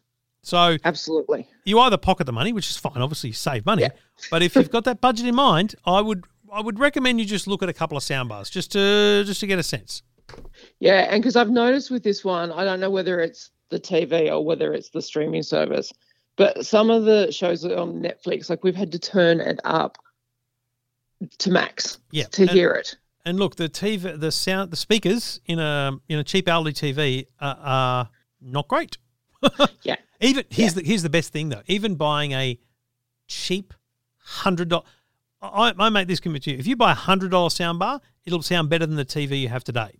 So 0.42 0.76
Absolutely. 0.84 1.48
you 1.64 1.78
either 1.80 1.96
pocket 1.98 2.24
the 2.24 2.32
money, 2.32 2.52
which 2.52 2.70
is 2.70 2.76
fine, 2.76 2.96
obviously 2.96 3.30
you 3.30 3.34
save 3.34 3.66
money. 3.66 3.82
Yeah. 3.82 3.90
But 4.30 4.42
if 4.42 4.54
you've 4.54 4.70
got 4.70 4.84
that 4.84 5.00
budget 5.00 5.26
in 5.26 5.34
mind, 5.34 5.74
I 5.84 6.00
would 6.00 6.24
I 6.52 6.60
would 6.60 6.78
recommend 6.78 7.20
you 7.20 7.26
just 7.26 7.46
look 7.46 7.62
at 7.62 7.68
a 7.68 7.72
couple 7.72 7.96
of 7.96 8.02
soundbars 8.02 8.50
just 8.50 8.72
to 8.72 9.24
just 9.26 9.40
to 9.40 9.46
get 9.46 9.58
a 9.58 9.62
sense. 9.62 10.02
Yeah, 10.78 11.08
and 11.10 11.22
because 11.22 11.36
I've 11.36 11.50
noticed 11.50 11.90
with 11.90 12.02
this 12.02 12.24
one, 12.24 12.52
I 12.52 12.64
don't 12.64 12.80
know 12.80 12.90
whether 12.90 13.20
it's 13.20 13.50
the 13.70 13.80
TV 13.80 14.30
or 14.30 14.44
whether 14.44 14.72
it's 14.72 14.90
the 14.90 15.02
streaming 15.02 15.42
service, 15.42 15.92
but 16.38 16.64
some 16.64 16.88
of 16.88 17.04
the 17.04 17.30
shows 17.30 17.64
are 17.66 17.76
on 17.76 18.00
Netflix, 18.00 18.48
like 18.48 18.64
we've 18.64 18.74
had 18.74 18.90
to 18.92 18.98
turn 18.98 19.40
it 19.40 19.60
up 19.64 19.98
to 21.38 21.50
max 21.50 21.98
Yeah, 22.10 22.24
to 22.30 22.42
and- 22.42 22.50
hear 22.50 22.70
it. 22.72 22.96
And 23.24 23.38
look, 23.38 23.56
the 23.56 23.68
TV, 23.68 24.18
the 24.18 24.32
sound, 24.32 24.70
the 24.70 24.76
speakers 24.76 25.38
in 25.44 25.58
a 25.58 25.98
in 26.08 26.18
a 26.18 26.24
cheap 26.24 26.48
hourly 26.48 26.72
TV 26.72 27.26
are, 27.40 27.58
are 27.60 28.10
not 28.40 28.68
great. 28.68 28.96
Yeah. 29.82 29.96
Even 30.20 30.44
here's 30.48 30.72
the 30.74 30.82
here's 30.82 31.02
the 31.02 31.10
best 31.10 31.30
thing 31.32 31.50
though. 31.50 31.60
Even 31.66 31.94
buying 31.96 32.32
a 32.32 32.58
cheap 33.26 33.74
hundred 34.18 34.70
dollar, 34.70 34.84
I, 35.42 35.74
I 35.78 35.90
make 35.90 36.08
this 36.08 36.20
commitment 36.20 36.44
to 36.44 36.52
you. 36.52 36.58
If 36.58 36.66
you 36.66 36.74
buy 36.76 36.92
a 36.92 36.94
hundred 36.94 37.30
dollar 37.32 37.50
soundbar, 37.50 38.00
it'll 38.24 38.40
sound 38.42 38.70
better 38.70 38.86
than 38.86 38.96
the 38.96 39.04
TV 39.04 39.42
you 39.42 39.48
have 39.48 39.62
today. 39.62 39.90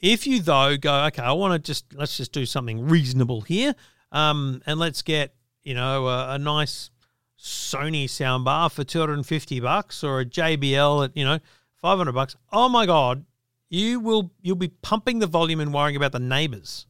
If 0.00 0.26
you 0.26 0.42
though 0.42 0.76
go, 0.76 1.04
okay, 1.06 1.22
I 1.22 1.32
want 1.32 1.52
to 1.54 1.58
just 1.64 1.84
let's 1.94 2.16
just 2.16 2.32
do 2.32 2.44
something 2.44 2.86
reasonable 2.88 3.42
here, 3.42 3.74
um, 4.10 4.60
and 4.66 4.78
let's 4.80 5.02
get 5.02 5.34
you 5.64 5.74
know 5.74 6.06
a, 6.08 6.34
a 6.34 6.38
nice 6.38 6.90
Sony 7.38 8.04
soundbar 8.04 8.70
for 8.70 8.84
two 8.84 9.00
hundred 9.00 9.14
and 9.14 9.26
fifty 9.26 9.60
bucks 9.60 10.04
or 10.04 10.20
a 10.20 10.24
JBL 10.24 11.04
at 11.06 11.16
you 11.16 11.24
know 11.24 11.38
five 11.76 11.98
hundred 11.98 12.12
bucks. 12.12 12.36
Oh 12.52 12.68
my 12.68 12.86
god, 12.86 13.24
you 13.68 14.00
will 14.00 14.30
you'll 14.42 14.56
be 14.56 14.68
pumping 14.68 15.18
the 15.18 15.26
volume 15.26 15.60
and 15.60 15.72
worrying 15.74 15.96
about 15.96 16.12
the 16.12 16.20
neighbors. 16.20 16.86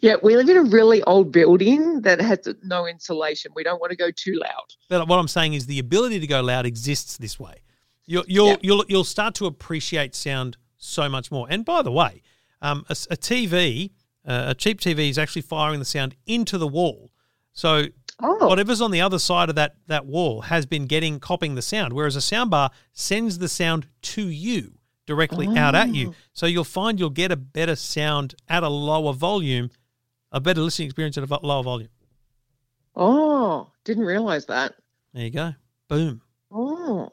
Yeah, 0.01 0.15
we 0.23 0.35
live 0.35 0.49
in 0.49 0.57
a 0.57 0.63
really 0.63 1.03
old 1.03 1.31
building 1.31 2.01
that 2.01 2.19
has 2.19 2.39
no 2.63 2.87
insulation. 2.87 3.51
We 3.53 3.63
don't 3.63 3.79
want 3.79 3.91
to 3.91 3.95
go 3.95 4.09
too 4.09 4.39
loud. 4.41 4.73
But 4.89 5.07
what 5.07 5.19
I'm 5.19 5.27
saying 5.27 5.53
is 5.53 5.67
the 5.67 5.77
ability 5.77 6.19
to 6.19 6.25
go 6.25 6.41
loud 6.41 6.65
exists 6.65 7.17
this 7.17 7.39
way. 7.39 7.57
You'll 8.07 8.23
you'll 8.27 8.47
Yeah. 8.47 8.55
you'll, 8.61 8.85
you'll 8.87 9.03
start 9.03 9.35
to 9.35 9.45
appreciate 9.45 10.15
sound 10.15 10.57
so 10.77 11.07
much 11.09 11.29
more. 11.31 11.45
And 11.47 11.63
by 11.63 11.83
the 11.83 11.91
way, 11.91 12.23
um, 12.63 12.85
a, 12.89 12.93
a 13.11 13.17
TV, 13.17 13.91
uh, 14.27 14.45
a 14.47 14.55
cheap 14.55 14.79
TV, 14.79 15.09
is 15.09 15.17
actually 15.17 15.41
firing 15.43 15.79
the 15.79 15.85
sound 15.85 16.15
into 16.25 16.57
the 16.57 16.67
wall. 16.67 17.11
So 17.53 17.85
Oh, 18.21 18.47
whatever's 18.49 18.81
on 18.81 18.91
the 18.91 18.99
other 18.99 19.17
side 19.17 19.47
of 19.47 19.55
that 19.55 19.75
that 19.87 20.05
wall 20.05 20.41
has 20.41 20.65
been 20.65 20.87
getting 20.87 21.21
copying 21.21 21.55
the 21.55 21.61
sound, 21.61 21.93
whereas 21.93 22.17
a 22.17 22.19
soundbar 22.19 22.69
sends 22.91 23.37
the 23.37 23.47
sound 23.47 23.87
to 24.01 24.27
you 24.27 24.73
directly 25.05 25.47
out 25.57 25.73
at 25.73 25.95
you. 25.95 26.13
So 26.33 26.45
you'll 26.45 26.65
find 26.65 26.99
you'll 26.99 27.11
get 27.11 27.31
a 27.31 27.37
better 27.37 27.77
sound 27.77 28.35
at 28.49 28.61
a 28.61 28.67
lower 28.67 29.13
volume, 29.13 29.69
a 30.33 30.41
better 30.41 30.59
listening 30.59 30.87
experience 30.87 31.17
at 31.17 31.23
a 31.29 31.39
lower 31.45 31.63
volume. 31.63 31.87
oh, 32.95 33.71
didn't 33.85 34.03
realize 34.05 34.45
that. 34.47 34.75
There 35.13 35.23
you 35.23 35.31
go. 35.31 35.55
Boom. 35.87 36.21
Oh, 36.51 37.11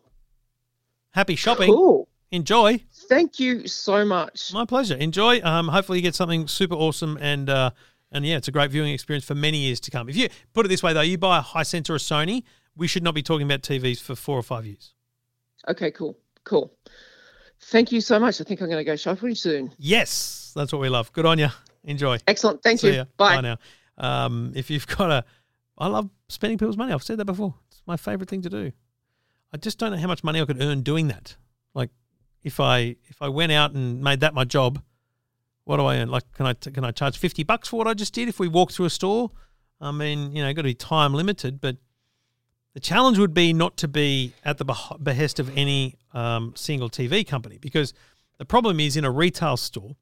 Happy 1.13 1.37
shopping. 1.37 1.73
cool. 1.73 2.09
Enjoy. 2.31 2.83
Thank 3.09 3.39
you 3.39 3.69
so 3.69 4.05
much. 4.05 4.53
My 4.53 4.65
pleasure. 4.65 4.97
Enjoy. 4.97 5.41
Um, 5.43 5.69
hopefully 5.69 5.99
you 5.99 6.03
get 6.03 6.15
something 6.15 6.49
super 6.49 6.75
awesome 6.75 7.17
and 7.21 7.49
uh, 7.49 7.71
and 8.11 8.25
yeah, 8.27 8.37
it's 8.37 8.49
a 8.49 8.53
great 8.53 8.71
viewing 8.71 8.93
experience 8.93 9.25
for 9.25 9.35
many 9.35 9.59
years 9.59 9.81
to 9.81 9.91
come. 9.91 10.09
If 10.09 10.17
you 10.17 10.29
put 10.53 10.67
it 10.67 10.69
this 10.69 10.83
way 10.83 10.93
though, 10.93 11.01
you 11.03 11.19
buy 11.19 11.39
a 11.39 11.43
Hisense 11.43 11.89
or 11.91 11.95
a 11.95 11.99
Sony, 11.99 12.43
we 12.77 12.89
should 12.89 13.03
not 13.03 13.15
be 13.15 13.23
talking 13.23 13.47
about 13.47 13.63
TVs 13.63 14.01
for 14.01 14.15
four 14.15 14.39
or 14.39 14.43
five 14.43 14.67
years. 14.67 14.95
Okay, 15.69 15.91
cool, 15.91 16.19
cool. 16.45 16.73
Thank 17.61 17.91
you 17.91 18.01
so 18.01 18.19
much. 18.19 18.41
I 18.41 18.45
think 18.45 18.61
I'm 18.61 18.69
going 18.69 18.79
to 18.79 18.85
go 18.85 18.97
shopping 18.97 19.35
soon. 19.35 19.73
Yes, 19.79 20.53
that's 20.55 20.73
what 20.73 20.81
we 20.81 20.89
love. 20.89 21.13
Good 21.13 21.27
on 21.27 21.39
you. 21.39 21.49
Enjoy. 21.85 22.19
Excellent. 22.27 22.63
Thank 22.63 22.81
See 22.81 22.89
you. 22.89 22.95
ya. 22.95 23.05
Bye. 23.17 23.41
now. 23.41 23.57
Um, 23.99 24.53
if 24.55 24.71
you've 24.71 24.87
got 24.87 25.11
a, 25.11 25.25
I 25.79 25.87
love 25.89 26.11
spending 26.29 26.59
people's 26.59 26.77
money. 26.77 26.93
I've 26.93 27.03
said 27.03 27.19
that 27.19 27.25
before. 27.25 27.55
It's 27.71 27.83
my 27.87 27.97
favorite 27.97 28.29
thing 28.29 28.43
to 28.43 28.51
do. 28.51 28.73
I 29.53 29.57
just 29.57 29.79
don't 29.79 29.93
know 29.93 29.97
how 29.97 30.07
much 30.09 30.23
money 30.23 30.41
I 30.41 30.45
could 30.45 30.61
earn 30.61 30.83
doing 30.83 31.09
that. 31.09 31.37
Like, 31.75 31.91
if 32.47 32.61
I 32.61 32.95
if 33.09 33.21
I 33.21 33.29
went 33.29 33.51
out 33.51 33.73
and 33.73 34.01
made 34.01 34.21
that 34.21 34.33
my 34.33 34.45
job, 34.45 34.81
what 35.65 35.79
do 35.79 35.85
I 35.85 35.97
earn? 35.99 36.11
Like, 36.11 36.23
can 36.33 36.47
I 36.47 36.55
can 36.55 36.85
I 36.85 36.93
charge 36.93 37.19
fifty 37.19 37.43
bucks 37.43 37.69
for 37.69 37.77
what 37.77 37.89
I 37.89 37.93
just 37.93 38.15
did? 38.15 38.29
If 38.29 38.39
we 38.39 38.47
walk 38.47 38.71
through 38.71 38.87
a 38.87 38.91
store, 38.91 39.33
I 39.81 39.91
mean, 39.91 40.31
you 40.35 40.45
know, 40.45 40.53
got 40.55 40.63
to 40.63 40.69
be 40.69 40.75
time 40.75 41.13
limited, 41.13 41.61
but 41.61 41.77
the 42.75 42.79
challenge 42.79 43.19
would 43.19 43.35
be 43.35 43.53
not 43.53 43.77
to 43.79 43.89
be 43.89 44.33
at 44.45 44.59
the 44.59 44.65
behest 45.03 45.41
of 45.41 45.51
any 45.59 45.97
um, 46.15 46.53
single 46.55 46.89
TV 46.89 47.27
company 47.27 47.59
because 47.59 47.93
the 48.39 48.45
problem 48.45 48.79
is 48.79 48.97
in 48.97 49.05
a 49.05 49.11
retail 49.11 49.57
store, 49.57 49.97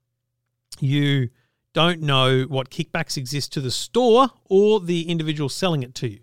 you 0.80 1.30
don't 1.72 2.02
know 2.02 2.42
what 2.42 2.68
kickbacks 2.68 3.16
exist 3.16 3.54
to 3.54 3.60
the 3.62 3.70
store 3.70 4.28
or 4.44 4.80
the 4.80 5.08
individual 5.08 5.48
selling 5.48 5.82
it 5.82 5.94
to 5.94 6.08
you. 6.08 6.20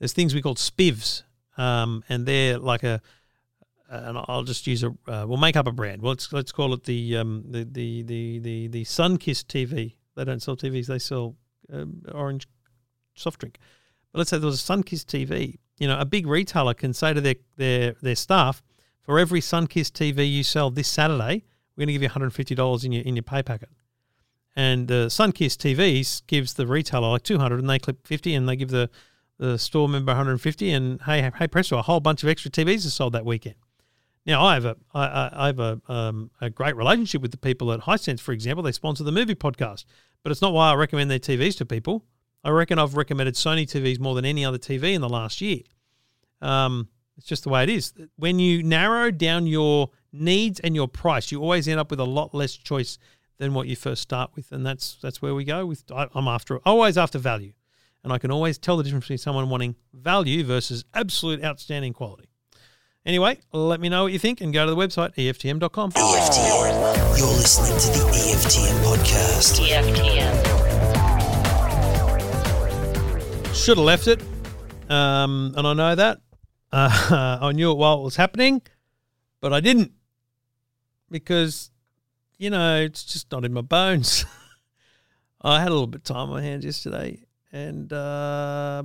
There's 0.00 0.12
things 0.12 0.34
we 0.34 0.42
call 0.42 0.56
spivs, 0.56 1.22
um, 1.56 2.02
and 2.08 2.26
they're 2.26 2.58
like 2.58 2.82
a, 2.82 3.00
and 4.04 4.18
I'll 4.28 4.44
just 4.44 4.66
use 4.66 4.82
a, 4.82 4.88
uh, 5.06 5.24
we'll 5.26 5.38
make 5.38 5.56
up 5.56 5.66
a 5.66 5.72
brand. 5.72 6.02
Well, 6.02 6.12
let's 6.12 6.32
let's 6.32 6.52
call 6.52 6.74
it 6.74 6.84
the 6.84 7.16
um, 7.16 7.44
the 7.48 7.64
the 7.64 8.02
the 8.02 8.38
the 8.38 8.68
the 8.68 8.82
TV. 8.84 9.96
They 10.16 10.24
don't 10.24 10.42
sell 10.42 10.56
TVs; 10.56 10.86
they 10.86 10.98
sell 10.98 11.36
um, 11.72 12.02
orange 12.12 12.46
soft 13.14 13.40
drink. 13.40 13.58
But 14.12 14.18
let's 14.18 14.30
say 14.30 14.38
there 14.38 14.46
was 14.46 14.68
a 14.68 14.72
Sunkist 14.72 15.06
TV. 15.06 15.58
You 15.78 15.88
know, 15.88 15.98
a 15.98 16.04
big 16.04 16.26
retailer 16.26 16.74
can 16.74 16.92
say 16.92 17.12
to 17.14 17.20
their 17.20 17.36
their 17.56 17.94
their 18.00 18.16
staff, 18.16 18.62
for 19.02 19.18
every 19.18 19.40
Sunkist 19.40 19.92
TV 19.92 20.30
you 20.30 20.42
sell 20.42 20.70
this 20.70 20.88
Saturday, 20.88 21.44
we're 21.76 21.82
going 21.82 21.88
to 21.88 21.92
give 21.92 22.02
you 22.02 22.08
$150 22.08 22.84
in 22.84 22.92
your 22.92 23.02
in 23.02 23.16
your 23.16 23.22
pay 23.22 23.42
packet. 23.42 23.68
And 24.56 24.86
the 24.86 24.94
uh, 24.94 25.06
Sunkist 25.06 25.58
TVs 25.58 26.22
gives 26.26 26.54
the 26.54 26.66
retailer 26.66 27.08
like 27.08 27.24
200 27.24 27.58
and 27.58 27.68
they 27.68 27.78
clip 27.78 28.06
50 28.06 28.34
and 28.34 28.48
they 28.48 28.54
give 28.54 28.70
the, 28.70 28.88
the 29.36 29.58
store 29.58 29.88
member 29.88 30.10
150 30.10 30.70
and 30.70 31.02
hey, 31.02 31.28
hey 31.36 31.48
presto, 31.48 31.76
a 31.76 31.82
whole 31.82 32.00
bunch 32.00 32.22
of 32.22 32.28
extra 32.28 32.50
TVs 32.50 32.86
are 32.86 32.90
sold 32.90 33.14
that 33.14 33.24
weekend. 33.24 33.56
Now 34.26 34.44
I 34.44 34.54
have 34.54 34.64
a 34.64 34.76
I, 34.94 35.30
I 35.32 35.46
have 35.46 35.58
a 35.58 35.80
um, 35.88 36.30
a 36.40 36.48
great 36.48 36.76
relationship 36.76 37.20
with 37.20 37.30
the 37.30 37.36
people 37.36 37.72
at 37.72 37.80
Hisense, 37.80 38.20
for 38.20 38.32
example. 38.32 38.62
They 38.62 38.72
sponsor 38.72 39.04
the 39.04 39.12
movie 39.12 39.34
podcast, 39.34 39.84
but 40.22 40.32
it's 40.32 40.40
not 40.40 40.52
why 40.52 40.70
I 40.70 40.74
recommend 40.74 41.10
their 41.10 41.18
TVs 41.18 41.58
to 41.58 41.66
people. 41.66 42.04
I 42.42 42.50
reckon 42.50 42.78
I've 42.78 42.96
recommended 42.96 43.34
Sony 43.34 43.64
TVs 43.64 43.98
more 43.98 44.14
than 44.14 44.24
any 44.24 44.44
other 44.44 44.58
TV 44.58 44.94
in 44.94 45.00
the 45.00 45.08
last 45.08 45.40
year. 45.40 45.60
Um, 46.40 46.88
it's 47.16 47.26
just 47.26 47.44
the 47.44 47.48
way 47.48 47.62
it 47.62 47.68
is. 47.70 47.92
When 48.16 48.38
you 48.38 48.62
narrow 48.62 49.10
down 49.10 49.46
your 49.46 49.90
needs 50.12 50.60
and 50.60 50.74
your 50.74 50.88
price, 50.88 51.30
you 51.30 51.40
always 51.40 51.68
end 51.68 51.80
up 51.80 51.90
with 51.90 52.00
a 52.00 52.04
lot 52.04 52.34
less 52.34 52.52
choice 52.52 52.98
than 53.38 53.54
what 53.54 53.66
you 53.66 53.76
first 53.76 54.02
start 54.02 54.30
with, 54.34 54.52
and 54.52 54.64
that's 54.64 54.96
that's 55.02 55.20
where 55.20 55.34
we 55.34 55.44
go. 55.44 55.66
With 55.66 55.84
I, 55.92 56.08
I'm 56.14 56.28
after 56.28 56.58
always 56.58 56.96
after 56.96 57.18
value, 57.18 57.52
and 58.02 58.12
I 58.12 58.18
can 58.18 58.30
always 58.30 58.58
tell 58.58 58.76
the 58.76 58.84
difference 58.84 59.04
between 59.04 59.18
someone 59.18 59.48
wanting 59.48 59.76
value 59.92 60.44
versus 60.44 60.84
absolute 60.94 61.42
outstanding 61.42 61.92
quality. 61.92 62.23
Anyway, 63.06 63.38
let 63.52 63.80
me 63.80 63.90
know 63.90 64.04
what 64.04 64.14
you 64.14 64.18
think 64.18 64.40
and 64.40 64.50
go 64.50 64.64
to 64.64 64.70
the 64.70 64.76
website 64.76 65.14
EFTM.com. 65.16 65.90
EFTM. 65.90 67.18
You're 67.18 67.26
listening 67.26 67.78
to 67.78 67.88
the 67.98 68.04
EFTM 68.16 68.82
podcast. 68.82 69.60
EFTM. 69.60 70.34
Should 73.54 73.76
have 73.76 73.84
left 73.84 74.06
it, 74.08 74.22
um, 74.90 75.52
and 75.54 75.66
I 75.66 75.74
know 75.74 75.94
that. 75.94 76.22
Uh, 76.72 77.38
I 77.42 77.52
knew 77.52 77.72
it 77.72 77.76
while 77.76 78.00
it 78.00 78.04
was 78.04 78.16
happening, 78.16 78.62
but 79.42 79.52
I 79.52 79.60
didn't 79.60 79.92
because, 81.10 81.70
you 82.38 82.48
know, 82.48 82.80
it's 82.80 83.04
just 83.04 83.30
not 83.30 83.44
in 83.44 83.52
my 83.52 83.60
bones. 83.60 84.24
I 85.42 85.60
had 85.60 85.68
a 85.68 85.72
little 85.72 85.88
bit 85.88 86.00
of 86.00 86.04
time 86.04 86.30
on 86.30 86.36
my 86.36 86.42
hands 86.42 86.64
yesterday, 86.64 87.20
and 87.52 87.92
uh, 87.92 88.82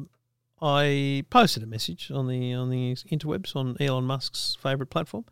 I 0.62 1.24
posted 1.30 1.64
a 1.64 1.68
message 1.68 2.12
on 2.12 2.28
the 2.28 2.53
on 2.53 2.70
the 2.70 2.95
interwebs 2.95 3.55
on 3.55 3.78
Elon 3.80 4.05
Musk's 4.05 4.57
favorite 4.62 4.89
platform, 4.89 5.26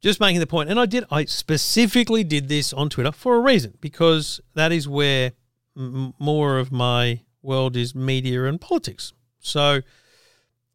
just 0.00 0.20
making 0.20 0.40
the 0.40 0.46
point. 0.46 0.70
And 0.70 0.80
I 0.80 0.86
did. 0.86 1.04
I 1.10 1.24
specifically 1.26 2.24
did 2.24 2.48
this 2.48 2.72
on 2.72 2.88
Twitter 2.88 3.12
for 3.12 3.36
a 3.36 3.40
reason 3.40 3.76
because 3.80 4.40
that 4.54 4.72
is 4.72 4.88
where 4.88 5.32
m- 5.76 6.14
more 6.18 6.58
of 6.58 6.72
my 6.72 7.20
world 7.42 7.76
is 7.76 7.94
media 7.94 8.44
and 8.44 8.60
politics. 8.60 9.12
So 9.38 9.80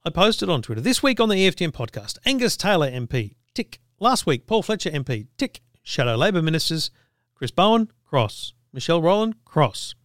I 0.04 0.10
posted 0.10 0.50
on 0.50 0.62
Twitter 0.62 0.82
this 0.82 1.02
week 1.02 1.20
on 1.20 1.30
the 1.30 1.36
EFTM 1.36 1.72
podcast. 1.72 2.18
Angus 2.26 2.58
Taylor 2.58 2.90
MP, 2.90 3.36
tick. 3.54 3.80
Last 4.00 4.26
week, 4.26 4.46
Paul 4.46 4.62
Fletcher 4.62 4.92
MP, 4.92 5.28
tick. 5.38 5.62
Shadow 5.82 6.16
Labor 6.16 6.42
ministers, 6.42 6.92
Chris 7.36 7.52
Bowen, 7.52 7.92
cross. 8.06 8.54
Michelle 8.74 9.02
Rowland, 9.02 9.36
cross. 9.46 9.96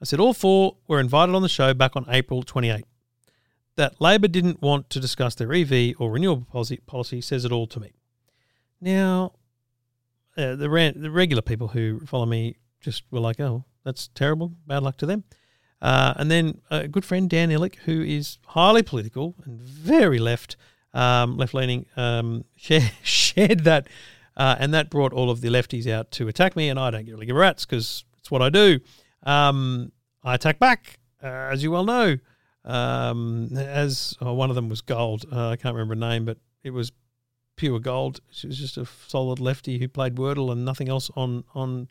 I 0.00 0.04
said 0.04 0.20
all 0.20 0.34
four 0.34 0.76
were 0.86 1.00
invited 1.00 1.34
on 1.34 1.42
the 1.42 1.48
show 1.48 1.74
back 1.74 1.96
on 1.96 2.06
April 2.08 2.42
28. 2.42 2.84
That 3.76 4.00
Labor 4.00 4.28
didn't 4.28 4.62
want 4.62 4.88
to 4.90 5.00
discuss 5.00 5.34
their 5.34 5.52
EV 5.52 5.94
or 5.98 6.10
renewable 6.10 6.46
policy, 6.50 6.78
policy 6.86 7.20
says 7.20 7.44
it 7.44 7.52
all 7.52 7.66
to 7.66 7.80
me. 7.80 7.92
Now, 8.80 9.32
uh, 10.36 10.56
the, 10.56 10.68
ran, 10.68 11.00
the 11.00 11.10
regular 11.10 11.42
people 11.42 11.68
who 11.68 12.00
follow 12.06 12.26
me 12.26 12.56
just 12.80 13.02
were 13.10 13.20
like, 13.20 13.40
oh, 13.40 13.64
that's 13.84 14.08
terrible. 14.08 14.52
Bad 14.66 14.82
luck 14.82 14.96
to 14.98 15.06
them. 15.06 15.24
Uh, 15.80 16.14
and 16.16 16.30
then 16.30 16.60
a 16.70 16.88
good 16.88 17.04
friend, 17.04 17.28
Dan 17.28 17.50
Ilic, 17.50 17.76
who 17.84 18.02
is 18.02 18.38
highly 18.46 18.82
political 18.82 19.34
and 19.44 19.60
very 19.60 20.18
left, 20.18 20.56
um, 20.94 21.36
left 21.36 21.54
leaning, 21.54 21.86
um, 21.96 22.44
share, 22.56 22.90
shared 23.02 23.64
that. 23.64 23.88
Uh, 24.36 24.56
and 24.58 24.74
that 24.74 24.90
brought 24.90 25.12
all 25.12 25.30
of 25.30 25.40
the 25.40 25.48
lefties 25.48 25.86
out 25.86 26.10
to 26.12 26.28
attack 26.28 26.56
me. 26.56 26.68
And 26.68 26.78
I 26.78 26.90
don't 26.90 27.06
really 27.06 27.26
give 27.26 27.36
a 27.36 27.38
rat's 27.38 27.64
because 27.64 28.04
it's 28.18 28.30
what 28.30 28.42
I 28.42 28.50
do. 28.50 28.80
Um, 29.22 29.92
I 30.22 30.34
attack 30.34 30.58
back, 30.58 30.98
uh, 31.22 31.26
as 31.26 31.62
you 31.62 31.70
well 31.70 31.84
know. 31.84 32.18
Um, 32.66 33.48
as 33.56 34.16
oh, 34.20 34.34
one 34.34 34.50
of 34.50 34.56
them 34.56 34.68
was 34.68 34.80
gold. 34.80 35.24
Uh, 35.30 35.50
I 35.50 35.56
can't 35.56 35.74
remember 35.74 35.94
her 35.94 36.10
name, 36.10 36.24
but 36.24 36.38
it 36.64 36.70
was 36.70 36.90
pure 37.54 37.78
gold. 37.78 38.20
She 38.30 38.46
was 38.46 38.58
just 38.58 38.76
a 38.76 38.86
solid 39.06 39.38
lefty 39.38 39.78
who 39.78 39.88
played 39.88 40.16
Wordle 40.16 40.50
and 40.50 40.64
nothing 40.64 40.88
else 40.88 41.10
on 41.16 41.44
on 41.54 41.88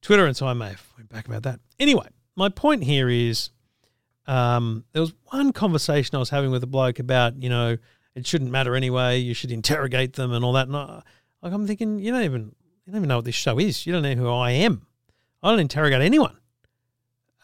Twitter, 0.00 0.26
and 0.26 0.36
so 0.36 0.46
I 0.46 0.54
may 0.54 0.70
have 0.70 0.86
went 0.96 1.08
back 1.08 1.26
about 1.28 1.44
that. 1.44 1.60
Anyway, 1.78 2.08
my 2.34 2.48
point 2.48 2.82
here 2.82 3.08
is 3.08 3.50
um, 4.26 4.84
there 4.92 5.02
was 5.02 5.14
one 5.26 5.52
conversation 5.52 6.16
I 6.16 6.18
was 6.18 6.30
having 6.30 6.50
with 6.50 6.64
a 6.64 6.68
bloke 6.68 6.98
about 6.98 7.40
you 7.40 7.48
know 7.48 7.78
it 8.14 8.26
shouldn't 8.26 8.50
matter 8.50 8.74
anyway. 8.74 9.18
You 9.18 9.34
should 9.34 9.52
interrogate 9.52 10.14
them 10.14 10.32
and 10.32 10.44
all 10.44 10.52
that. 10.54 10.66
And 10.66 10.76
I, 10.76 11.02
like 11.42 11.52
I'm 11.52 11.66
thinking 11.66 11.98
you 11.98 12.12
don't 12.12 12.24
even 12.24 12.54
you 12.84 12.92
don't 12.92 12.96
even 12.96 13.08
know 13.08 13.16
what 13.16 13.24
this 13.24 13.34
show 13.34 13.58
is. 13.58 13.86
You 13.86 13.92
don't 13.92 14.02
know 14.02 14.14
who 14.14 14.28
I 14.28 14.50
am. 14.50 14.86
I 15.42 15.50
don't 15.50 15.60
interrogate 15.60 16.02
anyone. 16.02 16.36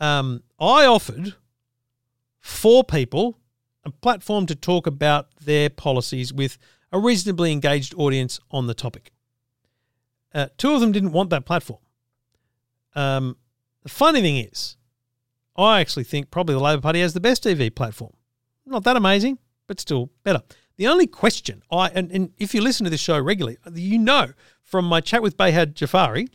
Um, 0.00 0.42
I 0.60 0.86
offered 0.86 1.34
four 2.48 2.82
people 2.82 3.38
a 3.84 3.90
platform 3.90 4.46
to 4.46 4.54
talk 4.54 4.86
about 4.86 5.28
their 5.44 5.70
policies 5.70 6.32
with 6.32 6.58
a 6.92 6.98
reasonably 6.98 7.52
engaged 7.52 7.94
audience 7.96 8.40
on 8.50 8.66
the 8.66 8.74
topic. 8.74 9.12
Uh, 10.34 10.48
two 10.56 10.74
of 10.74 10.80
them 10.80 10.92
didn't 10.92 11.12
want 11.12 11.30
that 11.30 11.44
platform. 11.44 11.80
Um, 12.94 13.36
the 13.82 13.88
funny 13.88 14.20
thing 14.20 14.38
is, 14.38 14.76
I 15.56 15.80
actually 15.80 16.04
think 16.04 16.30
probably 16.30 16.54
the 16.54 16.60
Labor 16.60 16.82
Party 16.82 17.00
has 17.00 17.14
the 17.14 17.20
best 17.20 17.44
TV 17.44 17.74
platform. 17.74 18.12
Not 18.66 18.84
that 18.84 18.96
amazing, 18.96 19.38
but 19.66 19.80
still 19.80 20.10
better. 20.22 20.42
The 20.76 20.86
only 20.86 21.06
question 21.06 21.62
I 21.70 21.88
and, 21.88 22.10
and 22.12 22.32
if 22.38 22.54
you 22.54 22.60
listen 22.60 22.84
to 22.84 22.90
this 22.90 23.00
show 23.00 23.18
regularly, 23.18 23.58
you 23.74 23.98
know 23.98 24.32
from 24.62 24.84
my 24.84 25.00
chat 25.00 25.22
with 25.22 25.36
Behyad 25.36 25.74
Jafari, 25.74 26.28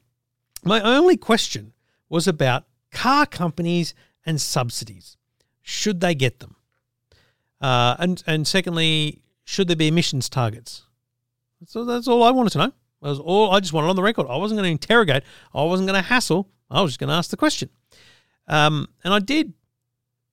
my 0.64 0.82
only 0.82 1.18
question 1.18 1.74
was 2.10 2.28
about 2.28 2.66
car 2.92 3.26
companies 3.26 3.94
and 4.26 4.40
subsidies. 4.42 5.18
Should 5.64 6.00
they 6.02 6.14
get 6.14 6.40
them? 6.40 6.56
Uh, 7.60 7.96
and 7.98 8.24
and 8.28 8.46
secondly, 8.46 9.24
should 9.44 9.68
there 9.68 9.76
be 9.76 9.88
emissions 9.88 10.30
targets? 10.30 10.84
So 11.66 11.86
that's 11.86 12.08
all 12.08 12.24
I 12.24 12.32
wanted 12.32 12.52
to 12.52 12.58
know. 12.60 12.74
That 13.02 13.10
was 13.10 13.20
all 13.20 13.52
I 13.52 13.60
just 13.60 13.74
wanted 13.74 13.88
on 13.88 13.96
the 13.96 14.04
record. 14.04 14.28
I 14.30 14.38
wasn't 14.38 14.60
going 14.60 14.68
to 14.68 14.72
interrogate. 14.72 15.24
I 15.54 15.64
wasn't 15.64 15.88
going 15.88 16.02
to 16.02 16.08
hassle. 16.08 16.50
I 16.70 16.82
was 16.82 16.92
just 16.92 17.00
going 17.00 17.10
to 17.10 17.16
ask 17.16 17.30
the 17.30 17.38
question. 17.38 17.70
Um, 18.48 18.90
and 19.04 19.14
I 19.14 19.20
did 19.20 19.54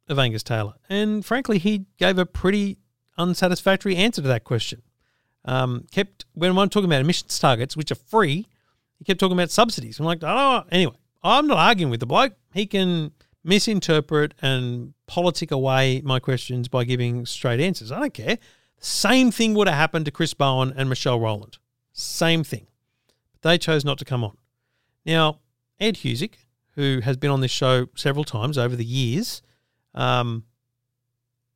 of 0.08 0.18
Angus 0.18 0.42
Taylor. 0.42 0.74
And 0.88 1.24
frankly, 1.24 1.58
he 1.58 1.86
gave 1.98 2.18
a 2.18 2.26
pretty 2.26 2.78
unsatisfactory 3.16 3.96
answer 3.96 4.22
to 4.22 4.28
that 4.28 4.44
question. 4.44 4.82
Um, 5.44 5.86
kept 5.90 6.26
when 6.34 6.56
I'm 6.56 6.68
talking 6.68 6.88
about 6.88 7.00
emissions 7.00 7.38
targets, 7.38 7.76
which 7.76 7.90
are 7.90 7.96
free, 7.96 8.46
he 8.98 9.04
kept 9.04 9.20
talking 9.20 9.36
about 9.36 9.50
subsidies. 9.50 9.98
I'm 9.98 10.06
like, 10.06 10.22
oh, 10.22 10.64
anyway, 10.70 10.96
I'm 11.22 11.46
not 11.46 11.58
arguing 11.58 11.90
with 11.90 12.00
the 12.00 12.06
bloke. 12.06 12.34
He 12.52 12.66
can 12.66 13.12
misinterpret 13.42 14.34
and 14.42 14.94
politic 15.06 15.50
away 15.50 16.02
my 16.04 16.18
questions 16.18 16.68
by 16.68 16.84
giving 16.84 17.26
straight 17.26 17.60
answers. 17.60 17.90
I 17.90 18.00
don't 18.00 18.14
care. 18.14 18.38
Same 18.78 19.30
thing 19.30 19.54
would 19.54 19.68
have 19.68 19.76
happened 19.76 20.06
to 20.06 20.10
Chris 20.10 20.34
Bowen 20.34 20.72
and 20.76 20.88
Michelle 20.88 21.20
Rowland. 21.20 21.58
Same 21.92 22.44
thing. 22.44 22.66
But 23.32 23.48
they 23.48 23.58
chose 23.58 23.84
not 23.84 23.98
to 23.98 24.04
come 24.04 24.24
on. 24.24 24.36
Now, 25.04 25.40
Ed 25.78 25.96
Husic, 25.96 26.34
who 26.74 27.00
has 27.02 27.16
been 27.16 27.30
on 27.30 27.40
this 27.40 27.50
show 27.50 27.86
several 27.94 28.24
times 28.24 28.56
over 28.56 28.76
the 28.76 28.84
years, 28.84 29.42
um, 29.94 30.44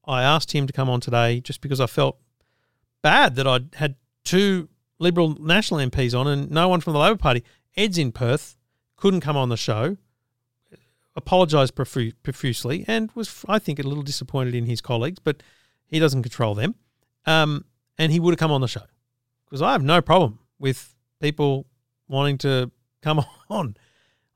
I 0.07 0.23
asked 0.23 0.53
him 0.53 0.67
to 0.67 0.73
come 0.73 0.91
on 0.91 1.01
today 1.01 1.41
just 1.41 1.61
because 1.61 1.81
I 1.81 1.87
felt 1.87 2.19
bad 3.03 3.37
that 3.37 3.47
I'd 3.47 3.75
had 3.77 3.97
two 4.25 4.69
Liberal 4.99 5.37
National 5.41 5.81
MPs 5.81 6.19
on 6.19 6.27
and 6.27 6.51
no 6.51 6.69
one 6.69 6.81
from 6.81 6.93
the 6.93 6.99
Labor 6.99 7.17
Party. 7.17 7.45
Ed's 7.77 7.99
in 7.99 8.13
Perth, 8.13 8.57
couldn't 8.97 9.21
come 9.21 9.37
on 9.37 9.49
the 9.49 9.57
show, 9.57 9.97
apologised 11.17 11.75
profu- 11.75 12.15
profusely, 12.23 12.85
and 12.87 13.11
was, 13.15 13.45
I 13.49 13.59
think, 13.59 13.79
a 13.79 13.83
little 13.83 14.03
disappointed 14.03 14.55
in 14.55 14.67
his 14.67 14.81
colleagues, 14.81 15.19
but 15.19 15.43
he 15.87 15.99
doesn't 15.99 16.23
control 16.23 16.55
them. 16.55 16.75
Um, 17.27 17.65
and 17.99 18.13
he 18.13 18.21
would 18.21 18.33
have 18.33 18.39
come 18.39 18.51
on 18.51 18.61
the 18.61 18.69
show 18.69 18.83
because 19.47 19.63
I 19.63 19.73
have 19.73 19.83
no 19.83 20.03
problem 20.03 20.41
with 20.59 20.95
people 21.21 21.67
wanting 22.09 22.39
to 22.39 22.71
come 23.03 23.25
on. 23.49 23.77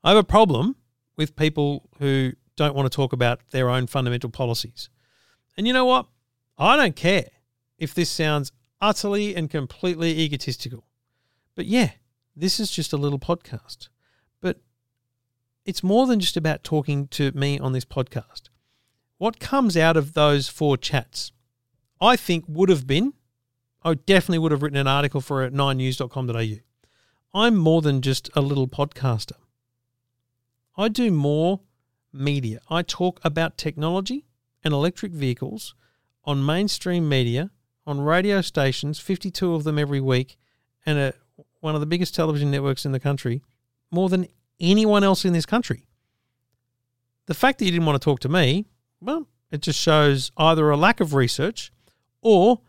I 0.03 0.09
have 0.09 0.17
a 0.17 0.23
problem 0.23 0.75
with 1.17 1.35
people 1.35 1.89
who 1.99 2.31
don't 2.55 2.75
want 2.75 2.89
to 2.89 2.95
talk 2.95 3.13
about 3.13 3.41
their 3.51 3.69
own 3.69 3.87
fundamental 3.87 4.29
policies. 4.29 4.89
And 5.57 5.67
you 5.67 5.73
know 5.73 5.85
what? 5.85 6.07
I 6.57 6.77
don't 6.77 6.95
care 6.95 7.27
if 7.77 7.93
this 7.93 8.09
sounds 8.09 8.51
utterly 8.81 9.35
and 9.35 9.49
completely 9.49 10.17
egotistical. 10.19 10.85
But 11.55 11.65
yeah, 11.65 11.91
this 12.35 12.59
is 12.59 12.71
just 12.71 12.93
a 12.93 12.97
little 12.97 13.19
podcast. 13.19 13.89
It's 15.65 15.83
more 15.83 16.07
than 16.07 16.19
just 16.19 16.37
about 16.37 16.63
talking 16.63 17.07
to 17.09 17.31
me 17.31 17.59
on 17.59 17.73
this 17.73 17.85
podcast. 17.85 18.49
What 19.17 19.39
comes 19.39 19.75
out 19.75 19.97
of 19.97 20.13
those 20.13 20.47
four 20.47 20.77
chats, 20.77 21.31
I 22.01 22.15
think 22.15 22.45
would 22.47 22.69
have 22.69 22.87
been, 22.87 23.13
I 23.83 23.93
definitely 23.93 24.39
would 24.39 24.51
have 24.51 24.61
written 24.61 24.77
an 24.77 24.87
article 24.87 25.21
for 25.21 25.43
it 25.43 25.47
at 25.47 25.53
9news.com.au. 25.53 26.59
I'm 27.33 27.55
more 27.55 27.81
than 27.81 28.01
just 28.01 28.29
a 28.35 28.41
little 28.41 28.67
podcaster. 28.67 29.37
I 30.77 30.87
do 30.87 31.11
more 31.11 31.61
media. 32.11 32.61
I 32.69 32.81
talk 32.81 33.19
about 33.23 33.57
technology 33.57 34.25
and 34.63 34.73
electric 34.73 35.11
vehicles 35.11 35.75
on 36.23 36.45
mainstream 36.45 37.07
media, 37.07 37.51
on 37.85 38.01
radio 38.01 38.41
stations, 38.41 38.99
52 38.99 39.53
of 39.53 39.63
them 39.63 39.77
every 39.77 40.01
week, 40.01 40.37
and 40.85 40.97
a, 40.97 41.13
one 41.59 41.75
of 41.75 41.81
the 41.81 41.87
biggest 41.87 42.15
television 42.15 42.51
networks 42.51 42.85
in 42.85 42.91
the 42.91 42.99
country, 42.99 43.41
more 43.91 44.09
than 44.09 44.27
anyone 44.59 45.03
else 45.03 45.25
in 45.25 45.33
this 45.33 45.45
country. 45.45 45.85
The 47.25 47.33
fact 47.33 47.59
that 47.59 47.65
you 47.65 47.71
didn't 47.71 47.85
want 47.85 48.01
to 48.01 48.03
talk 48.03 48.19
to 48.21 48.29
me, 48.29 48.65
well, 49.01 49.27
it 49.51 49.61
just 49.61 49.79
shows 49.79 50.31
either 50.37 50.69
a 50.69 50.77
lack 50.77 50.99
of 50.99 51.13
research 51.13 51.71
or 52.21 52.61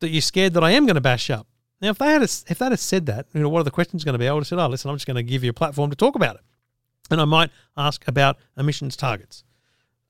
that 0.00 0.08
you're 0.08 0.20
scared 0.20 0.54
that 0.54 0.64
I 0.64 0.72
am 0.72 0.86
going 0.86 0.94
to 0.94 1.00
bash 1.00 1.30
up. 1.30 1.46
Now, 1.80 1.90
if 1.90 1.98
they 1.98 2.06
had 2.06 2.22
a, 2.22 2.24
if 2.24 2.58
they 2.58 2.64
had 2.66 2.78
said 2.78 3.06
that, 3.06 3.26
you 3.32 3.40
know, 3.40 3.48
what 3.48 3.60
are 3.60 3.64
the 3.64 3.70
questions 3.70 4.04
going 4.04 4.12
to 4.12 4.18
be? 4.18 4.28
I 4.28 4.32
would 4.32 4.40
have 4.40 4.48
said, 4.48 4.58
"Oh, 4.58 4.66
listen, 4.66 4.90
I'm 4.90 4.96
just 4.96 5.06
going 5.06 5.16
to 5.16 5.22
give 5.22 5.42
you 5.42 5.50
a 5.50 5.54
platform 5.54 5.88
to 5.90 5.96
talk 5.96 6.14
about 6.14 6.36
it," 6.36 6.42
and 7.10 7.20
I 7.20 7.24
might 7.24 7.50
ask 7.76 8.06
about 8.06 8.36
emissions 8.56 8.96
targets. 8.96 9.44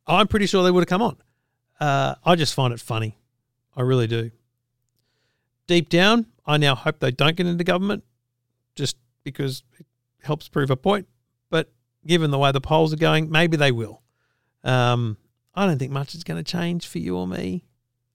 I'm 0.06 0.26
pretty 0.26 0.46
sure 0.46 0.64
they 0.64 0.70
would 0.70 0.80
have 0.80 0.88
come 0.88 1.02
on. 1.02 1.16
Uh, 1.78 2.16
I 2.24 2.34
just 2.34 2.54
find 2.54 2.72
it 2.72 2.80
funny. 2.80 3.18
I 3.76 3.82
really 3.82 4.08
do. 4.08 4.32
Deep 5.68 5.88
down, 5.88 6.26
I 6.44 6.56
now 6.56 6.74
hope 6.74 6.98
they 6.98 7.12
don't 7.12 7.36
get 7.36 7.46
into 7.46 7.62
government, 7.62 8.02
just 8.74 8.96
because 9.22 9.62
it 9.78 9.86
helps 10.22 10.48
prove 10.48 10.70
a 10.70 10.76
point. 10.76 11.06
Given 12.06 12.30
the 12.30 12.38
way 12.38 12.52
the 12.52 12.60
polls 12.60 12.92
are 12.92 12.96
going, 12.96 13.30
maybe 13.30 13.56
they 13.56 13.72
will. 13.72 14.02
Um, 14.64 15.16
I 15.54 15.66
don't 15.66 15.78
think 15.78 15.92
much 15.92 16.14
is 16.14 16.24
going 16.24 16.42
to 16.42 16.50
change 16.50 16.86
for 16.86 16.98
you 16.98 17.16
or 17.16 17.26
me. 17.26 17.64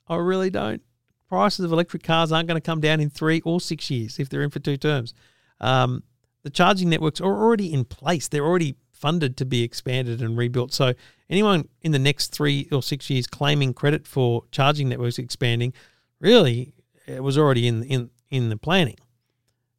I 0.07 0.15
really 0.15 0.49
don't. 0.49 0.81
Prices 1.27 1.65
of 1.65 1.71
electric 1.71 2.03
cars 2.03 2.31
aren't 2.31 2.47
going 2.47 2.59
to 2.59 2.65
come 2.65 2.79
down 2.79 2.99
in 2.99 3.09
three 3.09 3.41
or 3.41 3.59
six 3.59 3.89
years 3.89 4.19
if 4.19 4.29
they're 4.29 4.43
in 4.43 4.51
for 4.51 4.59
two 4.59 4.77
terms. 4.77 5.13
Um, 5.59 6.03
the 6.43 6.49
charging 6.49 6.89
networks 6.89 7.19
are 7.19 7.25
already 7.25 7.73
in 7.73 7.85
place. 7.85 8.27
They're 8.27 8.45
already 8.45 8.75
funded 8.91 9.37
to 9.37 9.45
be 9.45 9.63
expanded 9.63 10.21
and 10.21 10.37
rebuilt. 10.37 10.73
So 10.73 10.93
anyone 11.29 11.67
in 11.81 11.91
the 11.91 11.99
next 11.99 12.33
three 12.33 12.67
or 12.71 12.81
six 12.81 13.09
years 13.09 13.27
claiming 13.27 13.73
credit 13.73 14.07
for 14.07 14.43
charging 14.51 14.89
networks 14.89 15.19
expanding, 15.19 15.73
really, 16.19 16.73
it 17.07 17.23
was 17.23 17.37
already 17.37 17.67
in 17.67 17.83
in 17.83 18.09
in 18.29 18.49
the 18.49 18.57
planning. 18.57 18.97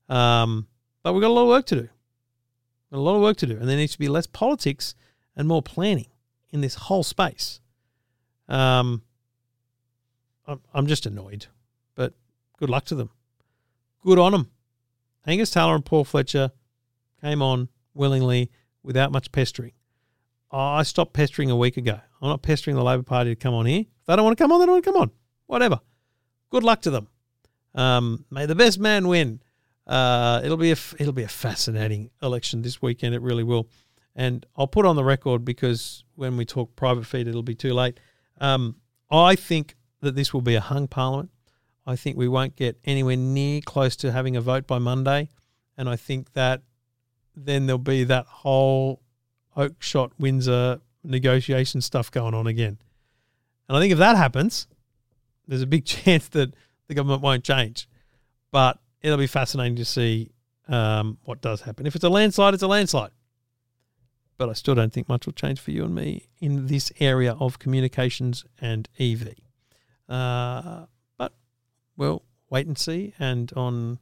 Um, 0.08 0.66
but 1.02 1.12
we've 1.12 1.22
got 1.22 1.28
a 1.28 1.32
lot 1.32 1.42
of 1.42 1.48
work 1.48 1.66
to 1.66 1.76
do. 1.82 1.88
A 2.92 2.98
lot 2.98 3.16
of 3.16 3.22
work 3.22 3.36
to 3.38 3.46
do, 3.46 3.56
and 3.56 3.68
there 3.68 3.76
needs 3.76 3.92
to 3.92 3.98
be 3.98 4.08
less 4.08 4.26
politics 4.26 4.94
and 5.36 5.48
more 5.48 5.62
planning 5.62 6.06
in 6.50 6.60
this 6.60 6.74
whole 6.74 7.02
space. 7.02 7.60
Um, 8.48 9.02
I'm, 10.72 10.86
just 10.86 11.06
annoyed, 11.06 11.46
but 11.96 12.14
good 12.58 12.70
luck 12.70 12.84
to 12.86 12.94
them. 12.94 13.10
Good 14.04 14.18
on 14.18 14.32
them. 14.32 14.50
Angus 15.26 15.50
Taylor 15.50 15.74
and 15.74 15.84
Paul 15.84 16.04
Fletcher 16.04 16.52
came 17.20 17.42
on 17.42 17.68
willingly 17.94 18.52
without 18.84 19.10
much 19.10 19.32
pestering. 19.32 19.72
I 20.52 20.84
stopped 20.84 21.12
pestering 21.12 21.50
a 21.50 21.56
week 21.56 21.76
ago. 21.76 21.98
I'm 22.22 22.28
not 22.28 22.42
pestering 22.42 22.76
the 22.76 22.84
Labor 22.84 23.02
Party 23.02 23.30
to 23.30 23.36
come 23.36 23.52
on 23.52 23.66
here. 23.66 23.80
If 23.80 24.06
they 24.06 24.14
don't 24.14 24.24
want 24.24 24.38
to 24.38 24.42
come 24.42 24.52
on, 24.52 24.60
they 24.60 24.66
don't 24.66 24.74
want 24.74 24.84
to 24.84 24.92
come 24.92 25.00
on. 25.00 25.10
Whatever. 25.46 25.80
Good 26.50 26.62
luck 26.62 26.82
to 26.82 26.90
them. 26.90 27.08
Um, 27.74 28.24
may 28.30 28.46
the 28.46 28.54
best 28.54 28.78
man 28.78 29.08
win. 29.08 29.42
Uh, 29.86 30.40
it'll 30.44 30.56
be 30.56 30.72
a 30.72 30.76
it'll 30.98 31.12
be 31.12 31.22
a 31.22 31.28
fascinating 31.28 32.10
election 32.22 32.62
this 32.62 32.82
weekend. 32.82 33.14
It 33.14 33.22
really 33.22 33.44
will. 33.44 33.68
And 34.14 34.44
I'll 34.56 34.66
put 34.66 34.86
on 34.86 34.96
the 34.96 35.04
record 35.04 35.44
because 35.44 36.04
when 36.14 36.36
we 36.36 36.44
talk 36.44 36.74
private 36.74 37.06
feed, 37.06 37.28
it'll 37.28 37.42
be 37.42 37.54
too 37.54 37.74
late. 37.74 38.00
Um, 38.40 38.76
I 39.10 39.36
think 39.36 39.76
that 40.00 40.14
this 40.14 40.32
will 40.32 40.40
be 40.40 40.54
a 40.54 40.60
hung 40.60 40.88
parliament. 40.88 41.30
I 41.86 41.94
think 41.96 42.16
we 42.16 42.26
won't 42.26 42.56
get 42.56 42.78
anywhere 42.84 43.16
near 43.16 43.60
close 43.60 43.94
to 43.96 44.10
having 44.10 44.34
a 44.36 44.40
vote 44.40 44.66
by 44.66 44.78
Monday, 44.78 45.28
and 45.76 45.88
I 45.88 45.96
think 45.96 46.32
that 46.32 46.62
then 47.36 47.66
there'll 47.66 47.78
be 47.78 48.04
that 48.04 48.26
whole 48.26 49.02
Oakeshott 49.56 50.10
Windsor 50.18 50.80
negotiation 51.04 51.80
stuff 51.80 52.10
going 52.10 52.34
on 52.34 52.46
again. 52.46 52.78
And 53.68 53.76
I 53.76 53.80
think 53.80 53.92
if 53.92 53.98
that 53.98 54.16
happens, 54.16 54.66
there's 55.46 55.62
a 55.62 55.66
big 55.66 55.84
chance 55.84 56.28
that 56.30 56.54
the 56.88 56.94
government 56.94 57.22
won't 57.22 57.44
change. 57.44 57.88
But 58.50 58.78
it'll 59.02 59.18
be 59.18 59.26
fascinating 59.26 59.76
to 59.76 59.84
see 59.84 60.32
um, 60.68 61.18
what 61.24 61.40
does 61.40 61.62
happen. 61.62 61.86
If 61.86 61.94
it's 61.94 62.04
a 62.04 62.08
landslide, 62.08 62.54
it's 62.54 62.62
a 62.62 62.68
landslide. 62.68 63.10
But 64.38 64.50
I 64.50 64.52
still 64.52 64.74
don't 64.74 64.92
think 64.92 65.08
much 65.08 65.24
will 65.24 65.32
change 65.32 65.60
for 65.60 65.70
you 65.70 65.84
and 65.84 65.94
me 65.94 66.28
in 66.40 66.66
this 66.66 66.92
area 67.00 67.34
of 67.40 67.58
communications 67.58 68.44
and 68.60 68.88
EV. 68.98 69.34
Uh, 70.08 70.86
but 71.16 71.32
we'll 71.96 72.22
wait 72.50 72.66
and 72.66 72.76
see. 72.76 73.14
And 73.18 73.50
on 73.54 73.98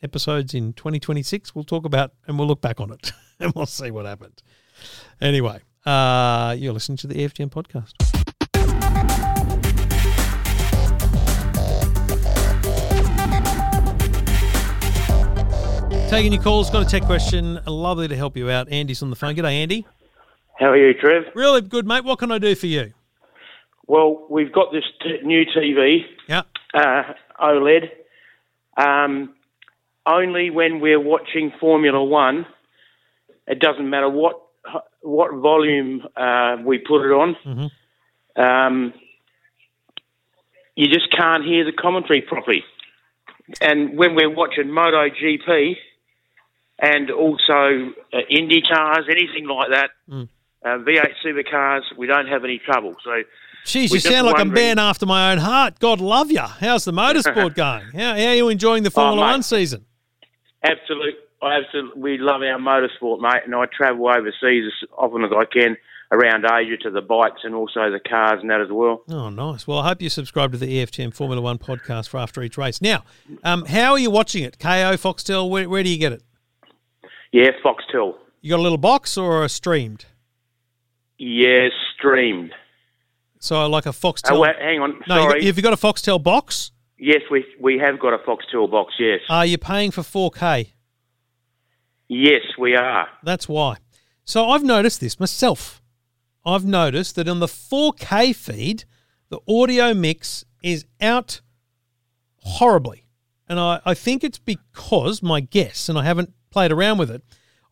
episodes 0.00 0.54
in 0.54 0.72
2026, 0.74 1.54
we'll 1.54 1.64
talk 1.64 1.84
about 1.84 2.12
and 2.26 2.38
we'll 2.38 2.48
look 2.48 2.60
back 2.60 2.80
on 2.80 2.92
it 2.92 3.12
and 3.40 3.52
we'll 3.54 3.66
see 3.66 3.90
what 3.90 4.06
happened. 4.06 4.42
Anyway, 5.20 5.60
uh, 5.84 6.54
you're 6.58 6.72
listening 6.72 6.98
to 6.98 7.06
the 7.06 7.14
EFTM 7.14 7.50
podcast. 7.50 9.31
Taking 16.12 16.34
your 16.34 16.42
calls, 16.42 16.68
got 16.68 16.82
a 16.86 16.88
tech 16.90 17.04
question. 17.04 17.58
Lovely 17.66 18.06
to 18.06 18.14
help 18.14 18.36
you 18.36 18.50
out. 18.50 18.70
Andy's 18.70 19.02
on 19.02 19.08
the 19.08 19.16
phone. 19.16 19.34
G'day, 19.34 19.62
Andy. 19.62 19.86
How 20.58 20.66
are 20.66 20.76
you, 20.76 20.92
Trev? 20.92 21.24
Really 21.34 21.62
good, 21.62 21.86
mate. 21.86 22.04
What 22.04 22.18
can 22.18 22.30
I 22.30 22.36
do 22.36 22.54
for 22.54 22.66
you? 22.66 22.92
Well, 23.86 24.26
we've 24.28 24.52
got 24.52 24.72
this 24.72 24.84
t- 25.02 25.20
new 25.24 25.46
TV, 25.46 26.04
Yeah. 26.28 26.42
uh, 26.74 27.14
OLED. 27.40 27.88
Um, 28.76 29.34
only 30.04 30.50
when 30.50 30.80
we're 30.80 31.00
watching 31.00 31.50
Formula 31.58 32.04
One, 32.04 32.44
it 33.46 33.58
doesn't 33.58 33.88
matter 33.88 34.10
what 34.10 34.38
what 35.00 35.32
volume 35.36 36.06
uh, 36.14 36.58
we 36.62 36.76
put 36.78 37.06
it 37.06 37.12
on. 37.12 37.36
Mhm. 37.46 37.70
Um, 38.36 38.92
you 40.76 40.88
just 40.88 41.10
can't 41.10 41.42
hear 41.42 41.64
the 41.64 41.72
commentary 41.72 42.20
properly. 42.20 42.64
And 43.62 43.96
when 43.96 44.14
we're 44.14 44.30
watching 44.30 44.66
MotoGP 44.66 45.76
and 46.82 47.10
also 47.10 47.92
uh, 48.12 48.18
Indy 48.28 48.60
cars, 48.60 49.06
anything 49.10 49.46
like 49.48 49.70
that, 49.70 49.90
Mm. 50.10 50.28
uh, 50.64 50.68
V8 50.78 51.14
supercars, 51.24 51.82
we 51.96 52.06
don't 52.06 52.26
have 52.26 52.44
any 52.44 52.58
trouble. 52.58 52.94
So 53.04 53.22
Jeez, 53.64 53.92
you 53.92 54.00
sound 54.00 54.26
like 54.26 54.34
a 54.34 54.38
wondering- 54.40 54.52
man 54.54 54.78
after 54.80 55.06
my 55.06 55.30
own 55.32 55.38
heart. 55.38 55.78
God 55.78 56.00
love 56.00 56.30
you. 56.32 56.40
How's 56.40 56.84
the 56.84 56.92
motorsport 56.92 57.54
going? 57.64 57.84
How, 57.94 58.14
how 58.16 58.26
are 58.26 58.34
you 58.34 58.48
enjoying 58.48 58.82
the 58.82 58.90
Formula 58.90 59.24
Oh. 59.26 59.30
One 59.30 59.42
season? 59.44 59.86
Absolute, 60.64 61.14
I 61.40 61.58
absolutely, 61.58 62.00
we 62.02 62.18
love 62.18 62.42
our 62.42 62.58
motorsport, 62.58 63.20
mate, 63.20 63.42
and 63.44 63.54
I 63.54 63.66
travel 63.66 64.08
overseas 64.08 64.64
as 64.66 64.88
often 64.96 65.24
as 65.24 65.30
I 65.36 65.44
can 65.44 65.76
around 66.12 66.44
Asia 66.44 66.76
to 66.82 66.90
the 66.90 67.00
bikes 67.00 67.40
and 67.42 67.54
also 67.54 67.90
the 67.90 67.98
cars 68.00 68.40
and 68.42 68.50
that 68.50 68.60
as 68.60 68.68
well. 68.70 69.02
Oh, 69.08 69.30
nice. 69.30 69.66
Well, 69.66 69.78
I 69.78 69.88
hope 69.88 70.02
you 70.02 70.10
subscribe 70.10 70.52
to 70.52 70.58
the 70.58 70.66
EFTM 70.66 71.14
Formula 71.14 71.40
One 71.40 71.58
podcast 71.58 72.08
for 72.10 72.18
after 72.18 72.42
each 72.42 72.58
race. 72.58 72.82
Now, 72.82 73.02
um, 73.44 73.64
how 73.64 73.92
are 73.92 73.98
you 73.98 74.10
watching 74.10 74.44
it? 74.44 74.58
Kayo, 74.58 74.92
Foxtel, 74.94 75.48
where, 75.48 75.68
where 75.68 75.82
do 75.82 75.88
you 75.88 75.98
get 75.98 76.12
it? 76.12 76.22
Yeah, 77.32 77.50
Foxtel. 77.64 78.14
You 78.40 78.50
got 78.50 78.58
a 78.60 78.62
little 78.62 78.78
box 78.78 79.16
or 79.16 79.44
a 79.44 79.48
streamed? 79.48 80.04
Yeah, 81.18 81.68
streamed. 81.96 82.52
So 83.38 83.66
like 83.68 83.86
a 83.86 83.90
Foxtel. 83.90 84.32
Oh, 84.32 84.40
wait, 84.40 84.56
hang 84.60 84.80
on. 84.80 85.00
no, 85.08 85.22
You 85.22 85.28
got, 85.32 85.42
have 85.42 85.56
you 85.56 85.62
got 85.62 85.72
a 85.72 85.76
Foxtel 85.76 86.22
box? 86.22 86.70
Yes, 86.98 87.22
we 87.30 87.44
we 87.60 87.78
have 87.78 87.98
got 87.98 88.12
a 88.14 88.18
Foxtel 88.18 88.70
box. 88.70 88.94
Yes, 88.98 89.20
Are 89.28 89.44
you 89.46 89.58
paying 89.58 89.90
for 89.90 90.02
4K? 90.02 90.68
yes, 92.08 92.42
we 92.58 92.76
are. 92.76 93.08
That's 93.22 93.48
why. 93.48 93.78
So 94.24 94.48
I've 94.50 94.62
noticed 94.62 95.00
this 95.00 95.18
myself. 95.18 95.82
I've 96.44 96.64
noticed 96.64 97.16
that 97.16 97.28
on 97.28 97.40
the 97.40 97.46
4K 97.46 98.34
feed, 98.36 98.84
the 99.30 99.38
audio 99.48 99.94
mix 99.94 100.44
is 100.62 100.84
out 101.00 101.40
horribly. 102.36 103.06
And 103.48 103.58
I, 103.58 103.80
I 103.84 103.94
think 103.94 104.22
it's 104.22 104.38
because, 104.38 105.22
my 105.22 105.40
guess, 105.40 105.88
and 105.88 105.98
I 105.98 106.04
haven't 106.04 106.32
played 106.52 106.70
around 106.70 106.98
with 106.98 107.10
it, 107.10 107.22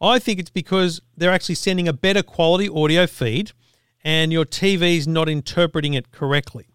I 0.01 0.19
think 0.19 0.39
it's 0.41 0.51
because 0.51 1.01
they're 1.17 1.31
actually 1.33 1.55
sending 1.57 1.87
a 1.87 1.93
better 1.93 2.23
quality 2.23 2.69
audio 2.69 3.07
feed 3.07 3.53
and 4.03 4.33
your 4.33 4.45
TV's 4.47 5.07
not 5.07 5.29
interpreting 5.29 5.95
it 5.95 6.11
correctly. 6.11 6.67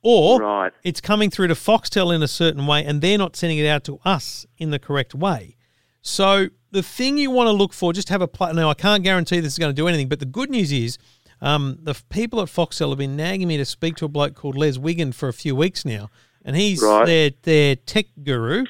Or 0.00 0.40
Right. 0.40 0.72
it's 0.84 1.00
coming 1.00 1.28
through 1.28 1.48
to 1.48 1.54
Foxtel 1.54 2.14
in 2.14 2.22
a 2.22 2.28
certain 2.28 2.66
way 2.66 2.84
and 2.84 3.00
they're 3.00 3.18
not 3.18 3.34
sending 3.34 3.58
it 3.58 3.66
out 3.66 3.82
to 3.84 3.98
us 4.04 4.46
in 4.56 4.70
the 4.70 4.78
correct 4.78 5.14
way. 5.14 5.56
So 6.02 6.48
the 6.70 6.82
thing 6.82 7.18
you 7.18 7.30
want 7.32 7.48
to 7.48 7.52
look 7.52 7.72
for, 7.72 7.92
just 7.92 8.08
have 8.10 8.22
a 8.22 8.28
play. 8.28 8.52
Now 8.52 8.70
I 8.70 8.74
can't 8.74 9.02
guarantee 9.02 9.40
this 9.40 9.54
is 9.54 9.58
going 9.58 9.72
to 9.74 9.76
do 9.76 9.88
anything, 9.88 10.08
but 10.08 10.20
the 10.20 10.26
good 10.26 10.50
news 10.50 10.70
is 10.70 10.98
um, 11.40 11.78
the 11.82 11.94
people 12.10 12.40
at 12.40 12.48
Foxtel 12.48 12.90
have 12.90 12.98
been 12.98 13.16
nagging 13.16 13.48
me 13.48 13.56
to 13.56 13.64
speak 13.64 13.96
to 13.96 14.04
a 14.04 14.08
bloke 14.08 14.34
called 14.34 14.56
Les 14.56 14.78
Wigan 14.78 15.12
for 15.12 15.28
a 15.28 15.32
few 15.32 15.54
weeks 15.54 15.84
now, 15.84 16.10
and 16.44 16.56
he's 16.56 16.82
Right. 16.82 17.06
their 17.06 17.30
their 17.42 17.76
tech 17.76 18.06
guru. 18.22 18.64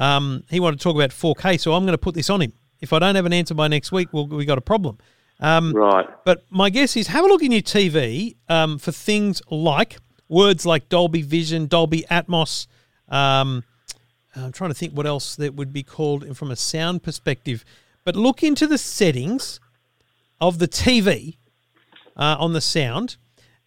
Um, 0.00 0.44
he 0.50 0.58
wanted 0.60 0.80
to 0.80 0.82
talk 0.82 0.96
about 0.96 1.10
4K, 1.10 1.60
so 1.60 1.74
I'm 1.74 1.84
going 1.84 1.92
to 1.92 1.98
put 1.98 2.14
this 2.14 2.30
on 2.30 2.40
him. 2.40 2.52
If 2.80 2.92
I 2.92 2.98
don't 2.98 3.14
have 3.14 3.26
an 3.26 3.32
answer 3.34 3.54
by 3.54 3.68
next 3.68 3.92
week, 3.92 4.08
we'll, 4.12 4.26
we 4.26 4.46
got 4.46 4.56
a 4.58 4.62
problem. 4.62 4.96
Um, 5.40 5.72
Right. 5.74 6.08
but 6.24 6.44
my 6.50 6.70
guess 6.70 6.96
is 6.96 7.06
have 7.08 7.24
a 7.24 7.28
look 7.28 7.42
in 7.42 7.52
your 7.52 7.60
TV 7.62 8.36
um, 8.48 8.78
for 8.78 8.92
things 8.92 9.42
like 9.50 9.98
words 10.28 10.64
like 10.64 10.88
Dolby 10.88 11.22
Vision, 11.22 11.66
Dolby 11.66 12.04
Atmos. 12.10 12.66
Um, 13.08 13.64
I'm 14.34 14.52
trying 14.52 14.70
to 14.70 14.74
think 14.74 14.94
what 14.94 15.06
else 15.06 15.36
that 15.36 15.54
would 15.54 15.72
be 15.72 15.82
called 15.82 16.36
from 16.36 16.50
a 16.50 16.56
sound 16.56 17.02
perspective. 17.02 17.64
But 18.04 18.16
look 18.16 18.42
into 18.42 18.66
the 18.66 18.78
settings 18.78 19.60
of 20.40 20.58
the 20.58 20.68
TV 20.68 21.36
uh, 22.16 22.36
on 22.38 22.54
the 22.54 22.60
sound 22.62 23.16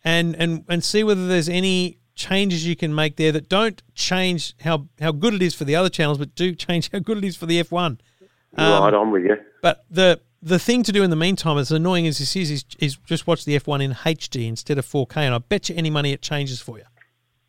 and, 0.03 0.35
and, 0.35 0.63
and 0.67 0.83
see 0.83 1.03
whether 1.03 1.27
there's 1.27 1.49
any 1.49 1.99
changes 2.15 2.65
you 2.65 2.75
can 2.75 2.93
make 2.93 3.15
there 3.15 3.31
that 3.31 3.49
don't 3.49 3.81
change 3.95 4.55
how, 4.61 4.87
how 4.99 5.11
good 5.11 5.33
it 5.33 5.41
is 5.41 5.53
for 5.53 5.63
the 5.63 5.75
other 5.75 5.89
channels, 5.89 6.17
but 6.17 6.35
do 6.35 6.53
change 6.55 6.91
how 6.91 6.99
good 6.99 7.17
it 7.17 7.23
is 7.23 7.35
for 7.35 7.45
the 7.45 7.61
F1. 7.61 7.99
Um, 8.55 8.83
right, 8.83 8.93
I'm 8.93 9.11
with 9.11 9.23
you. 9.23 9.37
But 9.61 9.85
the 9.89 10.19
the 10.41 10.59
thing 10.59 10.83
to 10.83 10.91
do 10.91 11.03
in 11.03 11.09
the 11.09 11.15
meantime, 11.15 11.57
as 11.57 11.71
annoying 11.71 12.05
as 12.05 12.17
this 12.17 12.35
is, 12.35 12.51
is, 12.51 12.65
is 12.77 12.97
just 12.97 13.25
watch 13.25 13.45
the 13.45 13.57
F1 13.57 13.81
in 13.81 13.93
HD 13.93 14.47
instead 14.47 14.77
of 14.77 14.85
4K, 14.85 15.17
and 15.17 15.33
I 15.33 15.37
bet 15.37 15.69
you 15.69 15.75
any 15.75 15.89
money 15.89 16.11
it 16.11 16.21
changes 16.21 16.59
for 16.59 16.77
you. 16.77 16.83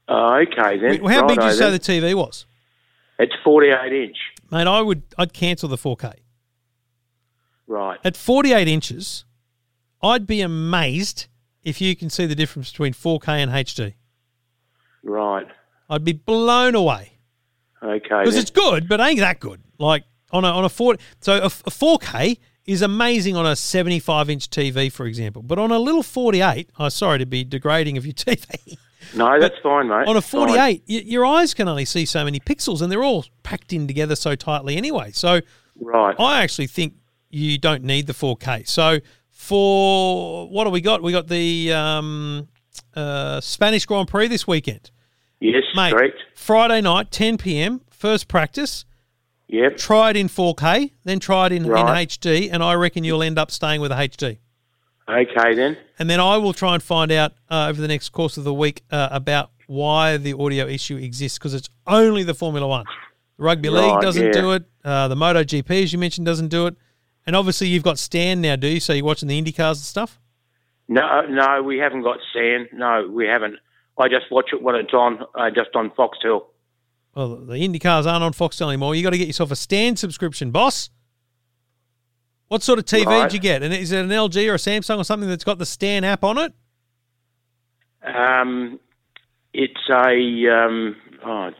Oh, 0.06 0.34
okay 0.42 0.78
then. 0.78 1.04
How 1.04 1.26
big 1.26 1.40
did 1.40 1.44
you 1.44 1.52
say 1.52 1.70
then. 1.70 1.72
the 1.72 1.78
TV 2.10 2.14
was? 2.14 2.46
It's 3.18 3.34
48 3.42 3.92
inch. 3.92 4.16
Mate, 4.50 4.66
I 4.66 4.80
would 4.80 5.02
I'd 5.18 5.32
cancel 5.32 5.68
the 5.68 5.76
4K. 5.76 6.14
Right. 7.66 7.98
At 8.04 8.16
48 8.16 8.68
inches, 8.68 9.24
I'd 10.02 10.26
be 10.26 10.40
amazed 10.40 11.26
if 11.62 11.80
you 11.80 11.96
can 11.96 12.10
see 12.10 12.26
the 12.26 12.34
difference 12.34 12.70
between 12.70 12.92
4K 12.92 13.28
and 13.28 13.50
HD. 13.50 13.94
Right. 15.04 15.46
I'd 15.88 16.02
be 16.04 16.14
blown 16.14 16.74
away 16.74 17.12
Okay. 17.82 18.00
because 18.08 18.36
it's 18.36 18.50
good, 18.50 18.88
but 18.88 19.00
ain't 19.00 19.20
that 19.20 19.38
good. 19.38 19.60
Like 19.78 20.04
on 20.32 20.44
a 20.44 20.48
on 20.48 20.64
a 20.64 20.68
4 20.68 20.96
so 21.20 21.34
a, 21.34 21.46
a 21.46 21.48
4K 21.70 22.38
is 22.66 22.80
amazing 22.82 23.36
on 23.36 23.44
a 23.46 23.54
75 23.54 24.30
inch 24.30 24.48
TV, 24.48 24.90
for 24.90 25.04
example, 25.06 25.42
but 25.42 25.58
on 25.58 25.70
a 25.70 25.78
little 25.78 26.02
48, 26.02 26.70
I 26.78 26.84
oh, 26.86 26.88
sorry 26.88 27.18
to 27.18 27.26
be 27.26 27.44
degrading 27.44 27.98
of 27.98 28.06
your 28.06 28.14
TV. 28.14 28.76
No, 29.14 29.38
that's 29.38 29.58
fine, 29.62 29.88
mate. 29.88 30.08
on 30.08 30.16
a 30.16 30.22
48, 30.22 30.56
y- 30.88 31.02
your 31.04 31.26
eyes 31.26 31.52
can 31.52 31.68
only 31.68 31.84
see 31.84 32.06
so 32.06 32.24
many 32.24 32.40
pixels, 32.40 32.80
and 32.80 32.90
they're 32.90 33.04
all 33.04 33.26
packed 33.42 33.74
in 33.74 33.86
together 33.86 34.16
so 34.16 34.34
tightly 34.34 34.76
anyway. 34.76 35.10
So 35.12 35.40
Right. 35.78 36.14
I 36.18 36.42
actually 36.42 36.68
think 36.68 36.94
you 37.28 37.58
don't 37.58 37.82
need 37.84 38.06
the 38.06 38.14
4K. 38.14 38.66
So 38.66 39.00
for 39.30 40.48
what 40.48 40.64
do 40.64 40.70
we 40.70 40.80
got? 40.80 41.02
We 41.02 41.12
got 41.12 41.28
the 41.28 41.72
um, 41.72 42.48
uh, 42.96 43.40
Spanish 43.42 43.84
Grand 43.84 44.08
Prix 44.08 44.28
this 44.28 44.46
weekend, 44.46 44.90
Yes, 45.44 45.64
mate. 45.74 45.92
correct. 45.92 46.16
Friday 46.34 46.80
night, 46.80 47.10
10 47.10 47.36
p.m. 47.36 47.82
First 47.90 48.28
practice. 48.28 48.86
Yep. 49.48 49.76
Try 49.76 50.10
it 50.10 50.16
in 50.16 50.28
4K, 50.28 50.92
then 51.04 51.20
try 51.20 51.46
it 51.46 51.52
in, 51.52 51.66
in 51.66 51.70
HD, 51.70 52.48
and 52.50 52.62
I 52.62 52.74
reckon 52.74 53.04
you'll 53.04 53.22
end 53.22 53.38
up 53.38 53.50
staying 53.50 53.82
with 53.82 53.92
a 53.92 53.94
HD. 53.94 54.38
Okay 55.06 55.54
then. 55.54 55.76
And 55.98 56.08
then 56.08 56.18
I 56.18 56.38
will 56.38 56.54
try 56.54 56.72
and 56.72 56.82
find 56.82 57.12
out 57.12 57.32
uh, 57.50 57.66
over 57.68 57.80
the 57.80 57.88
next 57.88 58.08
course 58.08 58.38
of 58.38 58.44
the 58.44 58.54
week 58.54 58.82
uh, 58.90 59.10
about 59.12 59.50
why 59.66 60.16
the 60.16 60.32
audio 60.32 60.66
issue 60.66 60.96
exists 60.96 61.38
because 61.38 61.52
it's 61.52 61.68
only 61.86 62.22
the 62.22 62.34
Formula 62.34 62.66
One. 62.66 62.86
The 63.36 63.44
Rugby 63.44 63.68
League 63.68 63.84
Right, 63.84 64.02
doesn't 64.02 64.26
yeah. 64.26 64.32
do 64.32 64.52
it. 64.52 64.64
Uh, 64.82 65.08
the 65.08 65.14
MotoGP, 65.14 65.82
as 65.82 65.92
you 65.92 65.98
mentioned, 65.98 66.26
doesn't 66.26 66.48
do 66.48 66.66
it. 66.66 66.76
And 67.26 67.36
obviously, 67.36 67.68
you've 67.68 67.82
got 67.82 67.98
Stan 67.98 68.40
now, 68.40 68.56
do 68.56 68.66
you? 68.66 68.80
So 68.80 68.94
you're 68.94 69.04
watching 69.04 69.28
the 69.28 69.40
IndyCars 69.40 69.72
and 69.72 69.78
stuff? 69.78 70.20
No, 70.88 71.22
no, 71.28 71.62
we 71.62 71.78
haven't 71.78 72.02
got 72.02 72.18
Stan. 72.30 72.68
No, 72.72 73.08
we 73.10 73.26
haven't. 73.26 73.56
I 73.98 74.08
just 74.08 74.30
watch 74.30 74.50
it 74.52 74.62
when 74.62 74.74
it's 74.74 74.92
on, 74.92 75.20
uh, 75.34 75.50
just 75.50 75.70
on 75.74 75.90
Foxtel. 75.90 76.46
Well, 77.14 77.36
the 77.36 77.54
IndyCars 77.54 78.06
aren't 78.10 78.24
on 78.24 78.32
Foxtel 78.32 78.68
anymore. 78.68 78.94
you 78.94 79.02
got 79.02 79.10
to 79.10 79.18
get 79.18 79.28
yourself 79.28 79.50
a 79.52 79.56
Stan 79.56 79.94
subscription, 79.96 80.50
boss. 80.50 80.90
What 82.48 82.62
sort 82.62 82.78
of 82.78 82.84
TV 82.84 83.06
Right. 83.06 83.22
did 83.22 83.32
you 83.34 83.40
get? 83.40 83.62
And 83.62 83.72
is 83.72 83.92
it 83.92 84.04
an 84.04 84.10
LG 84.10 84.48
or 84.50 84.54
a 84.54 84.58
Samsung 84.58 84.98
or 84.98 85.04
something 85.04 85.28
that's 85.28 85.44
got 85.44 85.58
the 85.58 85.66
Stan 85.66 86.04
app 86.04 86.24
on 86.24 86.38
it? 86.38 86.52
Um, 88.02 88.78
it's 89.52 89.80
a 89.90 90.66
um, 90.66 90.96
oh, 91.24 91.50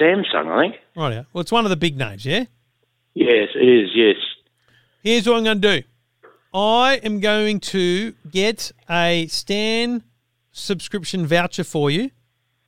Samsung, 0.00 0.48
I 0.48 0.60
think. 0.62 0.76
Right, 0.96 1.12
yeah. 1.12 1.22
Well, 1.32 1.42
it's 1.42 1.52
one 1.52 1.64
of 1.64 1.70
the 1.70 1.76
big 1.76 1.96
names, 1.96 2.24
yeah? 2.24 2.44
Yes, 3.14 3.48
it 3.54 3.68
is. 3.68 3.90
Yes. 3.94 4.16
Here's 5.02 5.26
what 5.28 5.36
I'm 5.36 5.44
going 5.44 5.60
to 5.60 5.80
do. 5.80 5.86
I 6.54 7.00
am 7.04 7.20
going 7.20 7.60
to 7.60 8.12
get 8.30 8.72
a 8.90 9.26
Stan 9.28 10.02
subscription 10.58 11.26
voucher 11.26 11.64
for 11.64 11.90
you. 11.90 12.10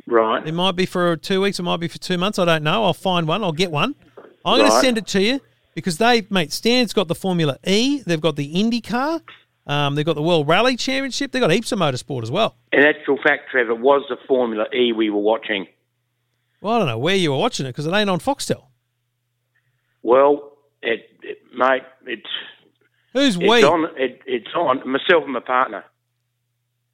Right. 0.07 0.47
It 0.47 0.53
might 0.53 0.77
be 0.77 0.87
for 0.87 1.17
two 1.17 1.41
weeks, 1.43 1.59
it 1.59 1.63
might 1.63 1.79
be 1.79 1.89
for 1.89 1.99
two 1.99 2.19
months. 2.19 2.39
I 2.39 2.45
don't 2.45 2.63
know. 2.63 2.85
I'll 2.85 2.95
find 2.95 3.29
one. 3.29 3.45
I'll 3.45 3.53
get 3.53 3.71
one. 3.71 3.95
I'm 4.45 4.59
going 4.59 4.71
to 4.71 4.81
send 4.81 4.97
it 4.99 5.07
to 5.09 5.23
you 5.23 5.41
because 5.75 5.99
they, 5.99 6.27
mate, 6.31 6.53
Stan's 6.53 6.93
got 6.93 7.09
the 7.09 7.15
Formula 7.15 7.59
E. 7.67 8.03
They've 8.05 8.21
got 8.21 8.37
the 8.37 8.53
IndyCar. 8.55 9.21
Um, 9.67 9.95
they've 9.95 10.07
got 10.07 10.17
the 10.17 10.23
World 10.23 10.49
Rally 10.49 10.77
Championship. 10.77 11.33
They've 11.33 11.41
got 11.43 11.51
heaps 11.51 11.71
of 11.73 11.79
motorsport 11.79 12.23
as 12.23 12.31
well. 12.31 12.57
In 12.73 12.81
actual 12.85 13.19
fact, 13.23 13.51
Trevor, 13.51 13.73
it 13.73 13.81
was 13.81 14.03
the 14.09 14.17
Formula 14.27 14.65
E 14.75 14.93
we 14.93 15.11
were 15.11 15.21
watching. 15.21 15.67
Well, 16.61 16.75
I 16.75 16.79
don't 16.79 16.89
know 16.89 16.99
where 16.99 17.15
you 17.15 17.31
were 17.31 17.39
watching 17.39 17.67
it 17.67 17.71
because 17.71 17.87
it 17.87 17.93
ain't 17.93 18.11
on 18.11 18.19
Foxtel. 18.19 18.65
Well, 20.03 20.57
it, 20.83 21.07
it 21.23 21.39
mate, 21.55 21.83
it's 22.07 22.27
Who's 23.13 23.37
it's 23.37 23.45
we? 23.45 23.63
on. 23.65 23.87
It, 23.97 24.21
it's 24.27 24.55
on. 24.55 24.79
Myself 24.91 25.25
and 25.25 25.33
my 25.33 25.41
partner. 25.41 25.85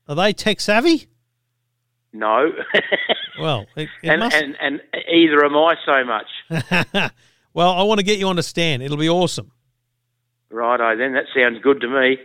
Are 0.09 0.15
they 0.15 0.33
tech 0.33 0.61
savvy? 0.61 1.07
No, 2.13 2.51
Well, 3.39 3.67
it, 3.77 3.89
it 4.03 4.09
and, 4.09 4.21
must. 4.21 4.37
and 4.37 4.57
and 4.61 4.81
either 5.13 5.45
am 5.45 5.57
I 5.57 5.75
so 5.85 6.05
much. 6.05 7.13
well, 7.55 7.73
I 7.73 7.83
want 7.83 7.99
to 7.99 8.05
get 8.05 8.19
you 8.19 8.29
on 8.29 8.39
a 8.39 8.43
Stan. 8.43 8.81
It'll 8.81 8.97
be 8.97 9.09
awesome. 9.09 9.53
Righto, 10.51 10.97
then 10.97 11.13
that 11.13 11.25
sounds 11.35 11.59
good 11.63 11.81
to 11.81 11.89
me. 11.89 12.19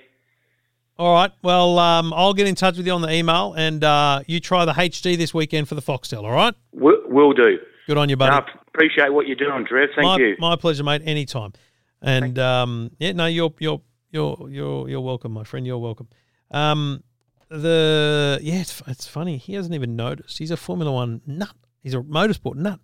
All 0.97 1.13
right. 1.13 1.31
Well, 1.41 1.79
um, 1.79 2.13
I'll 2.13 2.33
get 2.33 2.47
in 2.47 2.55
touch 2.55 2.77
with 2.77 2.85
you 2.85 2.93
on 2.93 3.01
the 3.01 3.11
email, 3.11 3.53
and 3.53 3.83
uh, 3.83 4.21
you 4.27 4.39
try 4.39 4.65
the 4.65 4.73
HD 4.73 5.17
this 5.17 5.33
weekend 5.33 5.67
for 5.67 5.75
the 5.75 5.81
Foxtel. 5.81 6.23
All 6.23 6.31
right. 6.31 6.53
Will, 6.73 7.01
will 7.07 7.33
do. 7.33 7.57
Good 7.87 7.97
on 7.97 8.07
you, 8.07 8.15
buddy. 8.15 8.35
No, 8.35 8.45
appreciate 8.67 9.11
what 9.11 9.27
you're 9.27 9.35
doing, 9.35 9.65
Trev. 9.65 9.89
Thank 9.95 10.05
my, 10.05 10.17
you. 10.17 10.35
My 10.39 10.55
pleasure, 10.55 10.83
mate. 10.83 11.01
Anytime. 11.03 11.53
And 12.01 12.37
um, 12.39 12.91
yeah, 12.99 13.11
no, 13.13 13.25
you're 13.25 13.53
you're 13.59 13.81
you're 14.11 14.47
you're 14.49 14.89
you're 14.89 15.01
welcome, 15.01 15.31
my 15.31 15.43
friend. 15.43 15.65
You're 15.65 15.77
welcome. 15.77 16.07
Um, 16.51 17.03
the 17.51 18.39
yeah, 18.41 18.61
it's, 18.61 18.81
it's 18.87 19.07
funny. 19.07 19.37
He 19.37 19.53
hasn't 19.53 19.75
even 19.75 19.95
noticed. 19.95 20.37
He's 20.37 20.51
a 20.51 20.57
Formula 20.57 20.91
One 20.91 21.21
nut. 21.27 21.55
He's 21.81 21.93
a 21.93 21.99
motorsport 21.99 22.55
nut. 22.55 22.79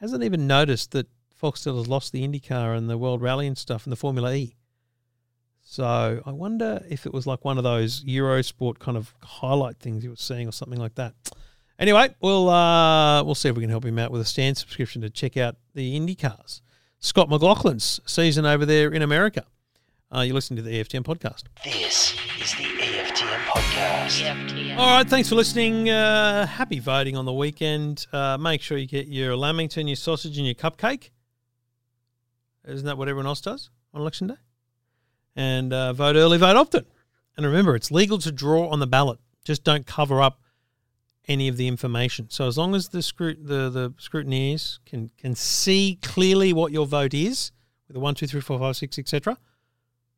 Hasn't 0.00 0.22
even 0.22 0.46
noticed 0.46 0.92
that 0.92 1.08
Foxtel 1.40 1.76
has 1.76 1.88
lost 1.88 2.12
the 2.12 2.26
IndyCar 2.26 2.76
and 2.76 2.88
the 2.88 2.98
World 2.98 3.20
Rally 3.20 3.46
and 3.46 3.58
stuff 3.58 3.84
and 3.84 3.92
the 3.92 3.96
Formula 3.96 4.32
E. 4.32 4.56
So 5.64 6.22
I 6.24 6.30
wonder 6.32 6.84
if 6.88 7.06
it 7.06 7.12
was 7.12 7.26
like 7.26 7.44
one 7.44 7.58
of 7.58 7.64
those 7.64 8.04
Eurosport 8.04 8.78
kind 8.78 8.96
of 8.96 9.14
highlight 9.22 9.78
things 9.78 10.02
he 10.02 10.08
was 10.08 10.20
seeing 10.20 10.48
or 10.48 10.52
something 10.52 10.78
like 10.78 10.94
that. 10.96 11.14
Anyway, 11.78 12.14
we'll 12.20 12.48
uh, 12.48 13.24
we'll 13.24 13.34
see 13.34 13.48
if 13.48 13.56
we 13.56 13.62
can 13.62 13.70
help 13.70 13.84
him 13.84 13.98
out 13.98 14.12
with 14.12 14.20
a 14.20 14.24
Stan 14.24 14.54
subscription 14.54 15.02
to 15.02 15.10
check 15.10 15.36
out 15.36 15.56
the 15.74 15.98
IndyCars. 15.98 16.60
Scott 17.00 17.28
McLaughlin's 17.28 18.00
season 18.06 18.46
over 18.46 18.64
there 18.64 18.92
in 18.92 19.02
America. 19.02 19.44
Uh, 20.14 20.20
you 20.20 20.34
listen 20.34 20.56
to 20.56 20.62
the 20.62 20.70
EFTM 20.70 21.02
podcast. 21.02 21.44
This 21.64 22.14
podcast. 23.54 24.76
All 24.78 24.96
right, 24.96 25.08
thanks 25.08 25.28
for 25.28 25.34
listening. 25.34 25.90
Uh, 25.90 26.46
happy 26.46 26.78
voting 26.78 27.16
on 27.16 27.24
the 27.24 27.32
weekend. 27.32 28.06
Uh, 28.12 28.38
make 28.38 28.62
sure 28.62 28.78
you 28.78 28.86
get 28.86 29.08
your 29.08 29.36
lamington, 29.36 29.86
your 29.86 29.96
sausage, 29.96 30.38
and 30.38 30.46
your 30.46 30.54
cupcake. 30.54 31.10
Isn't 32.66 32.86
that 32.86 32.96
what 32.96 33.08
everyone 33.08 33.26
else 33.26 33.40
does 33.40 33.70
on 33.92 34.00
election 34.00 34.28
day? 34.28 34.36
And 35.36 35.72
uh, 35.72 35.92
vote 35.92 36.16
early, 36.16 36.38
vote 36.38 36.56
often. 36.56 36.86
And 37.36 37.44
remember, 37.44 37.74
it's 37.74 37.90
legal 37.90 38.18
to 38.18 38.32
draw 38.32 38.68
on 38.68 38.80
the 38.80 38.86
ballot. 38.86 39.18
Just 39.44 39.64
don't 39.64 39.86
cover 39.86 40.22
up 40.22 40.40
any 41.28 41.48
of 41.48 41.56
the 41.56 41.68
information. 41.68 42.28
So 42.30 42.46
as 42.46 42.56
long 42.56 42.74
as 42.74 42.88
the 42.88 43.02
scrut- 43.02 43.46
the 43.46 43.68
the 43.70 43.90
scrutineers 43.98 44.78
can 44.86 45.10
can 45.18 45.34
see 45.34 45.98
clearly 46.02 46.52
what 46.52 46.72
your 46.72 46.86
vote 46.86 47.14
is 47.14 47.52
with 47.88 47.96
a 47.96 48.00
one, 48.00 48.14
two, 48.14 48.26
three, 48.26 48.40
four, 48.40 48.58
five, 48.58 48.76
six, 48.76 48.98
etc. 48.98 49.36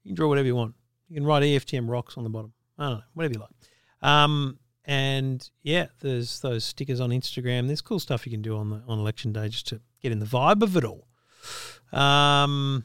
You 0.03 0.11
can 0.11 0.17
draw 0.17 0.29
whatever 0.29 0.47
you 0.47 0.57
want. 0.57 0.75
You 1.09 1.17
can 1.17 1.25
write 1.25 1.43
EFTM 1.43 1.89
rocks 1.89 2.17
on 2.17 2.25
the 2.25 2.31
bottom. 2.31 2.53
I 2.79 2.89
don't 2.89 2.99
know, 2.99 3.05
whatever 3.15 3.35
you 3.35 3.41
like. 3.41 3.51
Um, 4.03 4.59
and 4.85 5.49
yeah, 5.63 5.87
there's 6.01 6.41
those 6.41 6.65
stickers 6.65 7.01
on 7.01 7.11
Instagram. 7.11 7.67
There's 7.67 7.81
cool 7.81 7.99
stuff 7.99 8.27
you 8.27 8.33
can 8.33 8.43
do 8.43 8.57
on 8.57 8.71
the 8.71 8.83
on 8.87 8.99
election 8.99 9.33
day 9.33 9.49
just 9.49 9.69
to 9.69 9.81
get 10.03 10.13
in 10.13 10.19
the 10.19 10.27
vibe 10.27 10.63
of 10.63 10.77
it 10.77 10.85
all. 10.85 11.07
Um, 11.93 12.85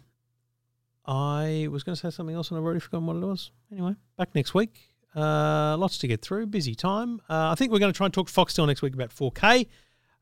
I 1.06 1.68
was 1.72 1.84
going 1.84 1.96
to 1.96 2.00
say 2.00 2.10
something 2.10 2.36
else 2.36 2.50
and 2.50 2.58
I've 2.58 2.64
already 2.64 2.80
forgotten 2.80 3.08
what 3.08 3.16
it 3.16 3.26
was. 3.26 3.52
Anyway, 3.72 3.96
back 4.18 4.34
next 4.36 4.54
week. 4.54 4.90
Uh, 5.16 5.76
lots 5.78 5.98
to 5.98 6.08
get 6.08 6.22
through. 6.22 6.46
Busy 6.48 6.76
time. 6.76 7.20
Uh, 7.30 7.50
I 7.50 7.56
think 7.56 7.72
we're 7.72 7.80
going 7.80 7.92
to 7.92 7.98
try 7.98 8.06
and 8.06 8.14
talk 8.14 8.28
Foxtel 8.30 8.68
next 8.68 8.82
week 8.82 8.94
about 8.94 9.10
4K. 9.10 9.68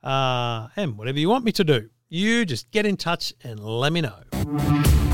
Uh, 0.01 0.69
and 0.75 0.97
whatever 0.97 1.19
you 1.19 1.29
want 1.29 1.43
me 1.43 1.51
to 1.51 1.63
do, 1.63 1.89
you 2.09 2.45
just 2.45 2.71
get 2.71 2.85
in 2.85 2.95
touch 2.95 3.33
and 3.43 3.59
let 3.59 3.91
me 3.91 4.01
know. 4.01 5.06